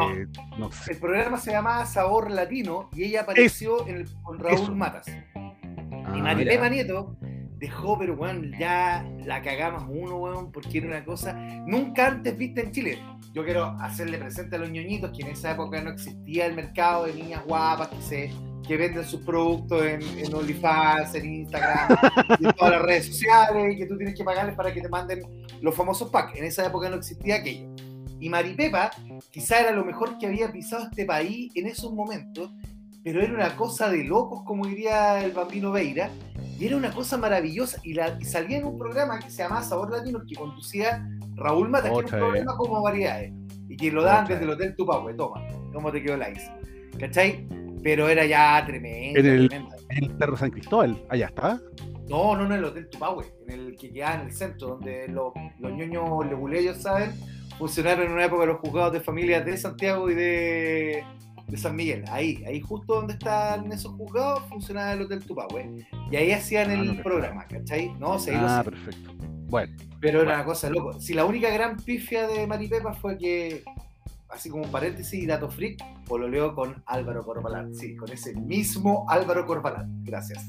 no. 0.57 0.71
sé. 0.71 0.93
El 0.93 0.97
programa 0.99 1.37
se 1.37 1.51
llamaba 1.51 1.85
Sabor 1.85 2.31
Latino 2.31 2.89
y 2.93 3.03
ella 3.03 3.21
apareció 3.21 3.87
en 3.87 3.97
el- 3.97 4.09
con 4.23 4.39
Raúl 4.39 4.53
eso. 4.61 4.75
Matas. 4.75 5.07
Y 5.07 5.11
Ah, 5.35 6.23
Maripepa 6.23 6.63
mira. 6.63 6.69
Nieto 6.69 7.15
dejó, 7.59 7.99
pero 7.99 8.15
weón, 8.15 8.53
ya 8.57 9.05
la 9.25 9.41
cagamos 9.41 9.83
uno, 9.89 10.17
weón, 10.17 10.51
porque 10.51 10.79
era 10.79 10.87
una 10.87 11.05
cosa 11.05 11.33
nunca 11.67 12.07
antes 12.07 12.37
vista 12.37 12.61
en 12.61 12.71
Chile. 12.71 12.99
Yo 13.33 13.43
quiero 13.43 13.65
hacerle 13.79 14.17
presente 14.17 14.55
a 14.55 14.59
los 14.59 14.71
ñoñitos 14.71 15.11
que 15.15 15.23
en 15.23 15.33
esa 15.33 15.51
época 15.51 15.81
no 15.81 15.91
existía 15.91 16.45
el 16.45 16.55
mercado 16.55 17.05
de 17.05 17.13
niñas 17.13 17.43
guapas 17.45 17.89
que 17.89 18.01
se 18.01 18.31
que 18.67 18.77
venden 18.77 19.03
sus 19.03 19.21
productos 19.21 19.83
en, 19.83 20.01
en 20.19 20.31
OnlyFans, 20.31 21.15
en 21.15 21.25
Instagram, 21.25 21.97
en 22.39 22.53
todas 22.53 22.73
las 22.73 22.81
redes 22.83 23.07
sociales, 23.07 23.73
y 23.73 23.77
que 23.79 23.87
tú 23.87 23.97
tienes 23.97 24.15
que 24.15 24.23
pagarles 24.23 24.53
para 24.53 24.71
que 24.71 24.79
te 24.79 24.87
manden 24.87 25.21
los 25.59 25.73
famosos 25.73 26.11
packs. 26.11 26.37
En 26.37 26.43
esa 26.43 26.67
época 26.67 26.87
no 26.87 26.97
existía 26.97 27.37
aquello. 27.37 27.73
Y 28.19 28.29
Maripepa 28.29 28.91
quizá 29.31 29.61
era 29.61 29.71
lo 29.71 29.83
mejor 29.83 30.19
que 30.19 30.27
había 30.27 30.51
pisado 30.51 30.83
este 30.83 31.05
país 31.05 31.51
en 31.55 31.65
esos 31.65 31.91
momentos, 31.93 32.51
pero 33.03 33.21
era 33.21 33.33
una 33.33 33.55
cosa 33.55 33.89
de 33.89 34.03
locos, 34.03 34.43
como 34.43 34.65
diría 34.65 35.23
el 35.23 35.31
bambino 35.31 35.71
Veira, 35.71 36.09
y 36.59 36.65
era 36.65 36.75
una 36.75 36.91
cosa 36.91 37.17
maravillosa. 37.17 37.79
Y, 37.83 37.93
la, 37.93 38.17
y 38.19 38.25
salía 38.25 38.57
en 38.57 38.65
un 38.65 38.77
programa 38.77 39.19
que 39.19 39.29
se 39.29 39.43
llamaba 39.43 39.63
Sabor 39.63 39.91
Latino, 39.91 40.21
que 40.27 40.35
conducía 40.35 41.07
Raúl 41.35 41.69
Mata, 41.69 41.89
que 41.89 41.99
era 41.99 42.05
un 42.05 42.05
programa 42.05 42.57
como 42.57 42.81
variedades, 42.81 43.33
y 43.69 43.77
que 43.77 43.91
lo 43.91 44.03
daban 44.03 44.25
Otra 44.25 44.35
desde 44.35 44.45
el. 44.45 44.55
Hotel 44.55 44.75
Tupahue, 44.75 45.13
toma, 45.13 45.41
cómo 45.73 45.91
te 45.91 46.03
quedó 46.03 46.17
la 46.17 46.29
is. 46.29 46.43
¿Cachai? 46.99 47.47
Pero 47.81 48.09
era 48.09 48.25
ya 48.25 48.63
tremendo. 48.65 49.19
En 49.19 49.25
el-. 49.25 49.49
El 49.89 50.17
Cerro 50.19 50.37
San 50.37 50.51
Cristóbal, 50.51 51.03
allá 51.09 51.27
está. 51.27 51.59
No, 52.09 52.35
no, 52.35 52.47
no, 52.47 52.55
el 52.55 52.63
Hotel 52.63 52.89
Tupahue, 52.89 53.25
en 53.47 53.59
el 53.59 53.77
que 53.77 53.91
quedaba 53.91 54.15
en 54.15 54.21
el 54.27 54.33
centro, 54.33 54.69
donde 54.69 55.07
los, 55.07 55.31
los 55.59 55.71
ñoños 55.71 56.25
leguleyos, 56.27 56.77
¿saben? 56.77 57.11
Funcionaron 57.57 58.05
en 58.07 58.11
una 58.11 58.25
época 58.25 58.45
los 58.45 58.59
juzgados 58.59 58.93
de 58.93 58.99
familias 58.99 59.45
de 59.45 59.57
Santiago 59.57 60.09
y 60.09 60.15
de, 60.15 61.03
de 61.49 61.57
San 61.57 61.75
Miguel. 61.75 62.03
Ahí, 62.09 62.43
ahí 62.45 62.61
justo 62.61 62.95
donde 62.95 63.13
están 63.13 63.71
esos 63.71 63.93
juzgados, 63.93 64.43
funcionaba 64.49 64.93
el 64.93 65.01
Hotel 65.01 65.23
Tupahue. 65.23 65.85
Y 66.11 66.15
ahí 66.15 66.31
hacían 66.31 66.69
Ah, 66.69 66.73
el 66.73 66.97
no 66.97 67.03
programa, 67.03 67.45
¿cachai? 67.47 67.89
No, 67.99 68.17
lo 68.17 68.47
Ah, 68.47 68.61
perfecto. 68.63 69.11
Bueno, 69.47 69.75
Pero 69.99 70.21
era 70.21 70.35
una 70.35 70.45
cosa 70.45 70.69
loco. 70.69 70.99
Si 70.99 71.13
la 71.13 71.25
única 71.25 71.49
gran 71.49 71.75
pifia 71.77 72.27
de 72.27 72.45
Maripepa 72.45 72.93
fue 72.93 73.17
que, 73.17 73.63
así 74.29 74.49
como 74.49 74.63
un 74.63 74.71
paréntesis 74.71 75.27
dato 75.27 75.49
freak, 75.49 75.83
pololeó 76.05 76.53
con 76.53 76.83
Álvaro 76.85 77.23
Corbalán. 77.23 77.73
Sí, 77.73 77.95
con 77.95 78.11
ese 78.11 78.35
mismo 78.35 79.05
Álvaro 79.09 79.45
Corbalán. 79.45 80.03
Gracias. 80.03 80.45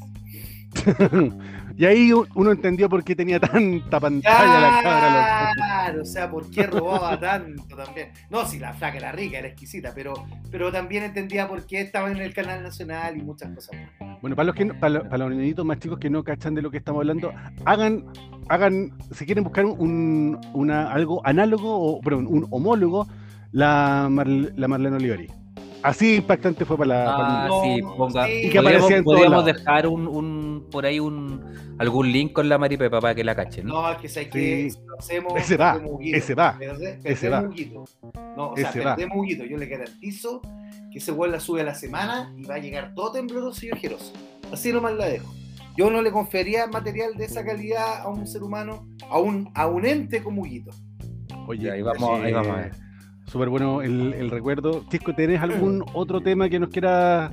y 1.77 1.85
ahí 1.85 2.13
uno 2.35 2.53
entendió 2.53 2.89
por 2.89 3.03
qué 3.05 3.17
tenía 3.17 3.41
tanta 3.41 3.99
pantalla 4.01 4.61
la 4.61 4.83
cabra. 4.83 5.51
Claro, 5.55 6.03
o 6.03 6.05
sea, 6.05 6.31
¿por 6.31 6.51
qué 6.51 6.67
robaba 6.67 7.19
tanto 7.19 7.77
también? 7.77 8.11
No, 8.31 8.47
si 8.47 8.59
la 8.59 8.73
flaca 8.75 8.99
era 8.99 9.13
rica, 9.13 9.39
era 9.39 9.49
exquisita, 9.49 9.93
pero, 9.95 10.15
pero 10.51 10.71
también 10.71 11.05
entendía 11.05 11.49
por 11.49 11.67
qué 11.67 11.81
estaba 11.81 12.11
en 12.11 12.19
el 12.19 12.33
canal 12.33 12.63
nacional 12.63 13.17
y 13.17 13.23
muchas 13.23 13.51
cosas 13.55 13.77
más. 13.99 14.19
Bueno, 14.21 14.37
para 14.37 14.47
los 14.47 14.55
que 14.55 14.65
no- 14.67 14.75
para, 14.79 14.91
los- 14.95 15.03
para 15.09 15.19
los 15.29 15.37
niñitos 15.37 15.65
más 15.65 15.79
chicos 15.79 15.99
que 15.99 16.11
no 16.11 16.23
cachan 16.23 16.55
de 16.55 16.63
lo 16.63 16.71
que 16.71 16.77
estamos 16.79 17.01
hablando, 17.01 17.33
hagan, 17.65 18.05
hagan, 18.49 18.93
si 19.13 19.25
quieren 19.27 19.45
buscar 19.45 19.65
un, 19.65 20.39
una, 20.53 20.93
algo 20.93 21.21
análogo 21.27 21.75
o 21.97 22.01
perdón, 22.01 22.27
un 22.29 22.47
homólogo, 22.51 23.07
la, 23.53 24.09
la 24.57 24.69
Marlene 24.69 24.97
Olivari. 24.97 25.29
Así 25.83 26.16
impactante 26.16 26.64
fue 26.64 26.77
para 26.77 26.88
la. 26.88 27.05
para 27.16 27.45
Ah, 27.45 27.49
mundo. 27.49 27.62
sí, 27.64 27.83
ponga. 27.97 28.27
sí. 28.27 28.33
Y 28.45 28.51
que 28.51 29.03
podríamos 29.03 29.45
dejar 29.45 29.87
un, 29.87 30.07
un, 30.07 30.66
por 30.71 30.85
ahí 30.85 31.01
un, 31.01 31.43
algún 31.79 32.12
link 32.12 32.33
con 32.33 32.49
la 32.49 32.59
Maripepa 32.59 33.01
para 33.01 33.14
que 33.14 33.25
la 33.25 33.35
cachen. 33.35 33.66
¿no? 33.66 33.83
No, 33.83 33.93
es 33.93 33.99
que 33.99 34.09
sé 34.09 34.29
que 34.29 34.71
Sí. 34.71 34.71
si 34.71 34.87
lo 34.87 34.99
hacemos. 34.99 35.33
Ese 35.37 35.57
va, 35.57 35.73
perdemos 35.73 35.95
Huguito. 35.95 36.16
ese 36.19 36.35
va, 36.35 36.59
Perde- 36.59 36.99
ese 37.05 37.31
perdemos 37.31 37.90
va. 38.14 38.35
No, 38.37 38.51
o 38.51 38.57
sea, 38.57 38.66
va. 38.85 38.95
perdemos 38.97 39.16
Huguito. 39.19 39.45
Yo 39.45 39.57
le 39.57 39.66
garantizo 39.66 40.43
que 40.93 40.99
ese 40.99 41.12
weón 41.12 41.33
la 41.33 41.40
sube 41.40 41.61
a 41.62 41.64
la 41.64 41.75
semana 41.75 42.33
y 42.37 42.45
va 42.45 42.57
a 42.57 42.59
llegar 42.59 42.93
todo 42.95 43.12
tembloroso 43.12 43.64
y 43.66 43.73
ojeroso. 43.73 44.12
Así 44.53 44.73
nomás 44.73 44.95
la 44.95 45.07
dejo. 45.07 45.33
Yo 45.77 45.90
no 45.90 46.03
le 46.03 46.11
confiaría 46.12 46.66
material 46.66 47.14
de 47.16 47.25
esa 47.25 47.45
calidad 47.45 48.01
a 48.03 48.09
un 48.09 48.27
ser 48.27 48.43
humano, 48.43 48.87
a 49.09 49.19
un, 49.19 49.51
a 49.55 49.66
un 49.66 49.87
ente 49.87 50.23
como 50.23 50.43
Huguito. 50.43 50.73
Oye, 51.47 51.71
ahí 51.71 51.81
vamos- 51.81 52.21
ahí 52.21 52.33
vamos 52.33 52.49
a 52.53 52.57
ver. 52.57 52.73
Súper 53.31 53.49
bueno 53.49 53.81
el, 53.83 54.12
el 54.14 54.31
recuerdo. 54.31 54.85
Chisco, 54.90 55.14
¿tenés 55.14 55.40
algún 55.40 55.85
otro 55.95 56.21
tema 56.21 56.49
que 56.49 56.59
nos 56.59 56.69
quieras 56.71 57.31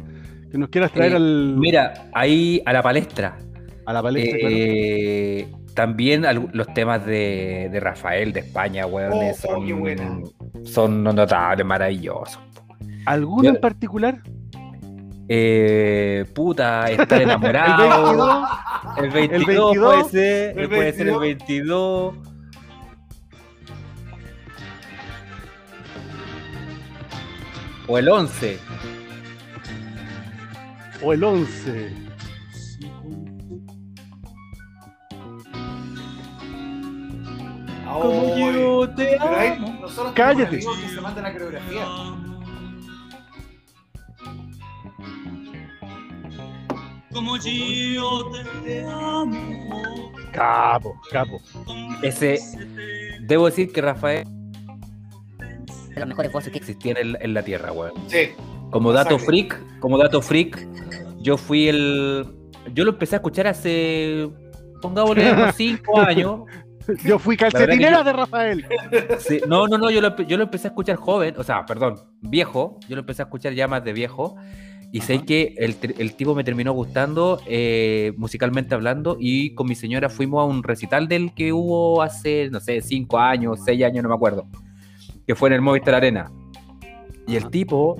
que 0.51 0.57
nos 0.57 0.69
quieras 0.69 0.91
traer 0.91 1.13
Eh, 1.13 1.15
al, 1.15 1.55
Mira, 1.57 2.09
ahí 2.13 2.61
a 2.65 2.71
la 2.73 2.83
palestra. 2.83 3.37
a 3.85 3.93
la 3.93 4.01
palestra? 4.03 4.37
claro? 4.39 4.55
Eh, 4.57 5.47
También 5.73 6.23
algu- 6.23 6.49
los 6.53 6.67
temas 6.73 7.05
de, 7.05 7.69
de 7.71 7.79
Rafael 7.79 8.31
de 8.33 8.39
España, 8.41 8.85
weón, 8.85 9.11
Oh, 9.13 9.33
son, 9.33 9.65
qué 9.65 9.73
buena. 9.73 10.19
son 10.63 11.03
notables, 11.03 11.65
maravillosos. 11.65 12.39
¿Alguno 13.05 13.43
yo- 13.43 13.49
en 13.51 13.61
particular? 13.61 14.19
Eh, 15.29 16.25
puta, 16.33 16.89
estar 16.91 17.21
enamorado. 17.21 18.45
el 18.97 19.09
22, 19.09 19.39
El 19.41 19.45
22, 19.45 19.77
puede 19.77 20.03
ser, 20.09 20.59
el 20.59 20.69
puede 20.69 20.93
ser 20.93 21.07
el 21.09 21.19
22. 21.19 22.15
O 27.87 27.97
el 27.97 28.09
11. 28.09 28.59
¿O 31.01 31.13
el 31.13 31.23
11? 31.23 32.07
como 37.99 38.51
yo 38.51 38.89
te 38.95 39.17
Pero 39.19 39.23
amo. 39.25 39.77
nosotros 39.81 40.13
Cállate. 40.15 40.57
tenemos 40.57 40.73
amigos 40.75 40.89
que 40.89 40.95
se 40.95 41.01
manda 41.01 41.21
la 41.21 41.33
coreografía. 41.33 41.85
Como 47.11 47.37
yo 47.37 48.31
te 48.63 48.83
amo. 48.85 50.11
Capo, 50.31 50.99
capo. 51.11 51.41
Ese, 52.03 52.39
debo 53.21 53.47
decir 53.47 53.71
que 53.71 53.81
Rafael 53.81 54.27
de 55.97 55.99
los 56.01 56.09
mejores 56.09 56.31
voces 56.31 56.51
que 56.51 56.59
existía 56.59 56.93
en, 56.93 57.17
en 57.19 57.33
la 57.33 57.43
tierra, 57.43 57.71
weón. 57.71 57.91
Sí. 58.07 58.29
Como 58.71 58.91
dato 58.91 59.17
freak, 59.19 59.79
como 59.79 59.97
dato 59.97 60.21
freak, 60.21 60.67
yo 61.21 61.37
fui 61.37 61.67
el. 61.67 62.25
Yo 62.73 62.83
lo 62.83 62.91
empecé 62.91 63.15
a 63.15 63.17
escuchar 63.17 63.47
hace. 63.47 64.29
Pongámosle 64.81 65.31
unos 65.33 65.55
5 65.55 65.99
años. 65.99 66.41
Yo 67.03 67.19
fui 67.19 67.35
calcetinera 67.35 67.97
yo- 67.97 68.03
de 68.05 68.13
Rafael. 68.13 68.65
Sí, 69.19 69.41
no, 69.47 69.67
no, 69.67 69.77
no, 69.77 69.89
yo 69.89 69.99
lo, 70.01 70.15
yo 70.21 70.37
lo 70.37 70.43
empecé 70.43 70.67
a 70.67 70.69
escuchar 70.71 70.95
joven, 70.95 71.35
o 71.37 71.43
sea, 71.43 71.65
perdón, 71.65 71.95
viejo. 72.21 72.79
Yo 72.87 72.95
lo 72.95 73.01
empecé 73.01 73.21
a 73.23 73.25
escuchar 73.25 73.53
ya 73.53 73.67
más 73.67 73.83
de 73.83 73.93
viejo. 73.93 74.35
Y 74.93 75.01
sé 75.01 75.25
que 75.25 75.53
el, 75.57 75.75
el 75.97 76.13
tipo 76.13 76.33
me 76.33 76.45
terminó 76.45 76.71
gustando 76.71 77.41
eh, 77.45 78.13
musicalmente 78.17 78.73
hablando. 78.73 79.17
Y 79.19 79.53
con 79.53 79.67
mi 79.67 79.75
señora 79.75 80.07
fuimos 80.09 80.41
a 80.41 80.45
un 80.45 80.63
recital 80.63 81.09
del 81.09 81.33
que 81.33 81.51
hubo 81.51 82.01
hace, 82.01 82.49
no 82.51 82.61
sé, 82.61 82.79
5 82.81 83.19
años, 83.19 83.59
6 83.65 83.83
años, 83.83 84.03
no 84.03 84.09
me 84.09 84.15
acuerdo. 84.15 84.47
Que 85.27 85.35
fue 85.35 85.49
en 85.49 85.53
el 85.55 85.61
Movistar 85.61 85.93
Arena. 85.93 86.31
Y 87.27 87.35
el 87.35 87.49
tipo, 87.49 87.97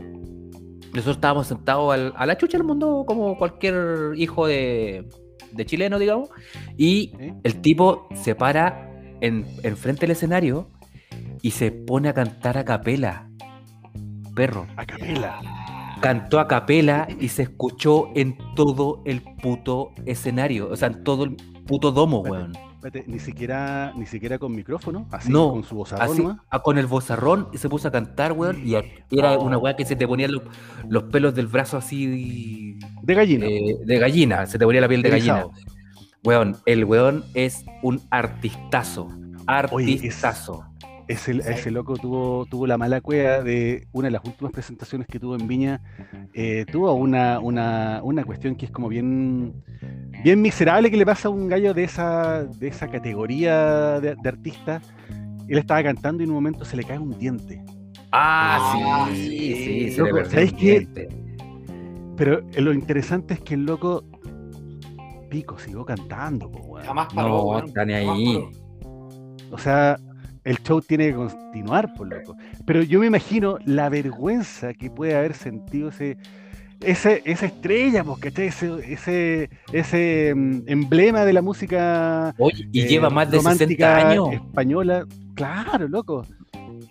nosotros 0.93 1.17
estábamos 1.17 1.47
sentados 1.47 1.93
al- 1.93 2.13
a 2.15 2.25
la 2.25 2.37
chucha 2.37 2.57
del 2.57 2.65
mundo 2.65 3.03
como 3.05 3.37
cualquier 3.37 4.13
hijo 4.15 4.47
de, 4.47 5.07
de 5.51 5.65
chileno, 5.65 5.99
digamos. 5.99 6.29
Y 6.77 7.11
el 7.43 7.61
tipo 7.61 8.07
se 8.15 8.33
para 8.35 8.89
en, 9.21 9.45
enfrente 9.63 10.01
del 10.01 10.11
escenario 10.11 10.69
y 11.41 11.51
se 11.51 11.71
pone 11.71 12.07
a 12.09 12.13
cantar 12.13 12.57
a 12.57 12.63
capela. 12.63 13.29
Perro. 14.33 14.65
A 14.77 14.85
capela. 14.85 15.39
Cantó 15.99 16.39
a 16.39 16.47
capela 16.47 17.07
y 17.19 17.27
se 17.27 17.41
escuchó 17.43 18.09
en 18.15 18.37
todo 18.55 19.01
el 19.05 19.21
puto 19.41 19.91
escenario. 20.05 20.69
O 20.69 20.75
sea, 20.75 20.87
en 20.89 21.03
todo 21.03 21.25
el 21.25 21.35
puto 21.65 21.91
domo, 21.91 22.21
weón. 22.21 22.53
Espérate, 22.77 23.05
ni 23.11 23.17
siquiera, 23.19 23.91
ni 23.95 24.05
siquiera 24.05 24.37
con 24.37 24.55
micrófono, 24.55 25.07
así 25.11 25.31
No, 25.31 25.49
con 25.51 25.63
su 25.63 25.83
Así, 25.99 26.21
nomás. 26.21 26.37
ah, 26.51 26.61
con 26.61 26.77
el 26.77 26.85
vozarrón 26.85 27.47
y 27.51 27.57
se 27.57 27.67
puso 27.69 27.87
a 27.87 27.91
cantar, 27.91 28.33
weón. 28.33 28.61
Y 28.65 28.75
era 29.09 29.37
una 29.39 29.57
weá 29.57 29.75
que 29.75 29.83
se 29.83 29.95
te 29.95 30.07
ponían 30.07 30.31
los, 30.31 30.43
los 30.87 31.03
pelos 31.03 31.33
del 31.33 31.47
brazo 31.47 31.77
así 31.77 32.77
De 33.01 33.13
gallina. 33.15 33.47
eh, 33.47 33.77
de 33.83 33.97
gallina. 33.99 34.45
Se 34.45 34.59
te 34.59 34.65
ponía 34.65 34.81
la 34.81 34.87
piel 34.87 35.01
de 35.01 35.09
gallina. 35.09 35.47
Weón, 36.23 36.57
el 36.67 36.85
weón 36.85 37.23
es 37.33 37.65
un 37.81 37.99
artistazo. 38.11 39.09
Oye, 39.71 39.93
es- 39.93 40.01
Artistazo. 40.01 40.65
Ese, 41.07 41.31
ese 41.31 41.71
loco 41.71 41.95
tuvo, 41.95 42.45
tuvo 42.47 42.67
la 42.67 42.77
mala 42.77 42.99
cueva 43.01 43.41
de 43.41 43.87
una 43.93 44.07
de 44.07 44.11
las 44.11 44.25
últimas 44.25 44.51
presentaciones 44.51 45.07
que 45.07 45.19
tuvo 45.19 45.35
en 45.35 45.47
Viña. 45.47 45.81
eh, 46.33 46.65
tuvo 46.69 46.93
una, 46.93 47.39
una, 47.39 48.01
una 48.03 48.23
cuestión 48.25 48.55
que 48.55 48.65
es 48.65 48.71
como 48.71 48.89
bien, 48.89 49.53
bien 50.23 50.41
miserable 50.41 50.91
que 50.91 50.97
le 50.97 51.05
pasa 51.05 51.29
a 51.29 51.31
un 51.31 51.47
gallo 51.47 51.73
de 51.73 51.83
esa, 51.85 52.43
de 52.43 52.67
esa 52.67 52.87
categoría 52.89 53.99
de, 54.01 54.15
de 54.21 54.29
artista. 54.29 54.81
Él 55.47 55.57
estaba 55.57 55.81
cantando 55.81 56.21
y 56.21 56.25
en 56.25 56.31
un 56.31 56.35
momento 56.35 56.65
se 56.65 56.75
le 56.75 56.83
cae 56.83 56.99
un 56.99 57.17
diente. 57.17 57.63
Ah, 58.11 59.05
Ah, 59.05 59.09
sí, 59.13 59.21
sí. 59.29 59.55
sí, 59.55 59.91
se 59.91 60.01
Loco. 60.01 60.17
Pero 62.17 62.39
eh, 62.39 62.61
lo 62.61 62.73
interesante 62.73 63.35
es 63.35 63.39
que 63.41 63.53
el 63.53 63.65
loco 63.65 64.03
pico 65.29 65.57
siguió 65.59 65.85
cantando. 65.85 66.49
po. 66.51 66.77
Jamás 66.83 67.13
paró. 67.13 67.29
No, 67.29 67.43
weón, 67.43 67.65
está 67.67 67.85
ni 67.85 67.93
jamás 67.93 68.17
ahí. 68.17 68.33
paró. 68.35 68.51
O 69.51 69.57
sea, 69.57 69.97
el 70.47 70.63
show 70.63 70.81
tiene 70.81 71.07
que 71.07 71.15
continuar, 71.15 71.93
por 71.93 72.07
loco. 72.07 72.37
Pero 72.65 72.81
yo 72.81 72.99
me 72.99 73.07
imagino 73.07 73.59
la 73.65 73.89
vergüenza 73.89 74.73
que 74.73 74.89
puede 74.89 75.13
haber 75.13 75.33
sentido 75.33 75.89
ese, 75.89 76.17
ese 76.79 77.21
esa 77.25 77.47
estrella, 77.47 78.03
pues, 78.05 78.19
¿cachai? 78.19 78.47
Ese, 78.47 78.93
ese, 78.93 79.49
ese 79.73 80.33
mm, 80.33 80.61
emblema 80.67 81.25
de 81.25 81.33
la 81.33 81.41
música 81.41 82.33
Oye, 82.37 82.65
y 82.71 82.81
eh, 82.81 82.87
lleva 82.87 83.09
más 83.09 83.29
de 83.29 83.39
60 83.39 83.53
romántica 83.53 84.09
años. 84.09 84.33
española. 84.33 85.05
Claro, 85.35 85.87
loco. 85.89 86.25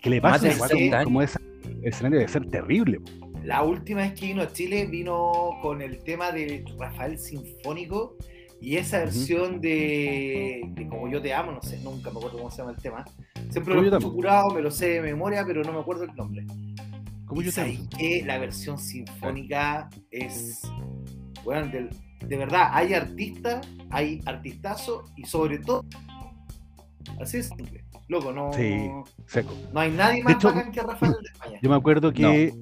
Que 0.03 0.11
le 0.11 0.21
pasa 0.21 0.47
de 0.47 0.53
una 0.53 0.59
weá 0.59 0.67
60 0.67 0.97
como, 0.97 1.03
como 1.05 1.21
ese 1.23 1.39
escenario 1.81 2.19
debe 2.19 2.31
ser 2.31 2.45
terrible. 2.51 2.99
po. 2.99 3.27
La 3.43 3.63
última 3.63 4.01
vez 4.01 4.13
que 4.13 4.27
vino 4.27 4.43
a 4.43 4.53
Chile 4.53 4.85
vino 4.85 5.57
con 5.63 5.81
el 5.81 6.03
tema 6.03 6.31
de 6.31 6.63
Rafael 6.77 7.17
Sinfónico 7.17 8.17
y 8.59 8.75
esa 8.77 8.99
versión 8.99 9.61
de, 9.61 10.61
de 10.73 10.87
Como 10.87 11.07
yo 11.09 11.21
te 11.21 11.33
amo, 11.33 11.51
no 11.51 11.61
sé, 11.61 11.79
nunca 11.83 12.09
me 12.11 12.17
acuerdo 12.17 12.37
cómo 12.37 12.51
se 12.51 12.57
llama 12.57 12.71
el 12.71 12.77
tema. 12.81 13.05
Siempre 13.49 13.75
Como 13.75 13.87
lo 13.87 13.95
amo. 13.95 14.13
curado, 14.13 14.49
me 14.51 14.61
lo 14.61 14.71
sé 14.71 14.89
de 14.89 15.01
memoria, 15.01 15.43
pero 15.45 15.63
no 15.63 15.73
me 15.73 15.79
acuerdo 15.79 16.03
el 16.03 16.15
nombre. 16.15 16.45
Como 17.25 17.41
yo 17.41 17.51
te 17.51 17.61
amo. 17.61 17.73
que 17.97 18.23
la 18.25 18.37
versión 18.37 18.77
sinfónica 18.77 19.89
es, 20.11 20.61
bueno, 21.43 21.71
de 22.25 22.37
verdad, 22.37 22.69
hay 22.71 22.93
artistas, 22.93 23.67
hay 23.89 24.21
artistazo 24.25 25.03
y 25.15 25.25
sobre 25.25 25.59
todo, 25.59 25.85
así 27.21 27.37
es 27.37 27.47
simple. 27.49 27.83
Loco, 28.09 28.31
no, 28.31 28.53
Sí. 28.53 28.89
Seco. 29.25 29.53
no 29.73 29.81
hay 29.81 29.91
nadie 29.91 30.23
más 30.23 30.35
hecho, 30.35 30.47
bacán 30.47 30.71
que 30.71 30.81
Rafael 30.81 31.11
de 31.21 31.29
España. 31.31 31.59
Yo 31.61 31.69
me 31.69 31.75
acuerdo 31.75 32.13
que 32.13 32.53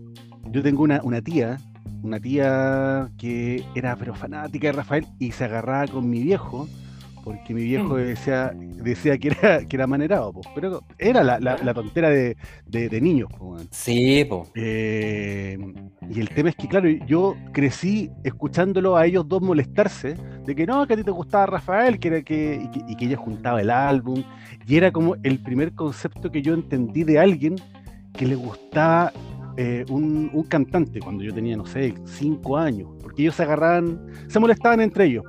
yo 0.49 0.63
tengo 0.63 0.81
una, 0.83 1.01
una 1.03 1.21
tía, 1.21 1.57
una 2.03 2.19
tía 2.19 3.09
que 3.17 3.63
era 3.75 3.95
pero 3.95 4.13
fanática 4.13 4.67
de 4.67 4.73
Rafael 4.73 5.05
y 5.19 5.31
se 5.31 5.45
agarraba 5.45 5.87
con 5.87 6.09
mi 6.09 6.21
viejo, 6.21 6.67
porque 7.23 7.53
mi 7.55 7.63
viejo 7.63 7.95
Mm. 7.95 7.97
decía, 7.97 8.53
decía 8.83 9.17
que 9.17 9.29
era, 9.29 9.65
que 9.65 9.75
era 9.75 9.87
manerado, 9.87 10.31
po, 10.31 10.41
pero 10.53 10.83
era 10.99 11.23
la, 11.23 11.39
la- 11.39 11.57
la 11.63 11.73
tontera 11.73 12.09
de, 12.09 12.37
de, 12.67 12.87
de 12.89 13.01
niños. 13.01 13.29
po. 13.35 13.57
Sí, 13.71 14.23
po. 14.25 14.47
Eh, 14.55 15.57
y 16.11 16.19
el 16.19 16.29
tema 16.29 16.49
es 16.49 16.55
que, 16.55 16.67
claro, 16.67 16.87
yo 17.07 17.35
crecí 17.51 18.11
escuchándolo 18.23 18.95
a 18.95 19.05
ellos 19.07 19.27
dos 19.27 19.41
molestarse 19.41 20.15
de 20.45 20.53
que 20.55 20.67
no, 20.67 20.85
que 20.85 20.93
a 20.93 20.97
ti 20.97 21.03
te 21.03 21.09
gustaba 21.11 21.47
Rafael, 21.47 21.97
que 21.99 22.07
era 22.09 22.21
que, 22.21 22.61
y, 22.63 22.67
que, 22.67 22.83
y 22.91 22.95
que 22.95 23.05
ella 23.05 23.17
juntaba 23.17 23.59
el 23.61 23.71
álbum. 23.71 24.21
Y 24.67 24.75
era 24.77 24.91
como 24.91 25.15
el 25.23 25.39
primer 25.39 25.73
concepto 25.73 26.29
que 26.31 26.43
yo 26.43 26.53
entendí 26.53 27.03
de 27.03 27.17
alguien 27.17 27.55
que 28.13 28.27
le 28.27 28.35
gustaba 28.35 29.11
eh, 29.57 29.85
un, 29.89 30.45
cantante 30.49 30.99
cuando 30.99 31.23
yo 31.23 31.33
tenía, 31.33 31.55
no 31.55 31.65
sé, 31.65 31.93
cinco 32.05 32.57
años, 32.57 32.89
porque 33.01 33.21
ellos 33.21 33.35
se 33.35 33.43
agarraban, 33.43 33.99
se 34.27 34.39
molestaban 34.39 34.81
entre 34.81 35.05
ellos. 35.05 35.23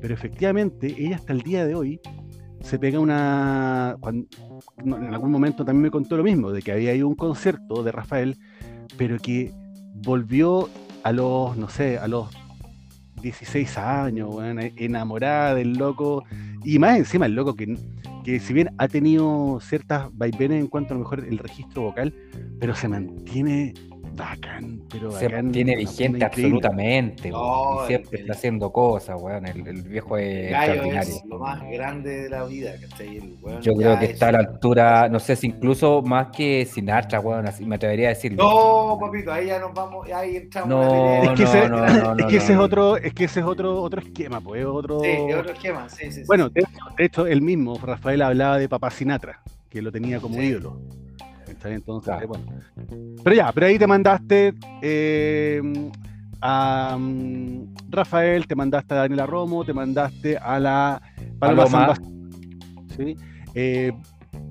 Pero 0.00 0.14
efectivamente, 0.14 0.94
ella 0.98 1.16
hasta 1.16 1.32
el 1.32 1.42
día 1.42 1.66
de 1.66 1.74
hoy 1.74 2.00
se 2.60 2.78
pega 2.78 3.00
una. 3.00 3.96
en 4.04 5.14
algún 5.14 5.30
momento 5.30 5.64
también 5.64 5.82
me 5.84 5.90
contó 5.90 6.16
lo 6.16 6.22
mismo, 6.22 6.52
de 6.52 6.60
que 6.60 6.72
había 6.72 6.94
ido 6.94 7.08
un 7.08 7.14
concierto 7.14 7.82
de 7.82 7.92
Rafael, 7.92 8.36
pero 8.96 9.18
que 9.18 9.52
volvió 10.04 10.68
a 11.02 11.12
los, 11.12 11.56
no 11.56 11.68
sé, 11.68 11.98
a 11.98 12.08
los 12.08 12.28
16 13.22 13.78
años, 13.78 14.34
enamorada 14.76 15.54
del 15.54 15.74
loco, 15.74 16.24
y 16.64 16.78
más 16.78 16.98
encima 16.98 17.26
el 17.26 17.34
loco 17.34 17.54
que, 17.54 17.76
que 18.24 18.40
si 18.40 18.52
bien 18.52 18.70
ha 18.78 18.88
tenido 18.88 19.58
ciertas 19.60 20.08
vaivenes 20.16 20.60
en 20.60 20.68
cuanto 20.68 20.94
a 20.94 20.96
lo 20.96 21.02
mejor 21.02 21.24
el 21.24 21.38
registro 21.38 21.82
vocal, 21.82 22.14
pero 22.60 22.74
se 22.74 22.88
mantiene 22.88 23.74
bacán, 24.14 24.82
pero 24.90 25.10
Se 25.12 25.26
bacán, 25.26 25.46
una 25.48 25.76
vigente 25.76 26.24
absolutamente. 26.24 27.30
No, 27.30 27.76
weón. 27.76 27.84
Y 27.84 27.86
siempre 27.88 28.18
el- 28.18 28.20
está 28.22 28.32
haciendo 28.32 28.72
cosas, 28.72 29.20
weón. 29.20 29.46
El, 29.46 29.66
el 29.66 29.82
viejo 29.82 30.16
es 30.16 30.50
Gallo 30.50 30.72
extraordinario. 30.72 31.14
es 31.16 31.24
lo 31.26 31.38
más 31.38 31.62
grande 31.70 32.10
de 32.22 32.28
la 32.30 32.44
vida, 32.44 32.72
¿cachai? 32.80 33.16
El 33.16 33.36
weón 33.42 33.62
Yo 33.62 33.72
creo 33.74 33.98
que 33.98 34.04
es- 34.06 34.10
está 34.12 34.28
a 34.28 34.32
la 34.32 34.38
altura, 34.40 35.08
no 35.08 35.18
sé 35.20 35.36
si 35.36 35.46
incluso 35.48 36.02
más 36.02 36.28
que 36.28 36.64
Sinatra, 36.66 37.20
weón, 37.20 37.46
así 37.46 37.64
me 37.64 37.76
atrevería 37.76 38.06
a 38.06 38.10
decirlo. 38.10 38.44
No, 38.44 38.98
papito, 39.00 39.32
ahí 39.32 39.46
ya 39.46 39.58
nos 39.58 39.72
vamos, 39.74 40.08
ahí 40.10 40.36
entramos 40.36 40.68
No, 40.68 40.82
en 40.82 40.88
la 40.88 40.94
pelea. 40.94 41.32
Es 41.32 41.38
que, 41.38 41.44
no, 41.44 41.50
ese, 41.50 41.68
no, 41.68 42.14
no, 42.14 42.20
es 42.20 42.26
que 42.26 42.36
ese 42.36 42.54
no. 42.54 42.60
es 42.60 42.64
otro, 42.64 42.96
es 42.96 43.14
que 43.14 43.24
ese 43.24 43.40
es 43.40 43.46
otro, 43.46 43.80
otro 43.82 44.00
esquema, 44.00 44.40
pues, 44.40 44.60
es 44.60 44.66
otro. 44.66 45.00
Sí, 45.00 45.08
es 45.08 45.36
otro 45.36 45.52
esquema, 45.52 45.88
sí, 45.88 46.04
sí. 46.06 46.12
sí. 46.12 46.22
Bueno, 46.26 46.48
de 46.48 46.60
hecho, 46.60 46.78
de 46.98 47.04
hecho, 47.04 47.26
él 47.26 47.42
mismo, 47.42 47.78
Rafael, 47.82 48.22
hablaba 48.22 48.58
de 48.58 48.68
Papá 48.68 48.90
Sinatra, 48.90 49.42
que 49.68 49.80
lo 49.82 49.90
tenía 49.90 50.20
como 50.20 50.34
Sí. 50.36 50.42
ídolo. 50.42 50.80
Entonces, 51.64 52.12
Claro. 52.12 52.28
bueno. 52.28 52.44
Pero 53.22 53.36
ya, 53.36 53.52
pero 53.52 53.66
ahí 53.66 53.78
te 53.78 53.86
mandaste 53.86 54.54
eh, 54.82 55.60
a 56.40 56.96
mm, 56.98 57.74
Rafael, 57.90 58.46
te 58.46 58.54
mandaste 58.54 58.94
a 58.94 58.96
Daniela 58.98 59.26
Romo, 59.26 59.64
te 59.64 59.72
mandaste 59.72 60.36
a 60.36 60.58
la 60.58 61.02
Paloma 61.38 61.86
Paloma. 61.94 61.94
¿sí? 62.96 63.16
Eh, 63.54 63.92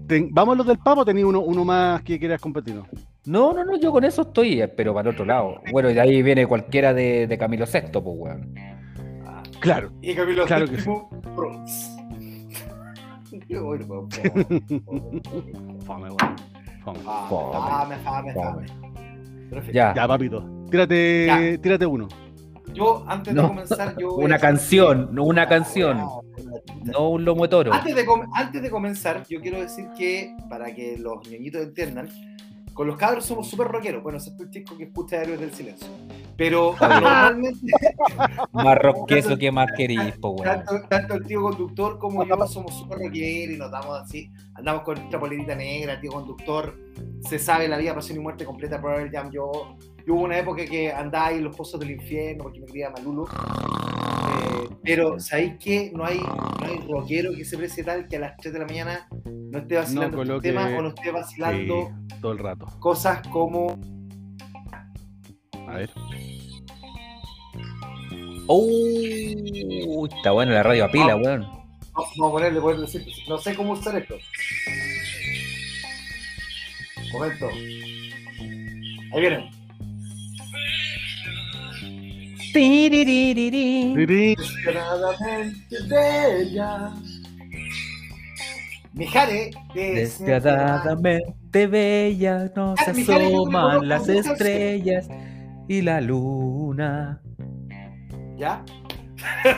ten- 0.07 0.29
¿Vamos 0.31 0.53
a 0.53 0.57
los 0.59 0.67
del 0.67 0.77
Papo 0.79 1.01
o 1.01 1.05
tenías 1.05 1.25
uno, 1.25 1.41
uno 1.41 1.65
más 1.65 2.01
que 2.03 2.17
quieras 2.19 2.39
compartirnos? 2.41 2.87
No, 3.25 3.53
no, 3.53 3.63
no, 3.65 3.77
yo 3.77 3.91
con 3.91 4.03
eso 4.03 4.23
estoy, 4.23 4.61
eh, 4.61 4.67
pero 4.67 4.93
para 4.95 5.09
el 5.09 5.13
otro 5.15 5.25
lado. 5.25 5.61
Bueno, 5.71 5.89
y 5.91 5.93
de 5.93 6.01
ahí 6.01 6.23
viene 6.23 6.47
cualquiera 6.47 6.91
de, 6.93 7.27
de 7.27 7.37
Camilo 7.37 7.65
VI, 7.65 7.81
pues, 7.91 8.03
weón. 8.05 8.55
Ah, 9.25 9.43
Claro. 9.59 9.91
y 10.01 10.15
Camilo 10.15 10.45
Claro 10.45 10.65
que. 10.67 10.77
Yo 13.47 13.63
voy, 13.63 13.77
weón, 13.83 14.09
Fome. 16.83 16.99
Fome. 17.29 18.65
Perfecto. 19.49 19.71
Ya, 19.73 19.93
Ya, 19.93 20.07
papito. 20.07 20.43
Tírate, 20.69 21.25
Ya. 21.25 21.57
tírate 21.61 21.85
uno. 21.85 22.07
Yo, 22.73 23.03
antes 23.07 23.33
de 23.35 23.41
No, 23.41 23.49
comenzar, 23.49 23.95
yo. 23.99 24.13
una 24.15 24.39
canción, 24.39 25.09
no 25.11 25.25
una 25.25 25.47
canción. 25.47 25.97
Ah, 25.99 26.21
no 26.83 27.09
un 27.09 27.25
lomo 27.25 27.43
de 27.43 27.49
toro. 27.49 27.73
Antes 27.73 27.93
de, 27.95 28.05
antes 28.33 28.61
de 28.61 28.69
comenzar, 28.69 29.23
yo 29.27 29.41
quiero 29.41 29.59
decir 29.59 29.87
que, 29.97 30.35
para 30.49 30.73
que 30.73 30.97
los 30.97 31.27
ñoñitos 31.29 31.61
entiendan, 31.63 32.07
con 32.73 32.87
los 32.87 32.97
cabros 32.97 33.25
somos 33.25 33.49
súper 33.49 33.67
rockeros. 33.67 34.03
Bueno, 34.03 34.17
excepto 34.17 34.43
el 34.43 34.49
chico 34.49 34.77
que 34.77 34.85
escucha 34.85 35.21
Héroes 35.21 35.39
del 35.39 35.53
Silencio. 35.53 35.87
Pero 36.37 36.75
normalmente, 36.81 37.71
Más 38.51 38.77
rock 38.77 39.07
que 39.07 39.19
eso, 39.19 39.37
que 39.37 39.51
más 39.51 39.67
querís, 39.75 40.17
po, 40.19 40.29
weón. 40.31 40.43
tanto, 40.43 40.87
tanto 40.87 41.13
el 41.15 41.25
tío 41.25 41.41
conductor 41.41 41.99
como 41.99 42.25
yo 42.25 42.35
somos 42.47 42.73
súper 42.77 42.99
rockeros 42.99 43.55
y 43.55 43.57
nos 43.57 43.71
damos 43.71 43.99
así. 43.99 44.31
Andamos 44.55 44.83
con 44.83 44.95
nuestra 44.95 45.19
polerita 45.19 45.55
negra, 45.55 45.93
el 45.93 46.01
tío 46.01 46.11
conductor 46.11 46.77
se 47.27 47.39
sabe 47.39 47.67
la 47.67 47.77
vida, 47.77 47.93
pasión 47.93 48.17
y 48.17 48.21
muerte 48.21 48.45
completa 48.45 48.81
por 48.81 48.99
el 48.99 49.11
Jam. 49.11 49.31
Yo, 49.31 49.77
yo 50.05 50.13
hubo 50.13 50.21
una 50.23 50.37
época 50.37 50.65
que 50.65 50.91
andaba 50.91 51.27
ahí 51.27 51.37
en 51.37 51.43
los 51.43 51.55
pozos 51.55 51.79
del 51.79 51.91
infierno 51.91 52.43
porque 52.43 52.59
me 52.59 52.65
quería 52.67 52.89
Malulu. 52.89 53.27
Pero, 54.83 55.19
¿sabéis 55.19 55.53
qué? 55.59 55.91
No 55.93 56.05
hay, 56.05 56.17
no 56.19 56.57
hay 56.65 56.77
rockero 56.87 57.33
que 57.33 57.45
se 57.45 57.57
precie 57.57 57.83
tal 57.83 58.07
que 58.07 58.17
a 58.17 58.19
las 58.19 58.37
3 58.37 58.53
de 58.53 58.59
la 58.59 58.65
mañana 58.65 59.07
no 59.25 59.59
esté 59.59 59.75
vacilando 59.77 60.17
No 60.17 60.23
estos 60.23 60.27
coloque- 60.41 60.49
temas 60.49 60.71
o 60.79 60.81
no 60.81 60.89
esté 60.89 61.11
vacilando 61.11 61.89
Sí, 62.09 62.15
todo 62.21 62.31
el 62.31 62.39
rato. 62.39 62.65
cosas 62.79 63.27
como. 63.27 63.77
A 65.67 65.75
ver. 65.75 65.89
Uh, 68.47 70.05
está 70.07 70.31
bueno 70.31 70.51
la 70.51 70.63
radio 70.63 70.85
a 70.85 70.91
pila, 70.91 71.15
weón. 71.15 71.41
No, 71.41 71.65
vamos 72.17 72.29
a 72.29 72.31
ponerle, 72.31 72.59
ponerle 72.61 72.85
así, 72.85 73.05
no 73.29 73.37
sé 73.37 73.55
cómo 73.55 73.73
usar 73.73 73.95
esto. 73.97 74.15
Momento. 77.13 77.47
Ahí 79.13 79.19
viene. 79.21 79.51
Tiri. 82.53 84.35
Desesperadamente 84.35 85.77
bella. 85.89 86.93
Mijare, 88.93 89.51
Despiadadamente 89.73 91.67
bella 91.67 92.51
nos 92.55 92.77
Ah, 92.85 92.93
Mijares, 92.93 93.27
asoman 93.27 93.87
las 93.87 94.09
estrellas 94.09 95.07
y 95.67 95.81
la 95.81 96.01
luna. 96.01 97.21
¿Ya? 98.37 98.63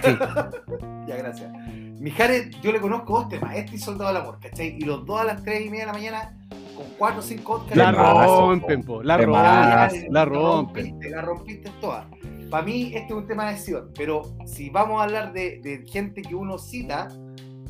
Sí. 0.04 0.18
Ya, 1.06 1.18
gracias. 1.18 1.52
Mijares, 2.00 2.50
yo 2.62 2.72
le 2.72 2.80
conozco 2.80 3.20
dos 3.20 3.30
temas, 3.30 3.58
este 3.58 3.76
y 3.76 3.78
Soldado 3.78 4.14
del 4.14 4.22
Amor, 4.22 4.40
¿cachai? 4.40 4.78
Y 4.78 4.86
los 4.86 5.06
dos 5.06 5.20
a 5.20 5.26
las 5.26 5.44
3 5.44 5.66
y 5.66 5.70
media 5.70 5.82
de 5.82 5.88
la 5.88 5.94
mañana, 5.94 6.38
con 6.78 6.86
4 6.98 7.20
o 7.20 7.22
5 7.22 7.54
Oscars. 7.54 7.76
La 7.76 7.92
rompen, 7.92 8.84
po. 8.84 9.04
La 9.04 9.18
rompen. 9.18 10.14
La 10.14 10.24
rompen. 10.26 10.86
rompiste, 10.86 11.10
la 11.10 11.22
rompiste 11.22 11.72
toda. 11.82 12.08
Para 12.54 12.66
mí, 12.66 12.92
este 12.94 13.08
es 13.08 13.14
un 13.14 13.26
tema 13.26 13.50
de 13.50 13.58
Sion, 13.58 13.90
pero 13.98 14.22
si 14.46 14.70
vamos 14.70 15.02
a 15.02 15.06
hablar 15.06 15.34
de, 15.34 15.60
de 15.64 15.84
gente 15.88 16.22
que 16.22 16.36
uno 16.36 16.60
cita 16.60 17.08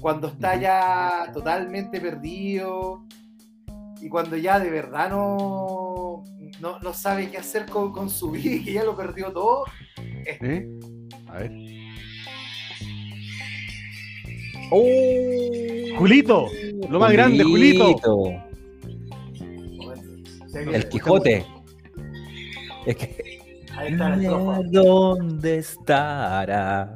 cuando 0.02 0.28
está 0.28 0.60
ya 0.60 1.32
totalmente 1.32 2.02
perdido 2.02 3.06
y 4.02 4.10
cuando 4.10 4.36
ya 4.36 4.60
de 4.60 4.70
verdad 4.70 5.10
no, 5.10 6.26
no, 6.60 6.80
no 6.80 6.94
sabe 6.94 7.32
qué 7.32 7.38
hacer 7.38 7.66
con, 7.68 7.94
con 7.94 8.10
su 8.10 8.32
vida 8.32 8.56
y 8.56 8.66
que 8.66 8.74
ya 8.74 8.84
lo 8.84 8.94
perdió 8.94 9.32
todo, 9.32 9.64
¿Eh? 10.26 10.68
A 11.28 11.38
ver. 11.38 11.52
Oh, 14.70 15.98
Julito, 15.98 16.48
lo 16.90 17.00
más 17.00 17.14
grande, 17.14 17.46
Julito. 17.46 17.96
El 20.54 20.90
Quijote. 20.90 21.46
Es 22.86 22.98
que. 22.98 23.23
Ahí 23.78 23.92
está 23.94 24.10
la 24.10 24.16
estrofa. 24.16 24.60
¿Dónde 24.72 25.58
estará? 25.58 26.96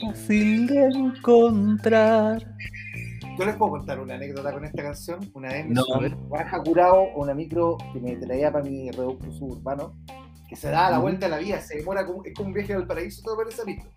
Fácil 0.00 0.66
de 0.66 0.84
encontrar. 0.86 2.54
Yo 3.38 3.44
les 3.44 3.56
puedo 3.56 3.72
contar 3.72 3.98
una 4.00 4.14
anécdota 4.14 4.52
con 4.52 4.64
esta 4.64 4.82
canción. 4.82 5.18
Una 5.34 5.48
vez 5.48 5.66
me 5.66 5.74
No. 5.74 5.84
baja 6.28 6.62
curado 6.62 7.10
a 7.14 7.18
una 7.18 7.34
micro 7.34 7.76
que 7.92 8.00
me 8.00 8.16
traía 8.16 8.52
para 8.52 8.64
mi 8.64 8.90
reducto 8.90 9.32
suburbano, 9.32 9.94
que 10.48 10.56
se 10.56 10.70
da 10.70 10.90
la 10.90 10.98
vuelta 10.98 11.26
a 11.26 11.30
la 11.30 11.38
vida, 11.38 11.60
se 11.60 11.78
demora 11.78 12.06
como, 12.06 12.24
es 12.24 12.32
como 12.34 12.48
un 12.48 12.54
viaje 12.54 12.74
al 12.74 12.86
paraíso 12.86 13.22
todo 13.24 13.36
para 13.36 13.50
esa 13.50 13.64
micro. 13.64 13.88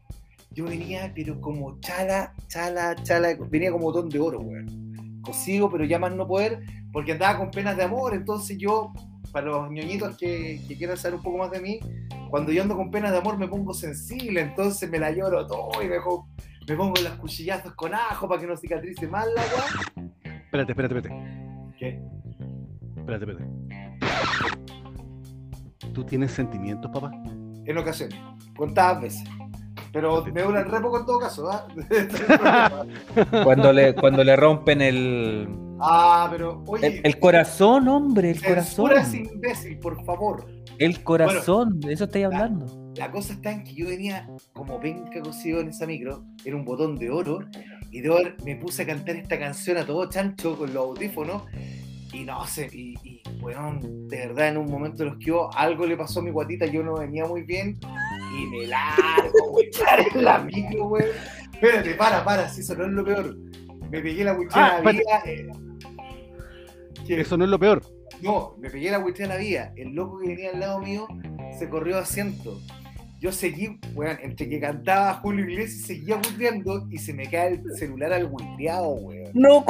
Yo 0.52 0.66
venía, 0.66 1.12
pero 1.14 1.40
como 1.40 1.80
chala, 1.82 2.34
chala, 2.48 2.96
chala, 3.04 3.30
venía 3.50 3.72
como 3.72 3.86
botón 3.86 4.10
de 4.10 4.20
oro, 4.20 4.40
weón. 4.40 4.87
Cosido, 5.28 5.70
pero 5.70 5.84
ya 5.86 6.00
más 6.00 6.16
no 6.16 6.26
poder, 6.26 6.64
porque 6.92 7.12
andaba 7.12 7.38
con 7.38 7.52
penas 7.52 7.78
de 7.78 7.84
amor, 7.84 8.14
entonces 8.16 8.58
yo, 8.58 8.94
para 9.32 9.46
los 9.48 9.70
ñoñitos 9.70 10.18
que, 10.18 10.62
que 10.68 10.76
quieran 10.78 10.98
saber 10.98 11.16
un 11.18 11.22
poco 11.24 11.38
más 11.38 11.52
de 11.52 11.60
mí, 11.62 11.80
cuando 12.30 12.52
yo 12.52 12.62
ando 12.64 12.76
con 12.76 12.90
penas 12.90 13.12
de 13.12 13.18
amor 13.20 13.38
me 13.38 13.48
pongo 13.48 13.74
sensible, 13.74 14.42
entonces 14.42 14.90
me 14.90 14.98
la 15.00 15.12
lloro 15.12 15.46
todo 15.46 15.70
y 15.84 15.88
me, 15.88 16.00
pongo- 16.00 16.28
me 16.68 16.76
pongo 16.76 16.94
los 17.02 17.14
cuchillazos 17.20 17.74
con 17.76 17.94
ajo 17.94 18.28
para 18.28 18.42
que 18.42 18.48
no 18.48 18.58
cicatrice 18.58 19.08
mal 19.08 19.28
la 19.36 19.42
weá. 19.42 19.66
Espérate, 20.46 20.72
espérate, 20.72 20.96
espérate. 20.98 21.74
¿Qué? 21.78 22.02
Espérate, 22.98 23.26
espérate. 23.32 24.58
¿Tú 25.94 26.04
tienes 26.06 26.32
sentimientos, 26.32 26.90
papá? 26.92 27.12
En 27.66 27.78
ocasiones, 27.78 28.18
contadas 28.56 29.02
veces. 29.02 29.24
Pero 29.92 30.26
me 30.26 30.42
duran 30.42 30.70
re 30.70 30.82
poco 30.82 31.00
en 31.00 31.06
todo 31.06 31.20
caso, 31.20 31.50
¿ah? 31.50 31.68
Es 31.90 32.06
problema. 32.06 32.86
Cuando 33.44 33.74
le, 33.74 33.96
cuando 33.96 34.24
le 34.24 34.36
rompen 34.36 34.82
el, 34.82 35.48
ah, 35.80 36.28
pero 36.32 36.64
oye, 36.68 36.88
el, 36.88 37.02
el 37.04 37.20
corazón, 37.20 37.88
hombre, 37.88 38.32
el 38.32 38.44
corazón. 38.44 38.92
ese 38.92 39.18
imbécil, 39.18 39.80
por 39.80 40.04
favor. 40.06 40.46
El 40.78 41.04
corazón, 41.04 41.80
de 41.80 41.94
eso 41.94 42.04
estoy 42.04 42.24
hablando. 42.24 42.66
La 42.96 43.12
cosa 43.12 43.34
está 43.34 43.52
en 43.52 43.64
que 43.64 43.74
yo 43.74 43.88
venía 43.88 44.28
como 44.54 44.80
penca 44.80 45.22
cosido 45.22 45.60
en 45.60 45.70
esa 45.70 45.86
micro, 45.86 46.24
era 46.46 46.56
un 46.56 46.66
botón 46.66 46.96
de 46.96 47.10
oro, 47.10 47.40
y 47.92 48.02
de 48.02 48.10
oro 48.10 48.32
me 48.44 48.56
puse 48.56 48.84
a 48.84 48.86
cantar 48.86 49.16
esta 49.16 49.40
canción 49.40 49.78
a 49.78 49.86
todo 49.86 50.08
chancho 50.10 50.58
con 50.58 50.74
los 50.74 50.84
audífonos, 50.84 51.44
y 52.14 52.24
no 52.24 52.46
sé, 52.48 52.70
y, 52.72 52.96
y 53.04 53.22
weón, 53.42 54.08
de 54.08 54.18
verdad 54.18 54.50
en 54.50 54.58
un 54.58 54.72
momento 54.72 55.04
de 55.04 55.10
los 55.10 55.18
que 55.20 55.26
yo, 55.26 55.50
algo 55.56 55.86
le 55.86 55.98
pasó 55.98 56.20
a 56.20 56.24
mi 56.24 56.32
guatita, 56.32 56.66
yo 56.66 56.84
no 56.84 56.98
venía 56.98 57.26
muy 57.26 57.44
bien, 57.44 57.80
y 58.38 58.46
me 58.48 58.68
largo, 58.68 59.50
güey, 59.52 59.70
en 60.16 60.24
la 60.24 60.38
micro, 60.40 60.88
güey. 60.90 61.06
Espérate, 61.54 61.96
para, 61.96 62.24
para, 62.24 62.50
si 62.50 62.62
eso 62.62 62.76
no 62.76 62.86
es 62.86 62.92
lo 62.92 63.04
peor. 63.04 63.36
Me 63.90 64.00
pegué 64.02 64.24
la 64.24 64.32
Ah, 64.32 64.36
cuchara 64.38 64.78
espérate. 64.78 65.04
vía. 65.04 65.22
eh, 65.34 65.48
que- 67.08 67.22
Eso 67.22 67.38
no 67.38 67.46
es 67.46 67.50
lo 67.50 67.58
peor. 67.60 67.82
no, 68.22 68.56
me 68.60 68.70
pegué 68.70 68.92
la 68.92 69.02
cuestión 69.02 69.32
a 69.32 69.36
la 69.36 69.40
vía. 69.40 69.74
El 69.76 69.94
loco 69.94 70.20
que 70.20 70.28
venía 70.30 70.52
al 70.52 70.60
lado 70.60 70.80
mío 70.80 71.08
se 71.58 71.70
corrió 71.70 71.98
asiento. 71.98 72.60
Yo 73.20 73.32
seguí, 73.32 73.80
weón, 73.96 74.18
entre 74.22 74.48
que 74.48 74.60
cantaba 74.60 75.16
Julio 75.16 75.46
Iglesias, 75.50 75.88
seguía 75.88 76.16
buitreando 76.18 76.86
y 76.92 77.00
se 77.00 77.14
me 77.14 77.28
cae 77.30 77.54
el 77.54 77.76
celular 77.76 78.14
al 78.14 78.28
buitreado, 78.28 78.90
weón. 78.90 79.32
No. 79.34 79.66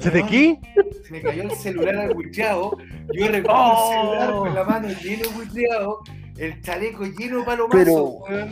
¿Se 0.00 0.10
te 0.10 0.24
qué? 0.26 0.58
Se 1.04 1.12
me 1.12 1.20
cayó 1.20 1.42
el 1.42 1.50
celular 1.52 1.96
al 1.96 2.14
buitreado. 2.14 2.76
Yo 3.12 3.28
recojo 3.28 3.54
Oh. 3.54 3.92
el 3.92 3.98
celular 4.00 4.32
con 4.34 4.54
la 4.54 4.64
mano 4.64 4.88
lleno 5.02 5.22
de 5.28 5.34
buitreado, 5.34 6.00
el 6.40 6.62
chaleco 6.62 7.04
lleno 7.04 7.38
de 7.40 7.44
palomazo, 7.44 8.24
Pero-. 8.26 8.46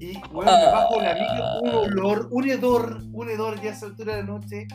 Y, 0.00 0.14
me 0.32 0.44
bajo 0.44 1.00
la 1.00 1.14
micro, 1.14 1.60
un 1.62 1.70
olor, 1.92 2.28
un 2.30 2.48
hedor, 2.48 3.02
un 3.12 3.30
hedor 3.30 3.60
ya 3.62 3.70
a 3.70 3.72
esa 3.74 3.86
altura 3.86 4.16
de 4.16 4.22
la 4.22 4.26
noche. 4.26 4.66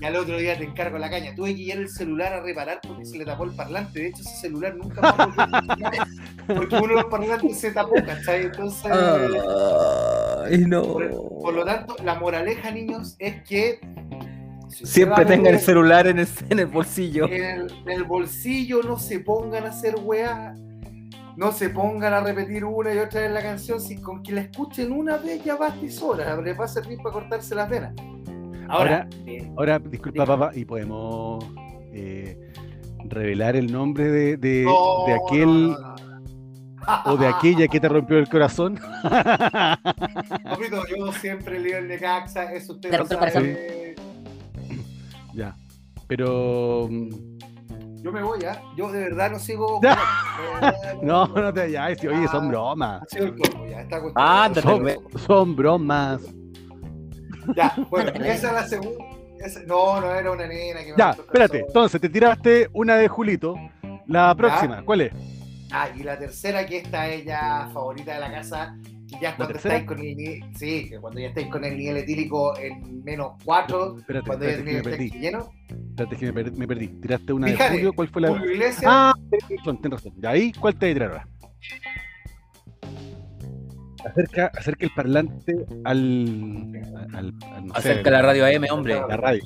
Y 0.00 0.04
al 0.04 0.16
otro 0.16 0.36
día 0.36 0.58
te 0.58 0.64
encargo 0.64 0.98
la 0.98 1.08
caña. 1.08 1.32
Tuve 1.36 1.54
que 1.54 1.62
ir 1.62 1.76
el 1.76 1.88
celular 1.88 2.32
a 2.32 2.40
reparar 2.40 2.80
porque 2.86 3.04
se 3.04 3.16
le 3.16 3.24
tapó 3.24 3.44
el 3.44 3.52
parlante. 3.52 4.00
De 4.00 4.06
hecho, 4.08 4.22
ese 4.22 4.36
celular 4.36 4.74
nunca 4.74 5.12
funcionar, 5.12 6.08
Porque 6.46 6.76
uno 6.76 6.88
de 6.88 6.94
los 6.94 7.04
parlantes 7.04 7.60
se 7.60 7.70
tapó, 7.70 7.94
¿cachai? 8.04 8.46
Entonces, 8.46 8.90
Ay, 8.90 10.58
no. 10.66 10.82
por, 10.82 11.08
por 11.10 11.54
lo 11.54 11.64
tanto, 11.64 11.94
la 12.02 12.16
moraleja, 12.16 12.72
niños, 12.72 13.14
es 13.20 13.42
que 13.44 13.78
si 14.70 14.86
Siempre 14.86 15.22
a 15.22 15.26
tenga 15.26 15.50
el 15.50 15.60
celular 15.60 16.08
en 16.08 16.18
el, 16.18 16.28
en 16.50 16.58
el 16.58 16.66
bolsillo. 16.66 17.26
en 17.26 17.44
el, 17.44 17.72
en 17.86 17.90
el 17.90 18.04
bolsillo, 18.04 18.82
no 18.82 18.98
se 18.98 19.20
pongan 19.20 19.66
a 19.66 19.68
hacer 19.68 19.94
weá. 20.02 20.56
No 21.36 21.50
se 21.52 21.68
pongan 21.70 22.12
a 22.14 22.20
repetir 22.20 22.64
una 22.64 22.94
y 22.94 22.98
otra 22.98 23.22
vez 23.22 23.30
la 23.32 23.42
canción, 23.42 23.80
si 23.80 23.96
con 24.00 24.22
que 24.22 24.32
la 24.32 24.42
escuchen 24.42 24.92
una 24.92 25.16
vez 25.16 25.42
ya 25.44 25.56
basta 25.56 25.84
y 25.84 25.90
sobra, 25.90 26.40
les 26.40 26.58
va 26.58 26.64
a 26.64 26.68
servir 26.68 26.98
para 26.98 27.12
cortarse 27.12 27.54
las 27.54 27.68
venas. 27.68 27.92
Ahora, 28.68 29.08
eh, 29.26 29.50
Ahora, 29.56 29.78
disculpa, 29.78 30.24
papá, 30.24 30.50
y 30.54 30.64
podemos 30.64 31.44
eh, 31.92 32.38
revelar 33.08 33.56
el 33.56 33.70
nombre 33.72 34.10
de, 34.10 34.36
de- 34.36 34.64
no, 34.64 35.04
de 35.06 35.14
aquel 35.14 35.70
no, 35.72 35.78
no, 35.78 35.96
no. 35.96 37.12
o 37.12 37.16
de 37.16 37.26
aquella 37.26 37.66
que 37.68 37.80
te 37.80 37.88
rompió 37.88 38.18
el 38.18 38.28
corazón. 38.28 38.78
Papito, 39.02 40.82
yo 40.96 41.12
siempre 41.12 41.58
leo 41.58 41.78
el 41.78 41.88
Necaxa, 41.88 42.52
eso 42.52 42.74
usted 42.74 42.90
Te 42.90 42.96
lo 42.98 43.02
el 43.04 43.08
sabe. 43.32 43.94
ya. 45.34 45.54
Pero. 46.06 46.88
Yo 48.04 48.12
me 48.12 48.22
voy, 48.22 48.44
¿ah? 48.44 48.60
Yo 48.76 48.92
de 48.92 49.00
verdad 49.00 49.30
no 49.30 49.38
sigo. 49.38 49.80
No, 51.02 51.26
no 51.26 51.52
te 51.54 51.60
vayas, 51.60 51.98
oye, 52.04 52.28
son 52.28 52.44
Ah, 52.46 52.48
bromas. 52.48 53.02
Ha 53.02 53.06
sido 53.06 53.24
el 53.26 53.36
colmo, 53.36 53.66
ya. 53.66 53.80
Esta 53.82 54.00
cuestión. 54.00 54.26
Ándate, 54.26 54.60
Son, 54.62 55.20
son 55.20 55.56
bromas. 55.56 56.20
Ya, 57.56 57.74
bueno, 57.90 58.10
esa 58.10 58.48
es 58.48 58.52
la 58.52 58.66
segunda. 58.66 59.04
esa- 59.38 59.60
No, 59.66 60.00
no 60.00 60.10
era 60.14 60.30
una 60.30 60.46
nena 60.46 60.80
que 60.80 60.92
me 60.92 60.98
Ya, 60.98 61.10
espérate. 61.10 61.60
Entonces, 61.66 62.00
te 62.00 62.08
tiraste 62.08 62.68
una 62.72 62.96
de 62.96 63.08
Julito. 63.08 63.54
La 64.06 64.34
próxima, 64.34 64.82
¿cuál 64.84 65.02
es? 65.02 65.12
Ah, 65.72 65.88
y 65.94 66.02
la 66.02 66.18
tercera, 66.18 66.66
que 66.66 66.78
esta 66.78 67.08
es 67.08 67.24
ya 67.24 67.68
favorita 67.72 68.14
de 68.14 68.20
la 68.20 68.30
casa, 68.32 68.76
ya 69.20 69.36
cuando 69.36 69.54
estáis 69.56 69.84
con 69.84 69.98
el 69.98 70.16
nivel, 70.16 70.40
sí, 70.56 70.88
que 70.88 70.98
cuando 70.98 71.20
ya 71.20 71.28
estáis 71.28 71.46
con 71.48 71.64
el 71.64 71.76
nivel 71.76 71.96
etílico 71.98 72.58
en 72.58 73.02
menos 73.04 73.32
4, 73.44 73.98
Espérate, 73.98 74.26
cuando 74.26 74.44
ya 74.46 74.50
espérate, 74.52 74.70
que 74.82 74.88
me 74.90 74.96
tenéis 74.96 75.14
el 75.14 75.20
lleno. 75.20 75.50
Espérate 75.68 76.16
que 76.16 76.26
me, 76.26 76.32
per- 76.32 76.52
me 76.56 76.66
perdí. 76.68 76.88
Tiraste 76.88 77.32
una 77.32 77.46
de 77.46 77.52
Fíjate, 77.52 77.74
Julio, 77.74 77.92
¿cuál 77.92 78.08
fue 78.08 78.22
la...? 78.22 78.28
Julio 78.30 78.50
Iglesias, 78.52 78.84
Ah, 78.86 79.14
tenés 79.30 79.58
razón, 79.58 79.80
tenés 79.82 80.02
razón. 80.04 80.20
De 80.20 80.28
ahí, 80.28 80.52
¿cuál 80.52 80.74
te 80.76 80.86
voy 80.86 80.90
a 80.90 80.94
tirar 80.94 81.10
ahora? 81.12 81.28
Acerca, 84.04 84.50
acerca 84.58 84.84
el 84.84 84.92
parlante 84.94 85.54
al... 85.84 86.72
al, 87.14 87.34
al- 87.52 87.66
no 87.66 87.72
sé, 87.74 87.78
Acerca 87.78 88.10
la 88.10 88.22
radio 88.22 88.44
AM, 88.46 88.64
hombre. 88.70 88.94
la 89.08 89.16
radio. 89.16 89.42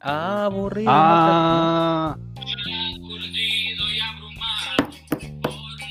Ah, 0.00 0.44
aburrido. 0.44 0.90
Ah, 0.92 2.16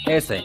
Ese. 0.06 0.44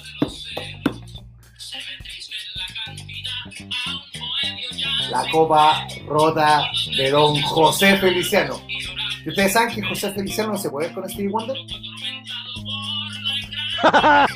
La 5.11 5.24
copa 5.30 5.86
rota 6.06 6.62
de 6.96 7.11
don 7.11 7.40
José 7.42 7.96
Feliciano. 7.98 8.61
¿Y 9.24 9.28
ustedes 9.30 9.52
saben 9.52 9.74
que 9.74 9.82
José 9.82 10.12
Feliciano 10.12 10.52
no 10.52 10.59
se 10.59 10.70
puede 10.70 10.92
con 10.92 11.09
Stevie 11.09 11.30
Wonder? 11.30 11.56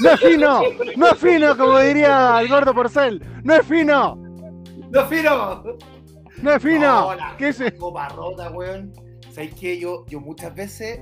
¡No 0.00 0.10
es 0.10 0.20
fino! 0.20 0.62
¡No 0.96 1.08
es 1.10 1.18
fino! 1.18 1.56
Como 1.56 1.78
diría 1.78 2.40
el 2.40 2.48
gordo 2.48 2.74
Porcel. 2.74 3.22
¡No 3.42 3.54
es 3.54 3.66
fino! 3.66 4.16
¡No, 4.90 5.06
Fino! 5.06 5.64
¡No 6.42 6.52
es 6.52 6.62
fino! 6.62 7.14
La 7.14 7.36
¿Qué 7.36 7.48
es 7.48 7.60
copa 7.78 8.08
rota, 8.10 8.50
weón. 8.50 8.92
¿Sabes 9.32 9.54
qué? 9.54 9.78
Yo, 9.78 10.04
yo 10.06 10.20
muchas 10.20 10.54
veces 10.54 11.00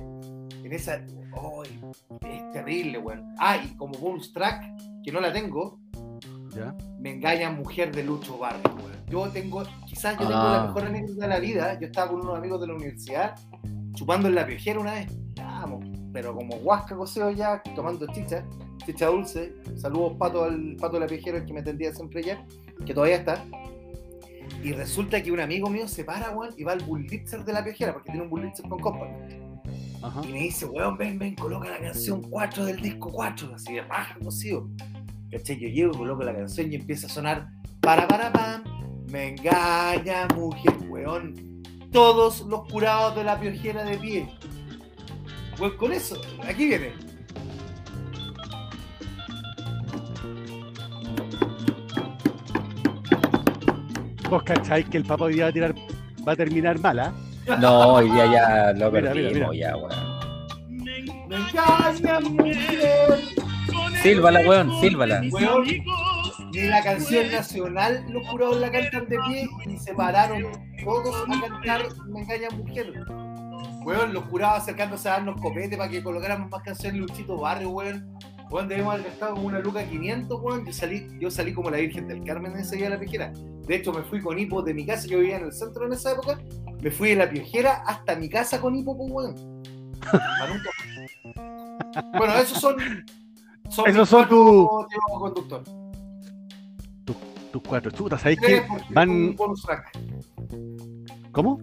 en 0.63 0.73
esa. 0.73 0.93
¡Ay! 0.93 1.79
es 2.21 2.51
terrible, 2.53 2.97
weón. 2.97 3.23
Ah, 3.37 3.57
y 3.57 3.75
como 3.75 3.97
bonus 3.99 4.33
track, 4.33 4.63
que 5.03 5.11
no 5.11 5.19
la 5.19 5.31
tengo, 5.31 5.79
Ya. 6.55 6.75
me 6.99 7.11
engaña 7.11 7.49
mujer 7.51 7.93
de 7.93 8.03
Lucho 8.03 8.37
Barrio. 8.37 8.61
Yo 9.09 9.27
tengo, 9.29 9.63
quizás 9.85 10.13
yo 10.13 10.27
tengo 10.27 10.33
Ah. 10.41 10.57
la 10.61 10.67
mejor 10.67 10.83
anécdota 10.85 11.21
de 11.23 11.27
la 11.27 11.39
vida. 11.39 11.79
Yo 11.79 11.87
estaba 11.87 12.11
con 12.11 12.21
unos 12.21 12.37
amigos 12.37 12.61
de 12.61 12.67
la 12.67 12.73
universidad, 12.75 13.35
chupando 13.93 14.27
en 14.27 14.35
la 14.35 14.45
piojera 14.45 14.79
una 14.79 14.93
vez. 14.93 15.07
Estábamos, 15.29 15.85
pero 16.11 16.33
como 16.35 16.55
huasca 16.57 16.95
coseo 16.95 17.29
ya, 17.31 17.61
tomando 17.75 18.07
chicha, 18.07 18.43
chicha 18.85 19.07
dulce. 19.07 19.53
Saludos, 19.77 20.13
pato, 20.17 20.43
al 20.43 20.75
pato 20.79 20.93
de 20.93 20.99
la 21.01 21.07
piojera, 21.07 21.37
el 21.39 21.45
que 21.45 21.53
me 21.53 21.59
atendía 21.59 21.93
siempre 21.93 22.23
ya, 22.23 22.45
que 22.85 22.93
todavía 22.93 23.17
está. 23.17 23.43
Y 24.63 24.71
resulta 24.71 25.21
que 25.21 25.31
un 25.31 25.39
amigo 25.39 25.69
mío 25.69 25.87
se 25.87 26.03
para, 26.03 26.31
weón, 26.31 26.53
y 26.57 26.63
va 26.63 26.71
al 26.73 26.83
Bullitzer 26.83 27.43
de 27.43 27.53
la 27.53 27.63
piojera, 27.63 27.93
porque 27.93 28.11
tiene 28.11 28.23
un 28.23 28.29
Bullitzer 28.29 28.67
con 28.69 28.79
compa. 28.79 29.07
Ajá. 30.01 30.21
Y 30.27 30.31
me 30.31 30.39
dice, 30.39 30.65
weón, 30.65 30.97
ven, 30.97 31.17
ven, 31.19 31.35
coloca 31.35 31.69
la 31.69 31.79
canción 31.79 32.21
4 32.21 32.65
del 32.65 32.77
disco 32.81 33.09
4, 33.11 33.53
así 33.55 33.73
de 33.73 33.81
baja, 33.81 34.17
cocido. 34.23 34.67
¿Cachai? 35.33 35.59
Yo 35.59 35.67
llego, 35.67 35.97
coloco 35.97 36.23
la 36.23 36.35
canción 36.35 36.71
y 36.71 36.75
empieza 36.75 37.07
a 37.07 37.09
sonar 37.09 37.47
para, 37.81 38.07
para, 38.07 38.31
pam, 38.31 38.63
me 39.09 39.29
engaña, 39.29 40.27
mujer, 40.35 40.75
weón. 40.87 41.63
Todos 41.91 42.41
los 42.41 42.67
curados 42.71 43.15
de 43.15 43.23
la 43.23 43.39
piojera 43.39 43.83
de 43.83 43.97
pie. 43.97 44.29
Pues 45.57 45.73
con 45.73 45.91
eso, 45.91 46.21
aquí 46.47 46.67
viene. 46.67 46.91
Vos 54.29 54.43
cacháis 54.43 54.87
que 54.87 54.97
el 54.97 55.05
papá 55.05 55.25
hoy 55.25 55.33
día 55.33 55.45
va 55.45 55.49
a 55.49 55.53
tirar, 55.53 55.75
va 56.27 56.31
a 56.33 56.35
terminar 56.35 56.79
mala. 56.79 57.11
No, 57.59 57.95
hoy 57.95 58.09
día 58.09 58.31
ya 58.31 58.73
lo 58.73 58.91
Mira, 58.91 59.13
mira, 59.13 59.29
perdimos, 59.29 59.51
mira. 59.51 59.71
ya, 59.71 59.77
weón. 59.77 61.27
Me 61.27 61.37
engaña, 61.37 62.19
mujer. 62.19 63.42
Sílvala, 64.03 64.41
weón, 64.41 64.69
sílvala. 64.81 65.21
Weón, 65.31 65.65
ni 66.51 66.61
la 66.63 66.83
canción 66.83 67.31
nacional 67.31 68.05
los 68.09 68.27
curados 68.27 68.59
la 68.59 68.69
cantan 68.69 69.07
de 69.07 69.17
pie 69.27 69.49
y 69.65 69.77
se 69.77 69.93
pararon 69.93 70.43
todos 70.83 71.15
a 71.29 71.41
cantar 71.41 71.83
Me 72.09 72.19
engaña 72.19 72.49
mujer. 72.49 72.91
Weón, 73.85 74.13
los 74.13 74.25
curados 74.25 74.63
acercándose 74.63 75.07
a 75.07 75.13
darnos 75.13 75.39
copete 75.39 75.77
para 75.77 75.89
que 75.89 76.03
colocáramos 76.03 76.49
más 76.51 76.61
canciones 76.63 76.99
Luchito 76.99 77.37
Barrio, 77.37 77.69
weón. 77.69 78.05
Weón, 78.51 78.67
debemos 78.67 78.93
haber 78.93 79.05
gastado 79.05 79.35
como 79.35 79.47
una 79.47 79.59
luca 79.59 79.87
500, 79.87 80.41
weón. 80.41 80.65
Yo 80.65 80.73
salí, 80.73 81.07
yo 81.21 81.31
salí 81.31 81.53
como 81.53 81.69
la 81.69 81.77
Virgen 81.77 82.05
del 82.05 82.25
Carmen 82.25 82.57
ese 82.57 82.75
día 82.75 82.89
de 82.89 82.95
la 82.95 82.99
piojera. 82.99 83.31
De 83.65 83.75
hecho, 83.75 83.93
me 83.93 84.03
fui 84.03 84.19
con 84.19 84.37
hipo 84.37 84.61
de 84.61 84.73
mi 84.73 84.85
casa, 84.85 85.07
yo 85.07 85.19
vivía 85.19 85.37
en 85.37 85.45
el 85.45 85.53
centro 85.53 85.85
en 85.85 85.93
esa 85.93 86.11
época. 86.11 86.41
Me 86.81 86.91
fui 86.91 87.11
de 87.11 87.15
la 87.15 87.29
piojera 87.29 87.83
hasta 87.87 88.17
mi 88.17 88.27
casa 88.27 88.59
con 88.59 88.75
hipo, 88.75 88.97
pues, 88.97 89.09
weón. 89.09 89.63
Bueno, 92.17 92.33
esos 92.35 92.59
son. 92.59 92.75
Son 93.73 93.87
Esos 93.89 94.09
son 94.09 94.19
cuatro 94.21 94.37
tu- 94.37 94.87
tipos 94.89 95.19
conductor. 95.19 95.63
Tus 97.51 97.61
cuatro 97.61 97.91
chutas, 97.91 98.19
¿sabéis 98.19 98.39
Tres 98.41 98.61
qué? 98.61 98.67
porque 98.67 98.93
Van- 98.95 99.09
un 99.11 99.35
bonus 99.35 99.61
track. 99.61 99.91
¿Cómo? 101.31 101.59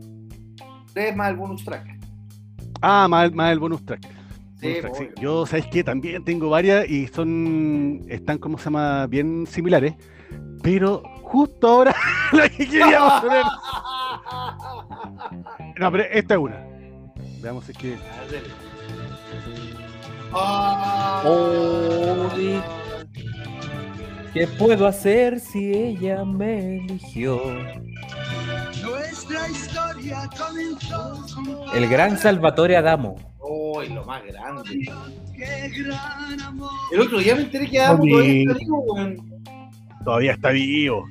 Tres 0.94 1.16
más 1.16 1.30
el 1.30 1.36
bonus 1.36 1.64
track. 1.64 1.98
Ah, 2.80 3.08
más, 3.08 3.32
más 3.32 3.50
el 3.52 3.58
bonus 3.58 3.84
track. 3.84 4.00
Sí, 4.61 4.66
Bonus 4.68 4.80
track, 4.80 4.94
sí. 4.96 5.08
Yo, 5.20 5.46
¿sabéis 5.46 5.66
qué? 5.66 5.82
También 5.82 6.22
tengo 6.24 6.48
varias 6.50 6.88
y 6.88 7.08
son. 7.08 8.02
Están, 8.08 8.38
¿cómo 8.38 8.56
se 8.58 8.64
llama? 8.66 9.06
Bien 9.08 9.46
similares. 9.48 9.94
Pero 10.62 11.02
justo 11.22 11.66
ahora 11.66 11.92
la 12.32 12.48
que 12.48 12.68
queríamos 12.68 13.12
poner. 13.22 13.44
No, 15.76 15.90
pero 15.90 16.04
esta 16.04 16.34
es 16.34 16.40
una. 16.40 16.64
Veamos 17.42 17.64
si 17.64 17.72
es 17.72 17.78
que. 17.78 17.98
Uy. 21.24 22.60
¿Qué 24.32 24.46
puedo 24.46 24.86
hacer 24.86 25.40
si 25.40 25.72
ella 25.72 26.24
me 26.24 26.76
eligió? 26.78 27.40
Nuestra 28.82 29.48
historia 29.48 30.28
comenzó 30.38 31.26
con 31.34 31.76
El 31.76 31.88
gran 31.88 32.16
Salvatore 32.16 32.76
Adamo. 32.76 33.16
Uy, 33.40 33.88
lo 33.88 34.04
más 34.04 34.22
grande. 34.24 34.88
qué 35.36 35.68
gran 35.82 36.40
amor. 36.40 36.70
El 36.92 37.00
otro 37.00 37.18
día 37.18 37.34
me 37.34 37.42
enteré 37.42 37.68
que 37.68 37.80
Adamo 37.80 38.04
todavía 38.04 38.42
está 38.42 38.54
vivo, 38.58 38.84
weón. 38.94 39.16
Todavía 40.04 40.32
está 40.32 40.50
vivo. 40.50 41.04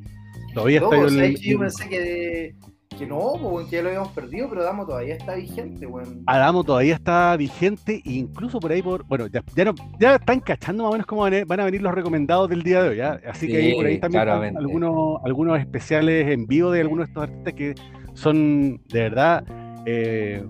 Todavía 0.54 0.80
No, 0.80 0.86
está 0.86 0.96
vivo. 0.98 1.10
¿sabes 1.10 1.42
el- 1.42 1.42
yo 1.52 1.60
pensé 1.60 1.90
que, 1.90 2.56
que 3.00 3.08
no, 3.08 3.20
pues, 3.32 3.44
weón, 3.44 3.66
que 3.70 3.76
ya 3.78 3.82
lo 3.82 3.88
habíamos 3.90 4.10
perdido, 4.10 4.48
pero 4.50 4.62
Adamo 4.62 4.86
todavía 4.86 5.16
está 5.16 5.36
vigente, 5.36 5.86
weón. 5.88 6.22
Adamo 6.28 6.64
todavía 6.64 6.96
está 6.96 7.36
vigente, 7.38 8.02
e 8.06 8.12
incluso 8.12 8.60
por 8.60 8.72
ahí 8.72 8.82
por. 8.82 9.06
Bueno, 9.06 9.28
ya, 9.28 9.42
ya, 9.56 9.66
no- 9.66 9.74
ya 10.00 10.16
están 10.16 10.40
cachando 10.42 10.84
más 10.84 10.90
o 10.90 10.94
menos 10.94 11.08
cómo 11.08 11.22
van 11.22 11.34
a, 11.34 11.46
van 11.46 11.60
a 11.62 11.66
venir 11.66 11.82
los 11.82 11.94
recomendados 11.96 12.50
del 12.50 12.62
día 12.62 12.84
de 12.84 12.90
hoy, 12.90 12.98
¿ya? 12.98 13.20
Así 13.30 13.48
que 13.48 13.58
ahí 13.58 13.74
por 13.76 13.86
ahí 13.86 14.00
también 14.00 14.22
están 14.28 14.58
algunos, 14.58 15.20
algunos 15.26 15.60
especiales 15.60 16.28
en 16.28 16.46
vivo 16.46 16.72
de 16.72 16.82
algunos 16.82 17.08
de 17.08 17.10
estos 17.12 17.24
artistas 17.24 17.54
que 17.54 17.76
son 18.14 18.82
de 18.88 19.00
verdad 19.02 19.44
eh, 19.86 20.44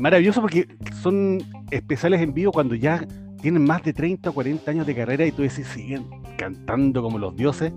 maravillosos 0.00 0.40
porque 0.42 0.66
son 1.00 1.38
especiales 1.70 2.20
en 2.20 2.34
vivo 2.34 2.52
cuando 2.52 2.74
ya 2.74 3.04
tienen 3.40 3.64
más 3.64 3.82
de 3.82 3.92
30 3.92 4.30
o 4.30 4.32
40 4.32 4.70
años 4.70 4.86
de 4.86 4.94
carrera 4.94 5.26
y 5.26 5.32
tú 5.32 5.42
decís, 5.42 5.66
siguen 5.66 6.04
cantando 6.38 7.02
como 7.02 7.18
los 7.18 7.36
dioses. 7.36 7.72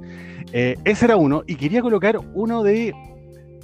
Eh, 0.54 0.76
ese 0.86 1.06
era 1.06 1.18
uno, 1.18 1.44
y 1.46 1.56
quería 1.56 1.82
colocar 1.82 2.18
uno 2.34 2.64
de, 2.64 2.94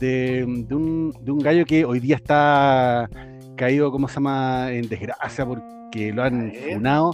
de, 0.03 0.45
de 0.67 0.75
un, 0.75 1.13
de 1.21 1.31
un 1.31 1.39
gallo 1.39 1.65
que 1.65 1.85
hoy 1.85 1.99
día 2.01 2.17
está 2.17 3.09
caído, 3.55 3.89
¿cómo 3.91 4.07
se 4.09 4.15
llama?, 4.15 4.69
en 4.71 4.89
desgracia 4.89 5.45
porque 5.45 6.11
lo 6.11 6.23
han 6.23 6.51
funado, 6.73 7.13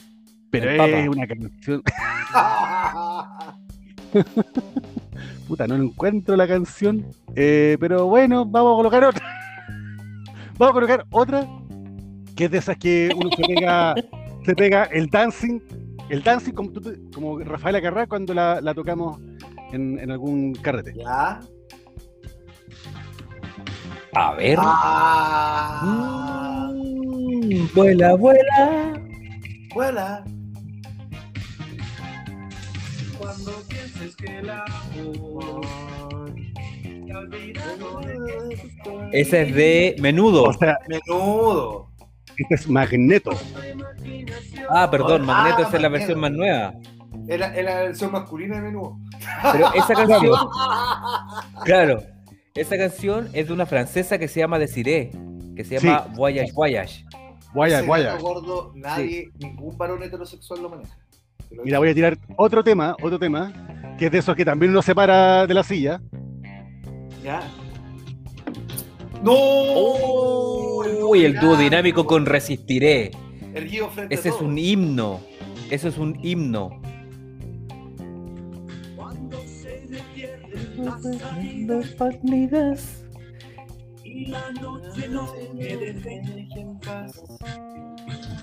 pero 0.50 0.72
El 0.72 0.72
es 0.72 0.78
Papa. 0.78 1.10
una 1.12 1.28
canción, 1.28 1.84
puta, 5.48 5.68
no 5.68 5.76
encuentro 5.76 6.36
la 6.36 6.48
canción, 6.48 7.06
eh, 7.36 7.78
pero 7.80 8.08
bueno, 8.08 8.44
vamos 8.46 8.74
a 8.74 8.78
colocar 8.78 9.04
otra. 9.04 9.24
vamos 10.58 10.72
a 10.72 10.74
colocar 10.74 11.06
otra, 11.12 11.48
que 12.36 12.46
es 12.46 12.52
de 12.52 12.58
esas 12.58 12.76
que 12.78 13.12
uno 13.16 13.30
se 13.36 13.44
pega, 13.44 13.94
se 14.46 14.56
pega 14.56 14.84
el 14.86 15.10
dancing, 15.10 15.60
el 16.10 16.24
dancing 16.24 16.54
como, 16.54 16.72
como 17.14 17.38
Rafaela 17.40 17.80
Carrá 17.82 18.08
cuando 18.08 18.34
la, 18.34 18.62
la 18.62 18.74
tocamos 18.74 19.20
en, 19.74 20.00
en 20.00 20.10
algún 20.10 20.54
carrete. 20.56 20.96
ya. 20.96 21.40
A 24.14 24.34
ver. 24.34 24.58
Ah. 24.62 26.70
Mm, 26.74 27.68
vuela, 27.74 28.16
vuela. 28.16 28.94
Vuela. 29.74 30.24
Cuando 33.18 33.52
pienses 33.68 34.16
que 34.16 34.38
el 34.38 34.50
amor 34.50 35.62
te 37.06 37.14
ha 37.14 37.20
olvidado 37.20 38.00
de 38.02 39.20
Ese 39.22 39.42
es 39.44 39.56
de 39.56 39.96
Menudo. 40.00 40.44
O 40.44 40.54
sea, 40.54 40.78
Menudo. 40.88 41.90
este 42.38 42.56
es 42.56 42.68
Magneto. 42.70 43.32
Ah, 44.70 44.90
perdón, 44.90 45.24
Ah, 45.24 45.26
Magneto 45.26 45.62
esa 45.68 45.76
es 45.78 45.82
la 45.82 45.90
versión 45.90 46.20
más 46.20 46.32
nueva. 46.32 46.74
Era, 47.28 47.54
era 47.56 47.76
la 47.76 47.82
versión 47.84 48.12
masculina 48.12 48.56
de 48.56 48.62
Menudo. 48.64 48.98
Pero 49.52 49.74
esa 49.74 49.94
canción, 49.94 50.32
claro, 51.66 52.02
esa 52.56 52.78
canción 52.78 53.30
es 53.34 53.48
de 53.48 53.54
una 53.54 53.66
francesa 53.66 54.18
que 54.18 54.28
se 54.28 54.40
llama 54.40 54.60
Desiree, 54.60 55.12
que 55.56 55.64
se 55.64 55.80
llama 55.80 56.08
Voyage 56.16 56.52
Voyage. 56.54 57.06
Ese 57.54 57.82
guaya. 57.82 58.12
gato 58.14 58.24
gordo, 58.24 58.72
nadie, 58.76 59.32
ningún 59.40 59.78
varón 59.78 60.04
heterosexual 60.04 60.62
lo 60.62 60.70
maneja. 60.70 60.98
Lo 61.52 61.64
Mira, 61.64 61.80
voy 61.80 61.90
a 61.90 61.94
tirar 61.96 62.18
otro 62.36 62.64
tema, 62.64 62.96
otro 63.02 63.18
tema, 63.18 63.52
que 63.98 64.06
es 64.06 64.12
de 64.12 64.20
esos 64.20 64.36
que 64.36 64.46
también 64.46 64.72
uno 64.72 64.82
se 64.82 64.94
para 64.94 65.48
de 65.48 65.54
la 65.54 65.64
silla. 65.64 66.00
Ya. 67.24 67.42
¡No! 69.24 69.34
Uy, 71.08 71.26
el 71.26 71.40
dúo 71.40 71.58
dinámico 71.58 72.06
con 72.06 72.26
Resistiré. 72.26 73.12
Ese 74.10 74.30
a 74.30 74.32
es 74.32 74.42
un 74.42 74.58
himno. 74.58 75.20
Eso 75.72 75.88
es 75.88 75.98
un 75.98 76.18
himno. 76.24 76.82
Las 80.80 81.02
salidas 81.98 83.06
y 84.04 84.26
la 84.28 84.52
noche 84.62 85.08
no 85.10 85.34
me 85.54 85.78
deje 85.78 86.60
en 86.60 86.80
paz. 86.80 87.22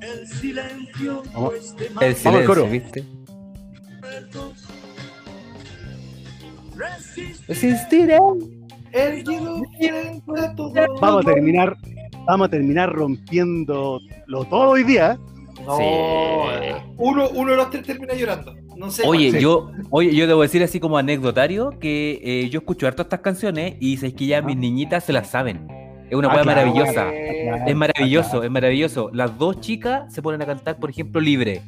El 0.01 0.26
silencio 0.28 1.22
pues 1.34 1.76
de 1.76 1.87
El 2.01 2.14
silencio, 2.14 2.47
coro. 2.47 2.66
¿viste? 2.66 3.05
Resistiré. 7.49 8.18
Vamos 11.01 11.26
a 11.26 11.34
terminar, 11.34 11.76
vamos 12.26 12.47
a 12.47 12.51
terminar 12.51 12.93
rompiendo 12.93 14.01
lo 14.26 14.45
todo 14.45 14.70
hoy 14.70 14.84
día. 14.84 15.18
No. 15.64 15.78
Sí. 15.78 15.84
Uno, 16.99 17.28
uno 17.30 17.51
de 17.51 17.57
los 17.57 17.70
tres 17.70 17.84
termina 17.84 18.14
llorando. 18.14 18.55
No 18.76 18.90
sé. 18.90 19.02
Oye, 19.06 19.40
yo, 19.40 19.70
oye, 19.90 20.14
yo 20.14 20.26
debo 20.26 20.42
decir 20.42 20.62
así 20.62 20.78
como 20.80 20.98
anecdotario 20.98 21.70
que 21.80 22.20
eh, 22.22 22.48
yo 22.50 22.60
escucho 22.60 22.86
harto 22.86 23.02
estas 23.02 23.20
canciones 23.20 23.76
y 23.80 23.96
sé 23.96 24.14
que 24.14 24.26
ya 24.26 24.42
mis 24.42 24.56
niñitas 24.56 25.04
se 25.04 25.12
las 25.12 25.28
saben. 25.30 25.66
Es 26.10 26.16
una 26.16 26.28
Ah, 26.28 26.34
hueá 26.34 26.42
claro, 26.44 26.66
maravillosa. 26.72 27.12
Eh, 27.14 27.50
Es 27.66 27.74
maravilloso, 27.76 28.42
es 28.44 28.50
maravilloso. 28.50 29.10
Las 29.12 29.36
dos 29.38 29.60
chicas 29.60 30.12
se 30.14 30.22
ponen 30.22 30.40
a 30.42 30.46
cantar, 30.46 30.78
por 30.78 30.90
ejemplo, 30.90 31.20
libre. 31.20 31.62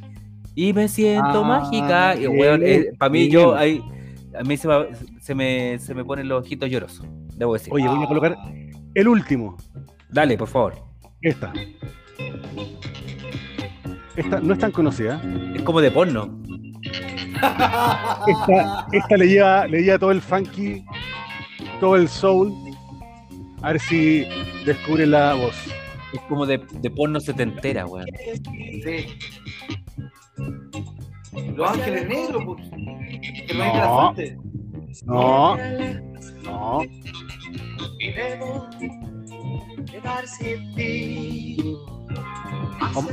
Y 0.54 0.72
me 0.72 0.88
siento 0.88 1.44
Ah, 1.44 1.48
mágica. 1.48 2.14
Y, 2.16 2.26
weón, 2.26 2.62
para 2.98 3.10
mí, 3.10 3.18
bien. 3.20 3.30
yo, 3.32 3.54
ahí, 3.56 3.80
a 4.38 4.42
mí 4.44 4.56
se, 4.56 4.68
me- 4.68 4.86
se 5.20 5.34
me, 5.34 5.78
se 5.78 5.94
me 5.94 6.04
ponen 6.04 6.28
los 6.28 6.42
ojitos 6.44 6.68
llorosos. 6.70 7.06
Debo 7.36 7.54
decir. 7.54 7.72
Oye, 7.72 7.88
voy 7.88 8.02
a 8.04 8.06
colocar 8.06 8.36
el 8.94 9.08
último. 9.08 9.56
Dale, 10.10 10.36
por 10.38 10.48
favor. 10.48 10.74
Esta. 11.22 11.52
Esta 14.16 14.40
no 14.40 14.52
es 14.52 14.58
tan 14.58 14.72
conocida. 14.72 15.20
Es 15.54 15.62
como 15.62 15.80
de 15.80 15.90
porno. 15.90 16.37
Esta, 18.26 18.86
esta 18.92 19.16
le, 19.16 19.26
lleva, 19.28 19.66
le 19.66 19.82
lleva 19.82 19.98
todo 19.98 20.10
el 20.10 20.20
funky, 20.20 20.84
todo 21.80 21.96
el 21.96 22.08
soul. 22.08 22.52
A 23.62 23.72
ver 23.72 23.80
si 23.80 24.26
descubre 24.64 25.06
la 25.06 25.34
voz. 25.34 25.56
Es 26.12 26.20
como 26.28 26.46
de, 26.46 26.58
de 26.58 26.90
porno 26.90 27.20
setentera, 27.20 27.86
weón. 27.86 28.06
Sí. 28.82 29.18
Los 31.54 31.70
ángeles 31.70 32.08
negros, 32.08 32.42
pues. 32.44 32.70
Que 33.46 33.54
no 33.54 34.14
No. 35.04 35.56
No, 35.56 35.56
no. 36.44 36.80
Vamos. 42.80 43.06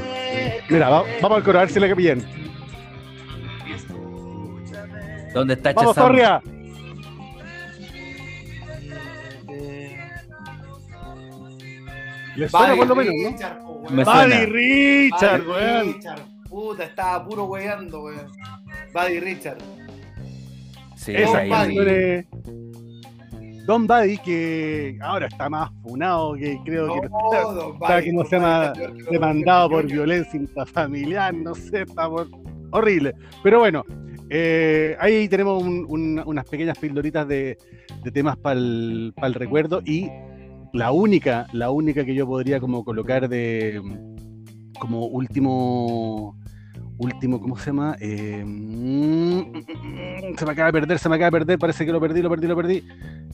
Mira, 0.70 0.90
va- 0.90 1.04
vamos 1.22 1.38
al 1.38 1.44
coro, 1.44 1.58
a 1.60 1.62
ver 1.62 1.70
si 1.72 1.80
la 1.80 1.88
que 1.88 1.96
pillan. 1.96 2.24
¿Dónde 5.36 5.54
está 5.56 5.74
¡Vamos? 5.74 5.96
Torria! 5.96 6.42
Le 12.36 12.50
suena 12.50 12.68
Buddy 12.68 12.78
por 12.78 12.88
lo 12.88 12.96
menos, 12.96 13.14
¿no? 13.16 13.30
Richard, 13.30 13.60
po, 13.60 13.72
weón. 13.74 13.96
Me 13.96 14.04
Buddy 14.04 14.16
suena. 14.18 14.36
Buddy 14.36 14.46
Richard, 14.46 15.48
weón. 15.48 15.94
Richard. 15.94 16.20
Puta, 16.50 16.84
estaba 16.84 17.26
puro 17.26 17.44
weando, 17.46 18.02
weón. 18.04 18.28
Buddy 18.94 19.20
Richard. 19.20 19.58
Sí, 20.96 21.14
Esa 21.16 21.38
ahí, 21.40 22.26
Don 23.66 23.88
Buddy, 23.88 24.18
que 24.20 24.98
ahora 25.02 25.26
está 25.28 25.50
más 25.50 25.72
funado, 25.82 26.36
que 26.36 26.58
creo 26.66 26.88
que 27.02 27.10
No, 27.10 27.34
está, 27.34 27.42
don 27.42 27.74
está, 27.74 27.96
Buddy, 27.96 28.06
¿cómo 28.10 28.20
don 28.22 28.30
se 28.30 28.36
llama? 28.36 28.64
Está 28.66 28.74
peor 28.74 28.98
que 28.98 29.04
demandado 29.12 29.70
por 29.70 29.86
violencia 29.86 30.40
intrafamiliar, 30.40 31.34
no 31.34 31.56
sé, 31.56 31.82
está 31.82 32.08
por- 32.10 32.30
horrible. 32.72 33.14
Pero 33.44 33.60
bueno, 33.60 33.84
eh, 34.30 34.96
ahí 35.00 35.28
tenemos 35.30 35.62
un- 35.64 35.86
un- 35.88 36.22
unas 36.26 36.46
pequeñas 36.46 36.78
pildoritas 36.78 37.28
de, 37.28 37.58
de 38.04 38.12
temas 38.12 38.38
para 38.38 38.60
el 38.60 39.14
recuerdo 39.34 39.82
y 39.86 40.10
la 40.74 40.92
única, 40.92 41.48
la 41.54 41.70
única 41.72 42.04
que 42.06 42.14
yo 42.16 42.26
podría 42.28 42.60
como 42.60 42.84
colocar 42.84 43.30
de 43.30 43.82
como 44.80 45.06
último 45.06 46.38
último, 46.98 47.42
¿cómo 47.42 47.58
se 47.58 47.68
llama? 47.68 47.98
Eh, 48.00 48.44
mm, 48.46 49.42
se 50.38 50.46
me 50.46 50.52
acaba 50.52 50.68
de 50.68 50.74
perder, 50.74 51.00
se 51.00 51.10
me 51.10 51.16
acaba 51.16 51.28
de 51.28 51.40
perder, 51.40 51.60
parece 51.60 51.86
que 51.86 51.92
lo 51.92 52.00
perdí, 52.00 52.22
lo 52.22 52.30
perdí, 52.30 52.48
lo 52.48 52.56
perdí. 52.56 52.84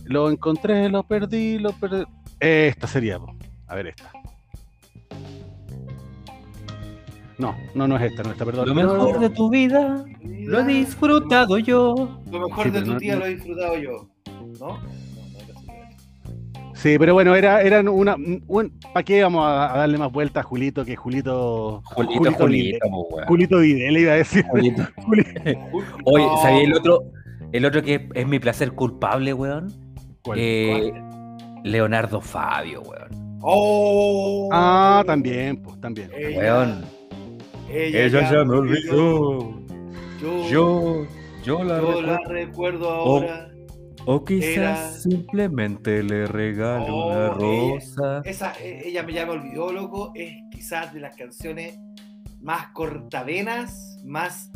Lo 0.05 0.29
encontré, 0.31 0.89
lo 0.89 1.03
perdí, 1.03 1.59
lo 1.59 1.71
perdí. 1.73 2.03
Esta 2.39 2.87
sería, 2.87 3.19
a 3.67 3.75
ver 3.75 3.87
esta. 3.87 4.11
No, 7.41 7.55
no, 7.75 7.87
no 7.87 7.95
es 7.97 8.03
esta, 8.03 8.21
no 8.23 8.29
es 8.29 8.33
esta, 8.33 8.45
perdón. 8.45 8.67
Lo 8.69 8.75
mejor 8.75 9.19
de 9.19 9.29
tu 9.31 9.49
vida 9.49 10.05
lo 10.23 10.59
he 10.59 10.63
disfrutado 10.65 11.57
yo. 11.57 12.19
Lo 12.31 12.47
mejor 12.47 12.63
Sí, 12.65 12.69
de 12.69 12.81
tu 12.81 12.91
no- 12.93 12.97
tía 12.97 13.13
no- 13.15 13.19
lo 13.21 13.25
he 13.25 13.35
disfrutado 13.35 13.77
yo. 13.77 14.07
¿No? 14.59 14.79
Sí, 16.73 16.95
pero 16.97 17.13
bueno, 17.13 17.35
era, 17.35 17.61
eran 17.61 17.87
una. 17.87 18.15
¿Para 18.93 19.03
qué 19.03 19.21
vamos 19.21 19.45
a, 19.45 19.73
a 19.73 19.77
darle 19.79 19.97
más 19.99 20.11
vueltas 20.11 20.43
a 20.43 20.47
Julito 20.47 20.83
que 20.83 20.95
Julito. 20.95 21.81
Julito, 21.85 22.13
Julito 22.19 22.37
Julito, 22.43 22.87
weón. 22.87 23.27
Julito 23.27 23.57
Videl, 23.59 23.97
iba 23.97 24.13
a 24.13 24.15
decir. 24.15 24.45
Julito. 24.49 24.83
Juli- 25.05 25.25
Oye, 26.05 26.25
No. 26.25 26.37
¿sabía 26.41 26.63
el 26.63 26.73
otro? 26.73 27.03
El 27.51 27.65
otro 27.65 27.83
que 27.83 28.07
es 28.13 28.27
mi 28.27 28.39
placer 28.39 28.71
culpable, 28.71 29.33
weón. 29.33 29.71
¿Cuál? 30.23 30.39
Eh, 30.39 30.91
Leonardo 31.63 32.19
Fabio, 32.21 32.81
weón. 32.81 33.39
Oh, 33.41 34.49
Ah, 34.51 35.03
también, 35.05 35.61
pues, 35.61 35.79
también. 35.81 36.09
Ella, 36.15 36.37
Weón. 36.39 36.85
Ella, 37.73 38.29
ya 38.31 38.43
me 38.43 38.55
olvidó. 38.57 39.61
Yo, 40.19 40.47
Yo, 40.49 41.05
yo 41.43 41.63
la 41.63 41.79
yo 41.79 42.01
la 42.01 42.17
recuerdo. 42.17 42.33
recuerdo 42.33 42.89
ahora. 42.89 43.47
O 44.05 44.23
quizás 44.25 44.57
era- 44.57 44.91
simplemente 44.93 46.01
le 46.03 46.25
regalo 46.27 46.85
Oh, 46.95 47.07
una 47.09 47.25
ella- 47.27 47.33
rosa. 47.75 48.21
Esa, 48.25 48.53
eh, 48.59 48.81
ella 48.85 49.03
me 49.03 49.13
ya 49.13 49.25
me 49.25 49.33
olvidó, 49.33 49.71
loco. 49.71 50.11
Es 50.15 50.33
quizás 50.51 50.91
de 50.93 50.99
las 51.01 51.15
canciones 51.15 51.77
más 52.41 52.67
cortavenas, 52.69 53.99
más, 54.05 54.51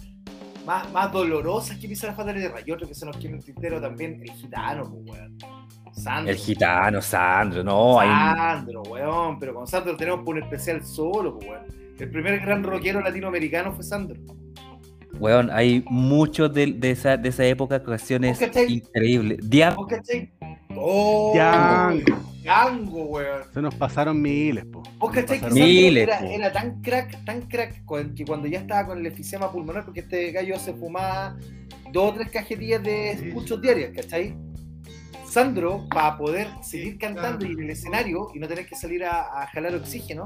más, 0.66 0.92
más 0.92 1.12
dolorosas 1.12 1.78
que 1.78 1.86
empiezan 1.86 2.12
a 2.12 2.14
faltar 2.16 2.36
de. 2.36 2.52
Y 2.66 2.72
otro 2.72 2.88
que 2.88 2.96
se 2.96 3.06
nos 3.06 3.18
quiere 3.18 3.36
un 3.36 3.42
tintero 3.42 3.80
también, 3.80 4.20
el 4.22 4.32
gitano, 4.32 4.84
pues, 4.84 5.20
weón. 5.20 5.38
Sandro. 5.94 6.32
El 6.32 6.38
gitano, 6.38 7.02
Sandro, 7.02 7.64
no, 7.64 8.00
hay 8.00 8.10
Sandro, 8.10 8.82
weón. 8.84 9.40
Pero 9.40 9.54
con 9.54 9.68
Sandro 9.68 9.96
tenemos 9.96 10.26
por 10.26 10.36
un 10.36 10.44
especial 10.44 10.84
solo, 10.84 11.38
pues, 11.38 11.50
weón. 11.50 11.85
El 12.00 12.10
primer 12.10 12.40
gran 12.42 12.64
rockero 12.64 13.02
latinoamericano 13.02 13.74
fue 13.74 13.84
Sandro. 13.84 14.20
Weón, 15.18 15.50
hay 15.50 15.84
muchos 15.90 16.54
de, 16.54 16.68
de 16.74 16.92
esa, 16.92 17.16
de 17.16 17.30
esa 17.30 17.46
época 17.46 17.82
canciones 17.82 18.40
increíbles. 18.68 19.40
Diablo. 19.50 19.88
Oh, 20.76 21.32
Django. 21.34 22.04
Django, 22.44 23.06
weón. 23.06 23.44
Se 23.54 23.62
nos 23.62 23.74
pasaron 23.76 24.22
miles, 24.22 24.66
po. 24.66 24.84
¿Vos 24.98 25.12
cachai 25.14 25.40
que 25.40 25.50
Miles, 25.52 26.04
era, 26.04 26.20
po. 26.20 26.26
era 26.26 26.52
tan 26.52 26.82
crack, 26.82 27.24
tan 27.24 27.44
crack, 27.44 27.86
que 28.14 28.26
cuando 28.26 28.48
ya 28.48 28.60
estaba 28.60 28.88
con 28.88 29.00
el 29.00 29.06
efisema 29.06 29.50
pulmonar, 29.50 29.86
porque 29.86 30.02
este 30.02 30.32
gallo 30.34 30.60
se 30.60 30.74
fumaba 30.74 31.38
dos 31.94 32.12
o 32.12 32.16
tres 32.16 32.30
cajetillas 32.30 32.84
de 32.84 33.32
puchos 33.34 33.62
diarias, 33.62 33.92
¿cachai? 33.96 34.36
Sandro, 35.26 35.88
para 35.90 36.18
poder 36.18 36.48
seguir 36.62 36.98
cantando 36.98 37.46
y 37.46 37.54
en 37.54 37.64
el 37.64 37.70
escenario 37.70 38.28
y 38.34 38.40
no 38.40 38.48
tener 38.50 38.66
que 38.66 38.76
salir 38.76 39.06
a, 39.06 39.42
a 39.42 39.48
jalar 39.48 39.76
oxígeno, 39.76 40.26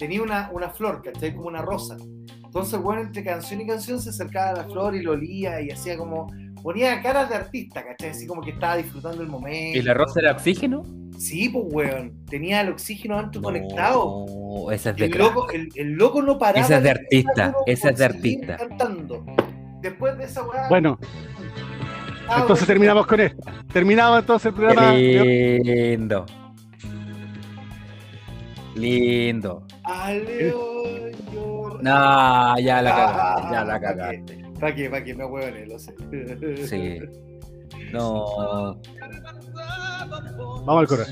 tenía 0.00 0.22
una, 0.22 0.50
una 0.52 0.70
flor, 0.70 1.02
¿cachai? 1.02 1.34
Como 1.34 1.46
una 1.46 1.60
rosa. 1.60 1.96
Entonces, 2.42 2.80
bueno, 2.80 3.02
entre 3.02 3.22
canción 3.22 3.60
y 3.60 3.66
canción 3.66 4.00
se 4.00 4.10
acercaba 4.10 4.50
a 4.50 4.54
la 4.54 4.64
flor 4.64 4.96
y 4.96 5.02
lo 5.02 5.12
olía 5.12 5.60
y 5.60 5.70
hacía 5.70 5.96
como. 5.96 6.26
ponía 6.62 7.00
caras 7.02 7.28
de 7.28 7.36
artista, 7.36 7.84
¿cachai? 7.84 8.10
Así 8.10 8.26
como 8.26 8.40
que 8.40 8.50
estaba 8.50 8.78
disfrutando 8.78 9.22
el 9.22 9.28
momento. 9.28 9.78
¿y 9.78 9.82
la 9.82 9.94
rosa 9.94 10.18
era 10.20 10.32
oxígeno? 10.32 10.82
Sí, 11.16 11.50
pues, 11.50 11.64
weón. 11.68 12.24
Tenía 12.26 12.62
el 12.62 12.70
oxígeno 12.70 13.18
adentro 13.18 13.42
conectado. 13.42 14.26
Esa 14.72 14.90
es 14.90 14.96
de 14.96 15.04
el 15.04 15.10
crack. 15.12 15.34
loco, 15.34 15.50
el, 15.52 15.68
el 15.76 15.92
loco 15.92 16.22
no 16.22 16.38
paraba. 16.38 16.64
Esa 16.64 16.78
es 16.78 16.82
de 16.82 16.90
artista, 16.90 17.54
esa 17.66 17.90
es 17.90 17.98
de 17.98 18.04
artista. 18.04 18.56
Cantando. 18.56 19.24
Después 19.82 20.16
de 20.16 20.24
esa 20.24 20.42
weá. 20.42 20.68
Bueno, 20.68 20.98
ah, 22.26 22.38
entonces 22.40 22.66
terminamos 22.66 23.06
con 23.06 23.20
esta. 23.20 23.52
Terminamos 23.72 24.20
entonces 24.20 24.46
el 24.46 24.54
programa. 24.54 24.92
Qué 24.92 25.60
lindo. 25.62 26.26
Lindo. 28.74 29.66
Llora. 31.32 31.80
No, 31.82 32.58
ya 32.60 32.82
la 32.82 32.90
Ah, 32.90 33.36
cagaste, 33.40 33.52
ya 33.52 33.64
la 33.64 33.72
¿pa' 33.74 33.80
cagaste. 33.80 34.36
qué? 34.36 34.44
¿Para 34.60 34.74
qué? 34.74 34.90
¿Para 34.90 35.04
qué? 35.04 35.14
Me 35.14 35.24
huevoné, 35.24 35.66
lo 35.66 35.78
sé. 35.78 35.94
Sí. 36.66 36.98
No. 37.92 38.76
Vamos 40.66 40.80
al 40.82 40.86
coro. 40.86 41.04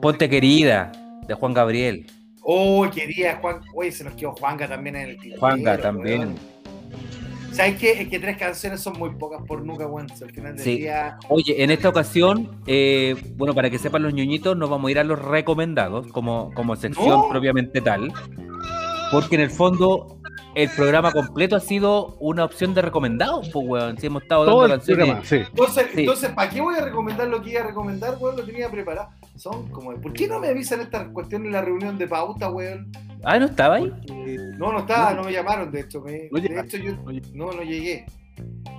Ponte 0.00 0.28
querida, 0.28 0.92
de 1.26 1.34
Juan 1.34 1.54
Gabriel. 1.54 2.06
Oh, 2.42 2.88
quería 2.92 3.36
Juan. 3.36 3.60
Oye, 3.74 3.92
se 3.92 4.04
nos 4.04 4.14
quedó 4.14 4.32
Juanga 4.32 4.68
también 4.68 4.96
en 4.96 5.10
el 5.10 5.38
Juanga 5.38 5.78
también. 5.78 6.20
weón. 6.20 6.34
¿Sabes 7.52 7.78
qué? 7.78 8.02
Es 8.02 8.08
que 8.08 8.18
tres 8.18 8.36
canciones 8.38 8.80
son 8.80 8.98
muy 8.98 9.10
pocas 9.10 9.42
por 9.46 9.64
nunca, 9.64 9.86
weón. 9.86 10.08
Si 10.08 10.24
Al 10.24 10.30
final 10.32 10.56
del 10.56 10.64
Sí. 10.64 10.78
día. 10.78 11.18
Oye, 11.28 11.62
en 11.62 11.70
esta 11.70 11.88
ocasión, 11.88 12.62
eh, 12.66 13.14
bueno, 13.36 13.54
para 13.54 13.68
que 13.70 13.78
sepan 13.78 14.02
los 14.02 14.14
ñoñitos, 14.14 14.56
nos 14.56 14.70
vamos 14.70 14.88
a 14.88 14.90
ir 14.90 14.98
a 14.98 15.04
los 15.04 15.20
recomendados 15.20 16.06
como, 16.08 16.50
como 16.54 16.74
sección 16.76 17.08
No. 17.08 17.28
propiamente 17.28 17.80
tal. 17.80 18.12
Porque 19.10 19.34
en 19.34 19.42
el 19.42 19.50
fondo, 19.50 20.18
el 20.54 20.70
programa 20.70 21.12
completo 21.12 21.56
ha 21.56 21.60
sido 21.60 22.16
una 22.20 22.44
opción 22.44 22.72
de 22.74 22.80
recomendados, 22.82 23.50
pues, 23.50 23.66
weón. 23.68 23.98
Si 23.98 24.06
hemos 24.06 24.22
estado 24.22 24.46
Todo 24.46 24.60
dando 24.60 24.74
el 24.74 24.80
canciones. 24.80 25.04
programa, 25.06 25.24
sí. 25.28 25.36
Entonces, 25.36 25.86
Sí. 25.94 26.00
entonces, 26.00 26.30
¿para 26.30 26.50
qué 26.50 26.60
voy 26.62 26.74
a 26.76 26.84
recomendar 26.84 27.28
lo 27.28 27.42
que 27.42 27.50
iba 27.50 27.60
a 27.60 27.66
recomendar, 27.66 28.16
weón? 28.18 28.36
Lo 28.36 28.44
tenía 28.44 28.70
preparado. 28.70 29.08
Son 29.36 29.68
como. 29.70 29.94
¿Por 30.00 30.12
qué 30.12 30.28
no 30.28 30.40
me 30.40 30.48
avisan 30.48 30.80
estas 30.80 31.08
cuestiones 31.08 31.46
en 31.46 31.52
la 31.52 31.62
reunión 31.62 31.98
de 31.98 32.06
pauta, 32.06 32.50
weón? 32.50 32.90
Ah, 33.24 33.38
¿no 33.38 33.46
estaba 33.46 33.76
ahí? 33.76 33.92
No, 34.58 34.72
no 34.72 34.80
estaba, 34.80 35.14
no 35.14 35.24
me 35.24 35.32
llamaron, 35.32 35.70
de 35.70 35.80
hecho. 35.80 36.00
Me, 36.02 36.28
No 36.30 36.40
de 36.40 36.48
llegaste. 36.48 36.76
hecho, 36.78 36.86
yo 36.86 37.12
No 37.34 37.52
no, 37.52 37.62
llegué. 37.62 38.04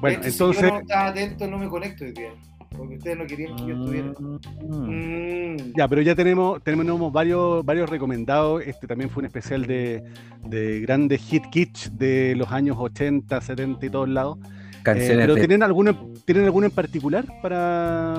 Bueno, 0.02 0.20
hecho, 0.20 0.24
si 0.24 0.30
entonces, 0.30 0.64
yo 0.64 0.70
no 0.72 0.80
estaba 0.80 1.08
atento, 1.08 1.48
no 1.48 1.58
me 1.58 1.68
conecto 1.70 2.04
hoy 2.04 2.12
día. 2.12 2.34
Porque 2.76 2.96
ustedes 2.96 3.18
no 3.18 3.26
querían 3.28 3.56
que 3.56 3.68
yo 3.68 3.76
estuviera. 3.76 4.14
Mm. 4.62 5.54
Mm. 5.54 5.74
ya, 5.78 5.88
pero 5.88 6.02
ya 6.02 6.16
tenemos, 6.16 6.64
tenemos 6.64 7.12
varios, 7.12 7.64
varios 7.64 7.90
recomendados. 7.90 8.64
Este 8.66 8.88
también 8.88 9.10
fue 9.10 9.22
un 9.22 9.26
especial 9.28 9.66
de, 9.66 10.04
de 10.48 10.80
grandes 10.82 11.22
hit 11.22 11.44
kitsch 11.52 11.90
de 11.92 12.36
los 12.36 12.52
años 12.52 12.76
80, 12.80 13.40
70 13.40 13.86
y 13.86 13.90
todos 13.90 14.10
lados. 14.10 14.40
Eh, 14.84 14.96
Canciones 14.96 15.18
pero 15.18 15.36
de 15.36 15.40
¿tienen 15.42 15.64
alguno, 15.64 16.10
¿tienen 16.26 16.44
alguno 16.46 16.66
en 16.66 16.72
particular 16.74 17.26
para, 17.42 18.16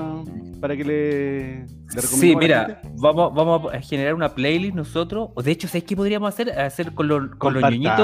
para 0.59 0.75
que 0.75 0.83
le, 0.83 1.59
le 1.93 2.01
Sí, 2.01 2.35
mira, 2.35 2.81
vamos, 2.97 3.33
vamos 3.35 3.71
a 3.73 3.79
generar 3.81 4.15
una 4.15 4.29
playlist 4.29 4.73
nosotros. 4.75 5.29
O 5.35 5.43
de 5.43 5.51
hecho, 5.51 5.67
¿sabes 5.67 5.83
qué 5.83 5.95
podríamos 5.95 6.27
hacer? 6.29 6.49
Hacer 6.59 6.93
con, 6.93 7.07
los- 7.07 7.29
con 7.37 7.53
los 7.53 7.61
ñoñitos. 7.63 7.99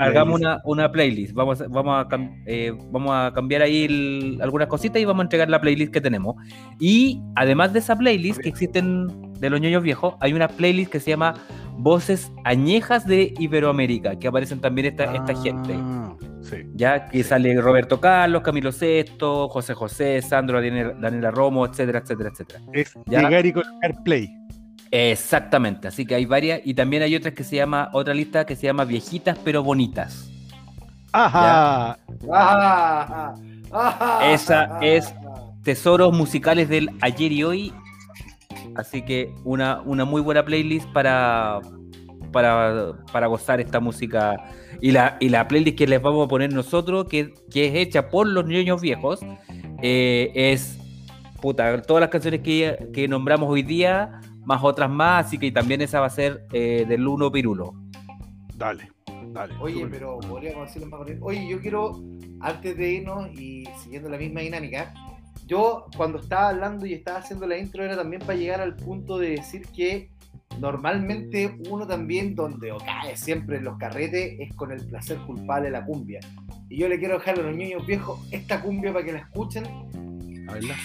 Hagamos 0.00 0.40
playlist. 0.40 0.62
una, 0.64 0.82
una 0.84 0.92
playlist. 0.92 1.34
Vamos, 1.34 1.60
a- 1.60 1.66
vamos, 1.68 2.06
a, 2.10 2.18
eh, 2.46 2.72
vamos 2.90 3.10
a 3.12 3.32
cambiar 3.34 3.62
ahí 3.62 3.84
el- 3.84 4.38
algunas 4.40 4.68
cositas 4.68 5.02
y 5.02 5.04
vamos 5.04 5.20
a 5.20 5.24
entregar 5.24 5.50
la 5.50 5.60
playlist 5.60 5.92
que 5.92 6.00
tenemos. 6.00 6.36
Y 6.80 7.20
además 7.34 7.72
de 7.72 7.80
esa 7.80 7.96
playlist 7.96 8.40
que 8.40 8.48
existen 8.48 9.32
de 9.34 9.50
los 9.50 9.60
ñoños 9.60 9.82
viejos, 9.82 10.14
hay 10.20 10.32
una 10.32 10.48
playlist 10.48 10.90
que 10.90 11.00
se 11.00 11.10
llama 11.10 11.34
Voces 11.76 12.32
Añejas 12.44 13.06
de 13.06 13.34
Iberoamérica, 13.38 14.16
que 14.18 14.28
aparecen 14.28 14.60
también 14.60 14.86
esta, 14.86 15.14
esta 15.14 15.34
gente. 15.42 15.74
Sí. 16.48 16.64
Ya 16.74 17.08
que 17.08 17.22
sale 17.24 17.60
Roberto 17.60 18.00
Carlos, 18.00 18.42
Camilo 18.42 18.72
Sesto, 18.72 19.48
José 19.48 19.74
José, 19.74 20.22
Sandro, 20.22 20.60
Daniela, 20.62 20.94
Daniela 20.98 21.30
Romo, 21.30 21.66
etcétera, 21.66 21.98
etcétera, 21.98 22.30
etcétera. 22.30 22.60
Es 22.72 22.94
Ya. 23.06 23.22
llegar 23.22 23.44
y 23.46 23.52
colocar 23.52 24.02
play. 24.04 24.34
Exactamente, 24.90 25.88
así 25.88 26.06
que 26.06 26.14
hay 26.14 26.24
varias 26.24 26.60
y 26.64 26.72
también 26.72 27.02
hay 27.02 27.14
otras 27.14 27.34
que 27.34 27.44
se 27.44 27.56
llama, 27.56 27.90
otra 27.92 28.14
lista 28.14 28.46
que 28.46 28.56
se 28.56 28.66
llama 28.66 28.84
Viejitas 28.86 29.38
pero 29.44 29.62
Bonitas. 29.62 30.30
Ajá. 31.12 31.98
Ah, 32.32 33.34
ah, 33.72 34.20
Esa 34.24 34.78
es-. 34.80 35.14
Tesoros 35.62 36.16
musicales 36.16 36.68
del 36.70 36.88
ayer 37.02 37.32
y 37.32 37.44
hoy. 37.44 37.72
Así 38.76 39.02
que 39.02 39.34
una, 39.44 39.82
una 39.82 40.04
muy 40.06 40.22
buena 40.22 40.42
playlist 40.44 40.88
para, 40.92 41.60
para, 42.32 42.92
para 43.12 43.26
gozar 43.26 43.60
esta 43.60 43.80
música. 43.80 44.36
Y 44.80 44.92
la, 44.92 45.16
y 45.20 45.28
la 45.28 45.48
playlist 45.48 45.76
que 45.76 45.86
les 45.86 46.00
vamos 46.00 46.26
a 46.26 46.28
poner 46.28 46.52
nosotros, 46.52 47.06
que, 47.08 47.34
que 47.50 47.66
es 47.66 47.74
hecha 47.74 48.08
por 48.08 48.26
los 48.26 48.46
niños 48.46 48.80
viejos, 48.80 49.20
eh, 49.82 50.30
es 50.34 50.78
puta, 51.40 51.82
todas 51.82 52.00
las 52.00 52.10
canciones 52.10 52.40
que, 52.40 52.88
que 52.92 53.08
nombramos 53.08 53.48
hoy 53.48 53.62
día, 53.62 54.20
más 54.44 54.62
otras 54.62 54.90
más, 54.90 55.26
así 55.26 55.38
que 55.38 55.50
también 55.52 55.80
esa 55.80 56.00
va 56.00 56.06
a 56.06 56.10
ser 56.10 56.46
eh, 56.52 56.84
del 56.88 57.06
Uno 57.06 57.30
Pirulo. 57.30 57.74
Dale. 58.56 58.90
Dale. 59.32 59.54
Oye, 59.60 59.86
pero 59.88 60.18
podríamos 60.20 60.66
decirlo 60.66 60.88
más 60.88 60.98
corriente. 60.98 61.24
Oye, 61.24 61.48
yo 61.48 61.60
quiero, 61.60 62.02
antes 62.40 62.76
de 62.76 62.90
irnos 62.90 63.28
y 63.38 63.64
siguiendo 63.82 64.08
la 64.08 64.16
misma 64.16 64.40
dinámica, 64.40 64.94
yo 65.46 65.86
cuando 65.96 66.18
estaba 66.18 66.48
hablando 66.48 66.86
y 66.86 66.94
estaba 66.94 67.18
haciendo 67.18 67.46
la 67.46 67.58
intro 67.58 67.84
era 67.84 67.96
también 67.96 68.20
para 68.20 68.38
llegar 68.38 68.60
al 68.60 68.74
punto 68.74 69.18
de 69.18 69.30
decir 69.30 69.66
que 69.74 70.10
normalmente 70.58 71.56
uno 71.68 71.86
también 71.86 72.34
donde 72.34 72.72
o 72.72 72.78
cae 72.78 73.16
siempre 73.16 73.58
en 73.58 73.64
los 73.64 73.78
carretes 73.78 74.36
es 74.38 74.54
con 74.54 74.72
el 74.72 74.84
placer 74.86 75.18
culpable 75.18 75.66
de 75.66 75.72
la 75.72 75.84
cumbia. 75.84 76.20
Y 76.68 76.78
yo 76.78 76.88
le 76.88 76.98
quiero 76.98 77.14
dejar 77.14 77.38
a 77.38 77.42
los 77.42 77.56
niños 77.56 77.86
viejos 77.86 78.20
esta 78.30 78.60
cumbia 78.60 78.92
para 78.92 79.04
que 79.04 79.12
la 79.12 79.18
escuchen. 79.18 79.64
A 80.48 80.52
verla. 80.52 80.76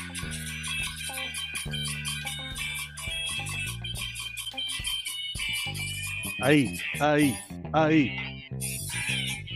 Ahí, 6.42 6.78
ahí, 7.00 7.36
ahí. 7.72 8.16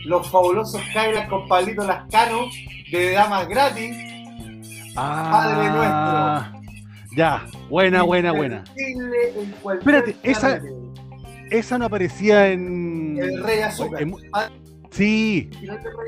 Los 0.04 0.30
fabulosos 0.30 0.80
Cadillacs 0.94 1.28
con 1.28 1.46
Pablito 1.46 1.86
Lascano 1.86 2.46
de 2.90 3.12
Damas 3.12 3.46
Gratis. 3.48 3.94
Padre 4.94 5.68
Ah, 5.70 6.57
Ya, 7.18 7.44
buena, 7.68 8.04
buena, 8.04 8.30
buena. 8.30 8.62
Espérate, 9.76 10.14
esa-. 10.22 10.60
Esa 11.50 11.76
no 11.76 11.86
aparecía 11.86 12.52
en. 12.52 13.18
El 13.20 13.42
Rey 13.42 13.58
Azúcar. 13.58 14.02
en- 14.02 14.14
Sí, 14.90 15.50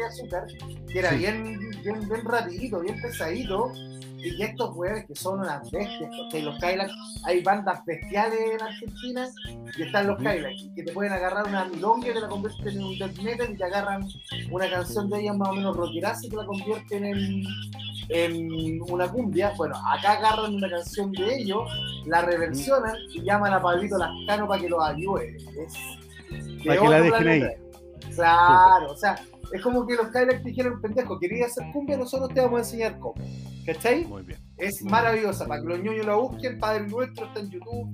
Azúcar, 0.07 0.47
que 0.91 0.99
era 0.99 1.11
Sí. 1.11 1.17
bien, 1.19 1.59
bien, 1.85 2.09
bien 2.09 2.25
rapidito, 2.25 2.81
bien 2.81 3.01
pesadito, 3.01 3.73
y 4.23 4.43
estos 4.43 4.77
weones 4.77 5.07
que 5.07 5.15
son 5.15 5.41
unas 5.41 5.71
bestias, 5.71 6.11
que 6.31 6.43
los 6.43 6.59
Cadillacs, 6.59 6.93
hay 7.25 7.43
bandas 7.43 7.85
bestiales 7.87 8.39
en 8.55 8.61
Argentina, 8.63 9.29
y 9.79 9.83
están 9.83 10.07
los 10.09 10.23
Cadillacs, 10.23 10.69
que 10.75 10.83
te 10.83 10.93
pueden 10.93 11.13
agarrar 11.13 11.47
una 11.47 11.65
milonga 11.67 12.13
que 12.13 12.21
la 12.21 12.29
convierten 12.29 12.69
en 12.69 12.85
un 12.85 12.99
death 12.99 13.19
metal 13.23 13.51
y 13.53 13.57
te 13.57 13.65
agarran 13.65 14.09
una 14.51 14.69
canción 14.71 15.09
de 15.09 15.21
ellas 15.21 15.37
más 15.37 15.49
o 15.49 15.53
menos 15.55 15.77
rockeraza 15.77 16.27
y 16.27 16.31
que 16.31 16.37
la 16.37 16.45
convierten 16.47 17.05
en, 17.05 17.43
en 18.11 18.83
una 18.91 19.09
cumbia. 19.09 19.53
Bueno, 19.57 19.77
acá 19.87 20.13
agarran 20.13 20.55
una 20.55 20.69
canción 20.69 21.13
de 21.13 21.37
ellos, 21.37 21.63
la 22.07 22.23
reversionan 22.23 22.97
y 23.15 23.23
llaman 23.23 23.53
a 23.55 23.63
Pablito 23.63 23.97
Lascano 23.97 24.49
para 24.49 24.61
que 24.61 24.69
los 24.69 24.83
ayude. 24.85 25.37
Es 25.65 26.67
Para 26.67 26.81
que 26.81 26.89
la 26.89 27.01
dejen 27.01 27.29
ahí. 27.29 27.43
Claro, 28.15 28.91
o 28.93 28.97
sea, 28.97 29.17
es 29.53 29.63
como 29.63 29.87
que 29.87 29.95
los 29.97 30.09
Cadillacs 30.09 30.45
dijeron, 30.45 30.81
pendejo, 30.81 31.19
querías 31.19 31.51
hacer 31.53 31.73
cumbia, 31.73 31.97
nosotros 31.97 32.29
te 32.35 32.41
vamos 32.41 32.57
a 32.59 32.63
enseñar 32.63 32.99
cómo. 32.99 33.15
¿Cachai? 33.67 34.05
muy 34.07 34.23
bien. 34.23 34.39
Es 34.59 34.83
maravillosa, 34.83 35.47
para 35.47 35.63
que 35.63 35.69
los 35.69 35.81
ñoños 35.81 36.07
la 36.07 36.15
busquen, 36.17 36.59
Padre 36.59 36.87
Nuestro 36.89 37.27
está 37.27 37.41
en 37.41 37.51
YouTube. 37.51 37.89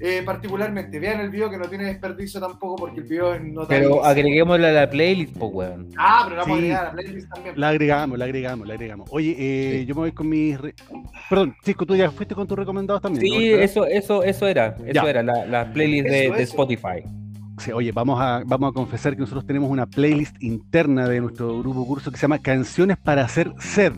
Eh, 0.00 0.22
particularmente, 0.26 0.98
vean 0.98 1.20
el 1.20 1.30
video 1.30 1.48
que 1.48 1.56
no 1.56 1.66
tiene 1.68 1.84
desperdicio 1.84 2.40
tampoco 2.40 2.74
porque 2.76 2.98
el 3.00 3.06
video 3.06 3.32
es 3.32 3.40
notable. 3.42 3.78
Pero 3.80 4.04
agreguémosle 4.04 4.66
a 4.68 4.72
la 4.72 4.90
playlist, 4.90 5.36
pues, 5.38 5.50
weón. 5.54 5.88
Ah, 5.96 6.22
pero 6.24 6.36
la 6.36 6.42
vamos 6.42 6.56
a 6.56 6.58
agregar 6.58 6.80
a 6.80 6.84
la 6.88 6.92
playlist 6.92 7.28
también. 7.32 7.54
La 7.60 7.68
agregamos, 7.68 8.18
la 8.18 8.24
agregamos, 8.24 8.66
la 8.66 8.74
agregamos. 8.74 9.08
Oye, 9.12 9.36
eh, 9.38 9.78
Sí. 9.80 9.86
yo 9.86 9.94
me 9.94 10.00
voy 10.00 10.12
con 10.12 10.28
mis. 10.28 10.60
re- 10.60 10.74
Perdón, 11.30 11.54
tú 11.86 11.94
ya 11.96 12.10
fuiste 12.10 12.34
con 12.34 12.46
tus 12.46 12.58
recomendados 12.58 13.00
también. 13.02 13.22
Sí, 13.24 13.52
eso, 13.52 13.86
eso, 13.86 14.24
eso 14.24 14.48
era, 14.48 14.76
eso 14.84 14.92
Ya. 14.92 15.02
era, 15.08 15.22
la, 15.22 15.46
la 15.46 15.72
playlist 15.72 16.08
de, 16.08 16.24
Eso, 16.26 16.34
de 16.34 16.42
eso. 16.42 16.50
Spotify. 16.52 17.04
Sí, 17.58 17.70
oye, 17.72 17.92
vamos 17.92 18.20
a, 18.20 18.42
vamos 18.44 18.70
a 18.70 18.72
confesar 18.72 19.14
que 19.14 19.20
nosotros 19.20 19.46
tenemos 19.46 19.70
una 19.70 19.86
playlist 19.86 20.42
interna 20.42 21.08
de 21.08 21.20
nuestro 21.20 21.58
grupo 21.60 21.86
curso 21.86 22.10
que 22.10 22.16
se 22.16 22.22
llama 22.22 22.38
Canciones 22.38 22.96
para 22.98 23.24
hacer 23.24 23.52
sed 23.58 23.92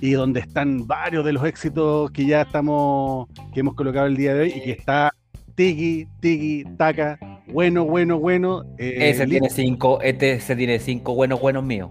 y 0.00 0.12
donde 0.12 0.40
están 0.40 0.86
varios 0.86 1.24
de 1.24 1.32
los 1.32 1.44
éxitos 1.44 2.10
que 2.10 2.26
ya 2.26 2.42
estamos, 2.42 3.28
que 3.54 3.60
hemos 3.60 3.74
colocado 3.74 4.06
el 4.06 4.16
día 4.16 4.34
de 4.34 4.40
hoy 4.42 4.52
y 4.56 4.60
que 4.62 4.70
está 4.72 5.12
tiki, 5.54 6.06
tiki, 6.20 6.64
taca, 6.76 7.18
bueno, 7.52 7.84
bueno, 7.84 8.18
bueno. 8.18 8.62
eh, 8.78 9.10
Ese 9.10 9.26
listo. 9.26 9.30
tiene 9.30 9.50
cinco, 9.50 10.00
este 10.02 10.38
se 10.40 10.54
tiene 10.56 10.78
cinco 10.78 11.14
buenos, 11.14 11.40
buenos 11.40 11.64
míos. 11.64 11.90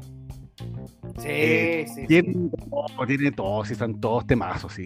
Sí, 1.19 1.27
eh, 1.29 1.85
sí. 1.87 2.01
sí. 2.01 2.07
Tiene 2.07 2.33
todo, 2.69 3.07
tiene 3.07 3.31
todos, 3.31 3.69
y 3.69 3.73
están 3.73 3.99
todos 3.99 4.27
temazos, 4.27 4.71
sí. 4.73 4.85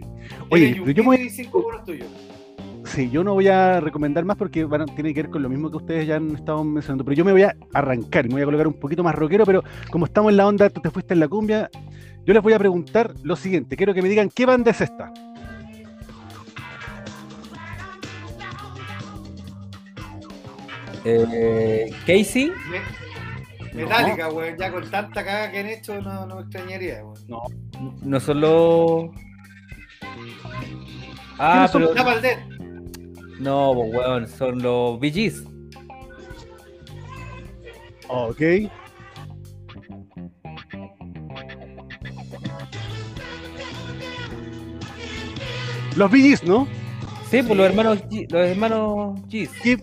Oye, 0.49 0.75
yo 0.75 1.03
me 1.03 1.17
voy- 1.17 1.29
cinco 1.29 1.61
buenos 1.61 1.83
tuyos. 1.83 2.07
Sí, 2.93 3.09
yo 3.09 3.23
no 3.23 3.33
voy 3.33 3.47
a 3.47 3.79
recomendar 3.79 4.25
más 4.25 4.35
porque 4.35 4.67
tiene 4.95 5.13
que 5.13 5.21
ver 5.21 5.31
con 5.31 5.41
lo 5.41 5.47
mismo 5.49 5.71
que 5.71 5.77
ustedes 5.77 6.07
ya 6.07 6.17
han 6.17 6.35
estado 6.35 6.61
mencionando, 6.63 7.05
pero 7.05 7.15
yo 7.15 7.23
me 7.23 7.31
voy 7.31 7.43
a 7.43 7.55
arrancar 7.73 8.25
y 8.25 8.29
me 8.29 8.33
voy 8.35 8.41
a 8.41 8.45
colocar 8.45 8.67
un 8.67 8.73
poquito 8.73 9.01
más 9.03 9.15
rockero, 9.15 9.45
pero 9.45 9.63
como 9.89 10.05
estamos 10.05 10.31
en 10.31 10.37
la 10.37 10.47
onda, 10.47 10.69
tú 10.69 10.81
te 10.81 10.89
fuiste 10.89 11.13
en 11.13 11.21
la 11.21 11.29
cumbia, 11.29 11.69
yo 12.25 12.33
les 12.33 12.43
voy 12.43 12.51
a 12.51 12.59
preguntar 12.59 13.13
lo 13.23 13.37
siguiente, 13.37 13.77
quiero 13.77 13.93
que 13.93 14.01
me 14.01 14.09
digan 14.09 14.29
qué 14.29 14.45
banda 14.45 14.71
es 14.71 14.81
esta. 14.81 15.11
Eh, 21.03 21.89
Casey, 22.05 22.51
Me- 22.69 23.83
Metallica, 23.83 24.29
weón, 24.29 24.55
ya 24.57 24.71
con 24.71 24.89
tanta 24.91 25.23
caga 25.23 25.51
que 25.51 25.59
han 25.59 25.67
hecho 25.67 25.99
no, 26.01 26.25
no 26.27 26.35
me 26.35 26.41
extrañaría, 26.41 27.03
weón. 27.03 27.99
no 28.03 28.19
solo. 28.19 29.11
Ah, 31.39 31.67
pero. 31.71 31.93
No, 33.41 33.73
pues, 33.73 33.93
weón, 33.93 34.27
son 34.27 34.61
los 34.61 34.99
Gees. 35.01 35.43
Ok. 38.07 38.41
Los 45.95 46.11
Gees, 46.11 46.43
¿no? 46.43 46.67
Sí, 47.29 47.41
pues 47.43 47.57
los 47.57 47.65
hermanos, 47.65 48.03
los 48.29 48.45
hermanos 48.45 49.19
Gis. 49.29 49.51
GIF, 49.63 49.81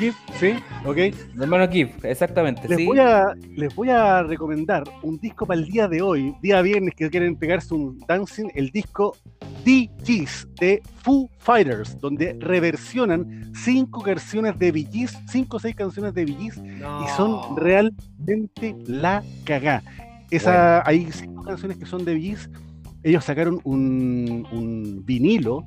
GIF, 0.00 0.16
sí, 0.38 0.54
ok. 0.84 0.96
Los 1.34 1.42
hermanos 1.44 1.68
GIF, 1.70 2.04
exactamente. 2.04 2.66
Les 2.66 2.78
sí. 2.78 2.86
voy, 2.86 2.98
a, 2.98 3.34
les 3.54 3.74
voy 3.74 3.90
a 3.90 4.22
recomendar 4.22 4.82
un 5.02 5.18
disco 5.18 5.46
para 5.46 5.60
el 5.60 5.66
día 5.66 5.86
de 5.86 6.00
hoy, 6.02 6.34
día 6.42 6.62
viernes, 6.62 6.94
que 6.96 7.08
quieren 7.10 7.36
pegarse 7.36 7.74
un 7.74 7.98
dancing, 8.08 8.48
el 8.54 8.70
disco 8.70 9.14
DGs 9.64 10.48
de 10.58 10.82
Foo 11.02 11.28
Fighters, 11.38 11.98
donde 12.00 12.36
reversionan 12.40 13.52
cinco 13.54 14.02
canciones 14.02 14.58
de 14.58 14.72
Gees, 14.72 15.16
cinco 15.28 15.58
o 15.58 15.60
seis 15.60 15.76
canciones 15.76 16.14
de 16.14 16.24
No. 16.24 17.04
y 17.04 17.08
son 17.16 17.56
realmente 17.56 18.74
la 18.86 19.22
cagá. 19.44 19.82
Esa, 20.30 20.86
Hay 20.88 21.12
cinco 21.12 21.42
canciones 21.42 21.76
que 21.76 21.86
son 21.86 22.04
de 22.04 22.18
Gees. 22.18 22.48
Ellos 23.02 23.24
sacaron 23.24 23.60
un, 23.64 24.46
un 24.52 25.04
vinilo 25.04 25.66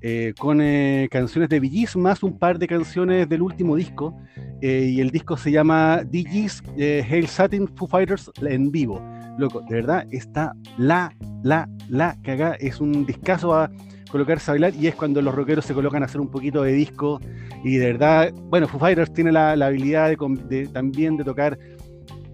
eh, 0.00 0.32
con 0.38 0.60
eh, 0.60 1.08
canciones 1.10 1.48
de 1.48 1.60
Gees 1.60 1.96
más 1.96 2.22
un 2.22 2.38
par 2.38 2.58
de 2.58 2.66
canciones 2.66 3.28
del 3.28 3.42
último 3.42 3.76
disco. 3.76 4.16
eh, 4.62 4.90
y 4.92 5.00
el 5.00 5.10
disco 5.10 5.36
se 5.36 5.50
llama 5.50 6.02
eh, 6.12 7.06
Hail 7.08 7.26
Satin 7.26 7.68
Foo 7.68 7.88
Fighters 7.88 8.30
en 8.42 8.70
vivo. 8.70 9.02
Loco, 9.38 9.62
de 9.68 9.76
verdad 9.76 10.06
está 10.10 10.52
la, 10.76 11.14
la, 11.42 11.68
la 11.88 12.16
cagá. 12.22 12.54
Es 12.60 12.80
un 12.80 13.06
discazo 13.06 13.54
a 13.54 13.70
colocarse 14.10 14.50
a 14.50 14.54
bailar 14.54 14.74
y 14.74 14.86
es 14.88 14.94
cuando 14.94 15.22
los 15.22 15.34
rockeros 15.34 15.64
se 15.64 15.72
colocan 15.72 16.02
a 16.02 16.06
hacer 16.06 16.20
un 16.20 16.30
poquito 16.30 16.62
de 16.62 16.72
disco 16.72 17.20
y 17.62 17.76
de 17.76 17.86
verdad, 17.92 18.32
bueno, 18.50 18.66
Foo 18.66 18.80
Fighters 18.80 19.12
tiene 19.12 19.30
la, 19.32 19.52
habilidad 19.52 20.10
de- 20.48 20.66
también 20.66 21.16
de 21.16 21.24
tocar 21.24 21.56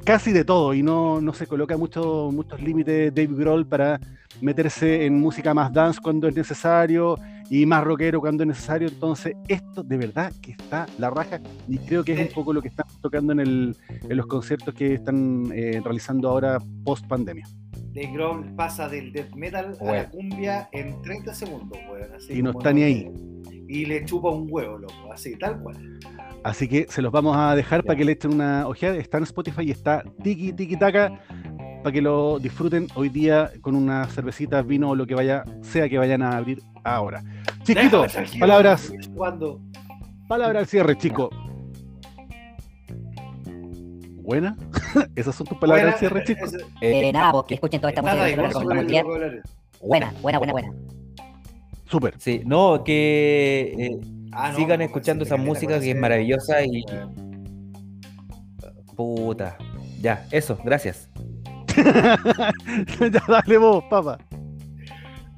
casi 0.05 0.33
de 0.33 0.45
todo 0.45 0.73
y 0.73 0.83
no, 0.83 1.21
no 1.21 1.33
se 1.35 1.47
coloca 1.47 1.77
mucho, 1.77 2.31
muchos 2.33 2.63
límites 2.63 3.15
Dave 3.15 3.29
Grohl 3.35 3.67
para 3.67 4.01
meterse 4.41 5.05
en 5.05 5.19
música 5.21 5.53
más 5.53 5.73
dance 5.73 6.01
cuando 6.03 6.29
es 6.29 6.35
necesario 6.35 7.17
y 7.51 7.65
más 7.67 7.85
rockero 7.85 8.21
cuando 8.21 8.43
es 8.43 8.49
necesario. 8.49 8.89
Entonces, 8.89 9.35
esto 9.49 9.83
de 9.83 9.97
verdad 9.97 10.33
que 10.43 10.53
está 10.53 10.87
la 10.99 11.11
raja 11.11 11.41
y 11.69 11.79
creo 11.79 12.05
que 12.05 12.13
es 12.15 12.21
un 12.29 12.35
poco 12.35 12.53
lo 12.53 12.63
que 12.63 12.69
están 12.69 12.87
tocando 13.01 13.33
en, 13.33 13.41
el, 13.41 13.77
en 14.09 14.17
los 14.17 14.27
conciertos 14.27 14.75
que 14.75 14.95
están 14.95 15.51
eh, 15.55 15.81
realizando 15.85 16.29
ahora 16.29 16.59
post 16.85 17.07
pandemia. 17.07 17.47
De 17.93 18.07
Grohl 18.09 18.55
pasa 18.57 18.89
del 18.89 19.11
death 19.13 19.35
metal 19.35 19.75
a 19.81 19.85
la 19.85 20.11
cumbia 20.11 20.69
en 20.73 21.01
30 21.03 21.33
segundos, 21.35 21.79
weón. 21.91 22.13
así 22.15 22.35
Y 22.35 22.43
no 22.43 22.51
está 22.51 22.73
ni 22.73 22.83
ahí. 22.83 23.11
Y 23.69 23.87
le 23.87 24.05
chupa 24.05 24.31
un 24.31 24.47
huevo, 24.51 24.79
loco, 24.79 25.13
así, 25.13 25.37
tal 25.39 25.61
cual. 25.61 25.99
Así 26.45 26.69
que 26.69 26.87
se 26.89 27.01
los 27.03 27.11
vamos 27.11 27.37
a 27.37 27.57
dejar 27.57 27.81
Ya. 27.81 27.87
para 27.87 27.97
que 27.99 28.05
le 28.05 28.13
echen 28.13 28.35
una 28.35 28.69
ojeada. 28.69 28.97
Está 28.97 29.17
en 29.19 29.25
Spotify 29.25 29.63
y 29.63 29.71
está 29.71 30.05
tiki 30.23 30.53
tiki 30.53 30.77
taka 30.77 31.19
para 31.87 31.95
que 31.95 32.03
lo 32.03 32.41
disfruten 32.41 32.89
hoy 32.97 33.09
día 33.11 33.53
con 33.61 33.77
una 33.77 34.09
cervecita, 34.09 34.61
vino 34.61 34.91
o 34.91 34.97
lo 34.97 35.07
que 35.07 35.15
vaya, 35.15 35.45
sea 35.61 35.89
que 35.89 35.97
vayan 35.99 36.21
a 36.21 36.37
abrir 36.37 36.61
ahora. 36.83 37.23
Chiquito, 37.63 38.05
palabras, 38.41 38.93
Cuando 39.15 39.61
palabras 40.27 40.63
al 40.63 40.67
cierre, 40.67 40.99
chico. 40.99 41.31
Buena. 44.21 44.57
Esas 45.15 45.37
son 45.37 45.47
tus 45.47 45.59
palabras 45.59 45.93
al 45.93 45.99
cierre, 46.01 46.25
chico. 46.25 46.45
Eh, 46.81 47.09
Eh, 47.09 47.13
nada, 47.13 47.31
pues 47.31 47.45
que 47.45 47.55
escuchen 47.55 47.81
toda 47.81 47.91
esta 47.91 48.03
música. 48.03 49.05
Buena, 49.81 50.13
buena, 50.21 50.39
buena, 50.39 50.53
buena. 50.53 50.73
Súper. 51.85 52.15
sí, 52.19 52.43
no, 52.45 52.83
que 52.83 53.75
eh, 53.79 54.01
Ah, 54.33 54.51
no, 54.51 54.57
sigan 54.57 54.83
escuchando 54.83 55.23
esa 55.23 55.37
música 55.37 55.79
que 55.79 55.93
es 55.93 55.97
maravillosa 55.97 56.65
y 56.65 56.85
puta. 58.97 59.57
Ya, 60.01 60.27
eso, 60.33 60.59
gracias. 60.65 61.09
ya 63.01 63.23
dale 63.29 63.59
vos, 63.59 63.85
papá. 63.91 64.19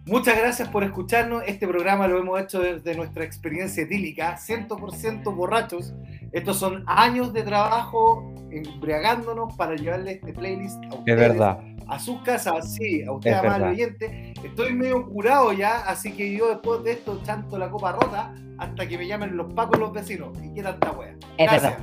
Muchas 0.08 0.38
gracias 0.38 0.68
por 0.68 0.84
escucharnos. 0.84 1.42
Este 1.46 1.68
programa 1.68 2.08
lo 2.08 2.18
hemos 2.18 2.40
hecho 2.40 2.62
desde 2.62 2.94
nuestra 2.96 3.24
experiencia 3.24 3.82
etílica, 3.82 4.38
100% 4.38 5.34
borrachos. 5.34 5.92
Estos 6.32 6.58
son 6.58 6.82
años 6.86 7.34
de 7.34 7.42
trabajo 7.42 8.34
embriagándonos 8.50 9.54
para 9.56 9.76
llevarle 9.76 10.12
este 10.12 10.32
playlist 10.32 10.82
a 10.84 10.94
ustedes. 10.94 11.06
Es 11.06 11.16
verdad. 11.16 11.60
a 11.86 11.98
sus 11.98 12.22
casas, 12.22 12.72
sí, 12.72 13.02
a 13.04 13.12
usted, 13.12 13.32
Es 13.32 13.36
amable 13.36 13.66
oyente. 13.66 14.32
Estoy 14.42 14.72
medio 14.72 15.06
curado 15.06 15.52
ya, 15.52 15.80
así 15.80 16.12
que 16.12 16.34
yo 16.34 16.48
después 16.48 16.82
de 16.84 16.92
esto 16.92 17.20
chanto 17.24 17.58
la 17.58 17.68
copa 17.68 17.92
rota 17.92 18.34
hasta 18.56 18.88
que 18.88 18.96
me 18.96 19.06
llamen 19.06 19.36
los 19.36 19.52
pacos 19.52 19.78
los 19.78 19.92
vecinos. 19.92 20.30
¿Y 20.42 20.54
qué 20.54 20.62
tanta 20.62 20.90
wea? 20.92 21.16
Es 21.36 21.50
Gracias. 21.50 21.82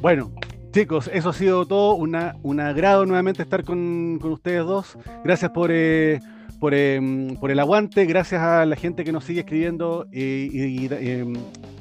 Bueno, 0.00 0.32
chicos, 0.70 1.10
eso 1.12 1.30
ha 1.30 1.32
sido 1.32 1.66
todo. 1.66 1.94
Una, 1.94 2.36
un 2.42 2.60
agrado 2.60 3.06
nuevamente 3.06 3.42
estar 3.42 3.64
con, 3.64 4.18
con 4.20 4.32
ustedes 4.32 4.64
dos. 4.64 4.96
Gracias 5.24 5.50
por, 5.50 5.70
eh, 5.72 6.20
por, 6.58 6.72
eh, 6.74 7.36
por 7.40 7.50
el 7.50 7.58
aguante. 7.58 8.04
Gracias 8.06 8.40
a 8.40 8.64
la 8.66 8.76
gente 8.76 9.04
que 9.04 9.12
nos 9.12 9.24
sigue 9.24 9.40
escribiendo 9.40 10.06
eh, 10.12 10.48
y, 10.52 10.84
y, 10.84 10.88
eh, 10.90 11.26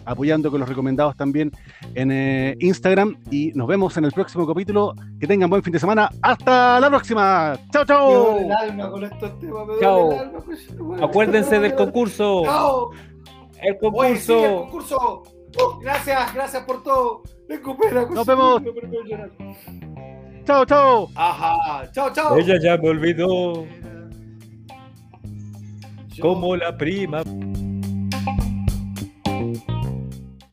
apoyando 0.05 0.49
con 0.49 0.59
los 0.59 0.67
recomendados 0.67 1.15
también 1.15 1.51
en 1.95 2.11
eh, 2.11 2.55
Instagram. 2.59 3.17
Y 3.29 3.51
nos 3.53 3.67
vemos 3.67 3.95
en 3.97 4.05
el 4.05 4.11
próximo 4.11 4.47
capítulo. 4.47 4.93
Que 5.19 5.27
tengan 5.27 5.49
buen 5.49 5.63
fin 5.63 5.73
de 5.73 5.79
semana. 5.79 6.09
¡Hasta 6.21 6.79
la 6.79 6.89
próxima! 6.89 7.57
¡Chao, 7.71 7.85
chao! 7.85 8.39
Chao. 9.79 10.09
weón. 10.79 11.03
Acuérdense 11.03 11.59
del 11.59 11.75
concurso. 11.75 12.43
¡Chao! 12.45 12.91
El 13.61 13.77
Oye, 13.81 14.15
sí, 14.15 14.31
el 14.31 14.55
concurso. 14.55 15.23
Uh, 15.57 15.79
gracias, 15.79 16.33
gracias 16.33 16.63
por 16.63 16.83
todo. 16.83 17.23
Recupera, 17.47 18.05
Nos 18.05 18.25
vemos. 18.25 18.61
¡Chao, 20.45 20.65
chao! 20.65 21.09
Ajá, 21.15 21.91
chao, 21.91 22.11
chao. 22.13 22.37
Ella 22.37 22.59
ya 22.61 22.77
me 22.77 22.89
olvidó 22.89 23.65
como 26.21 26.55
la 26.55 26.75
prima. 26.77 27.23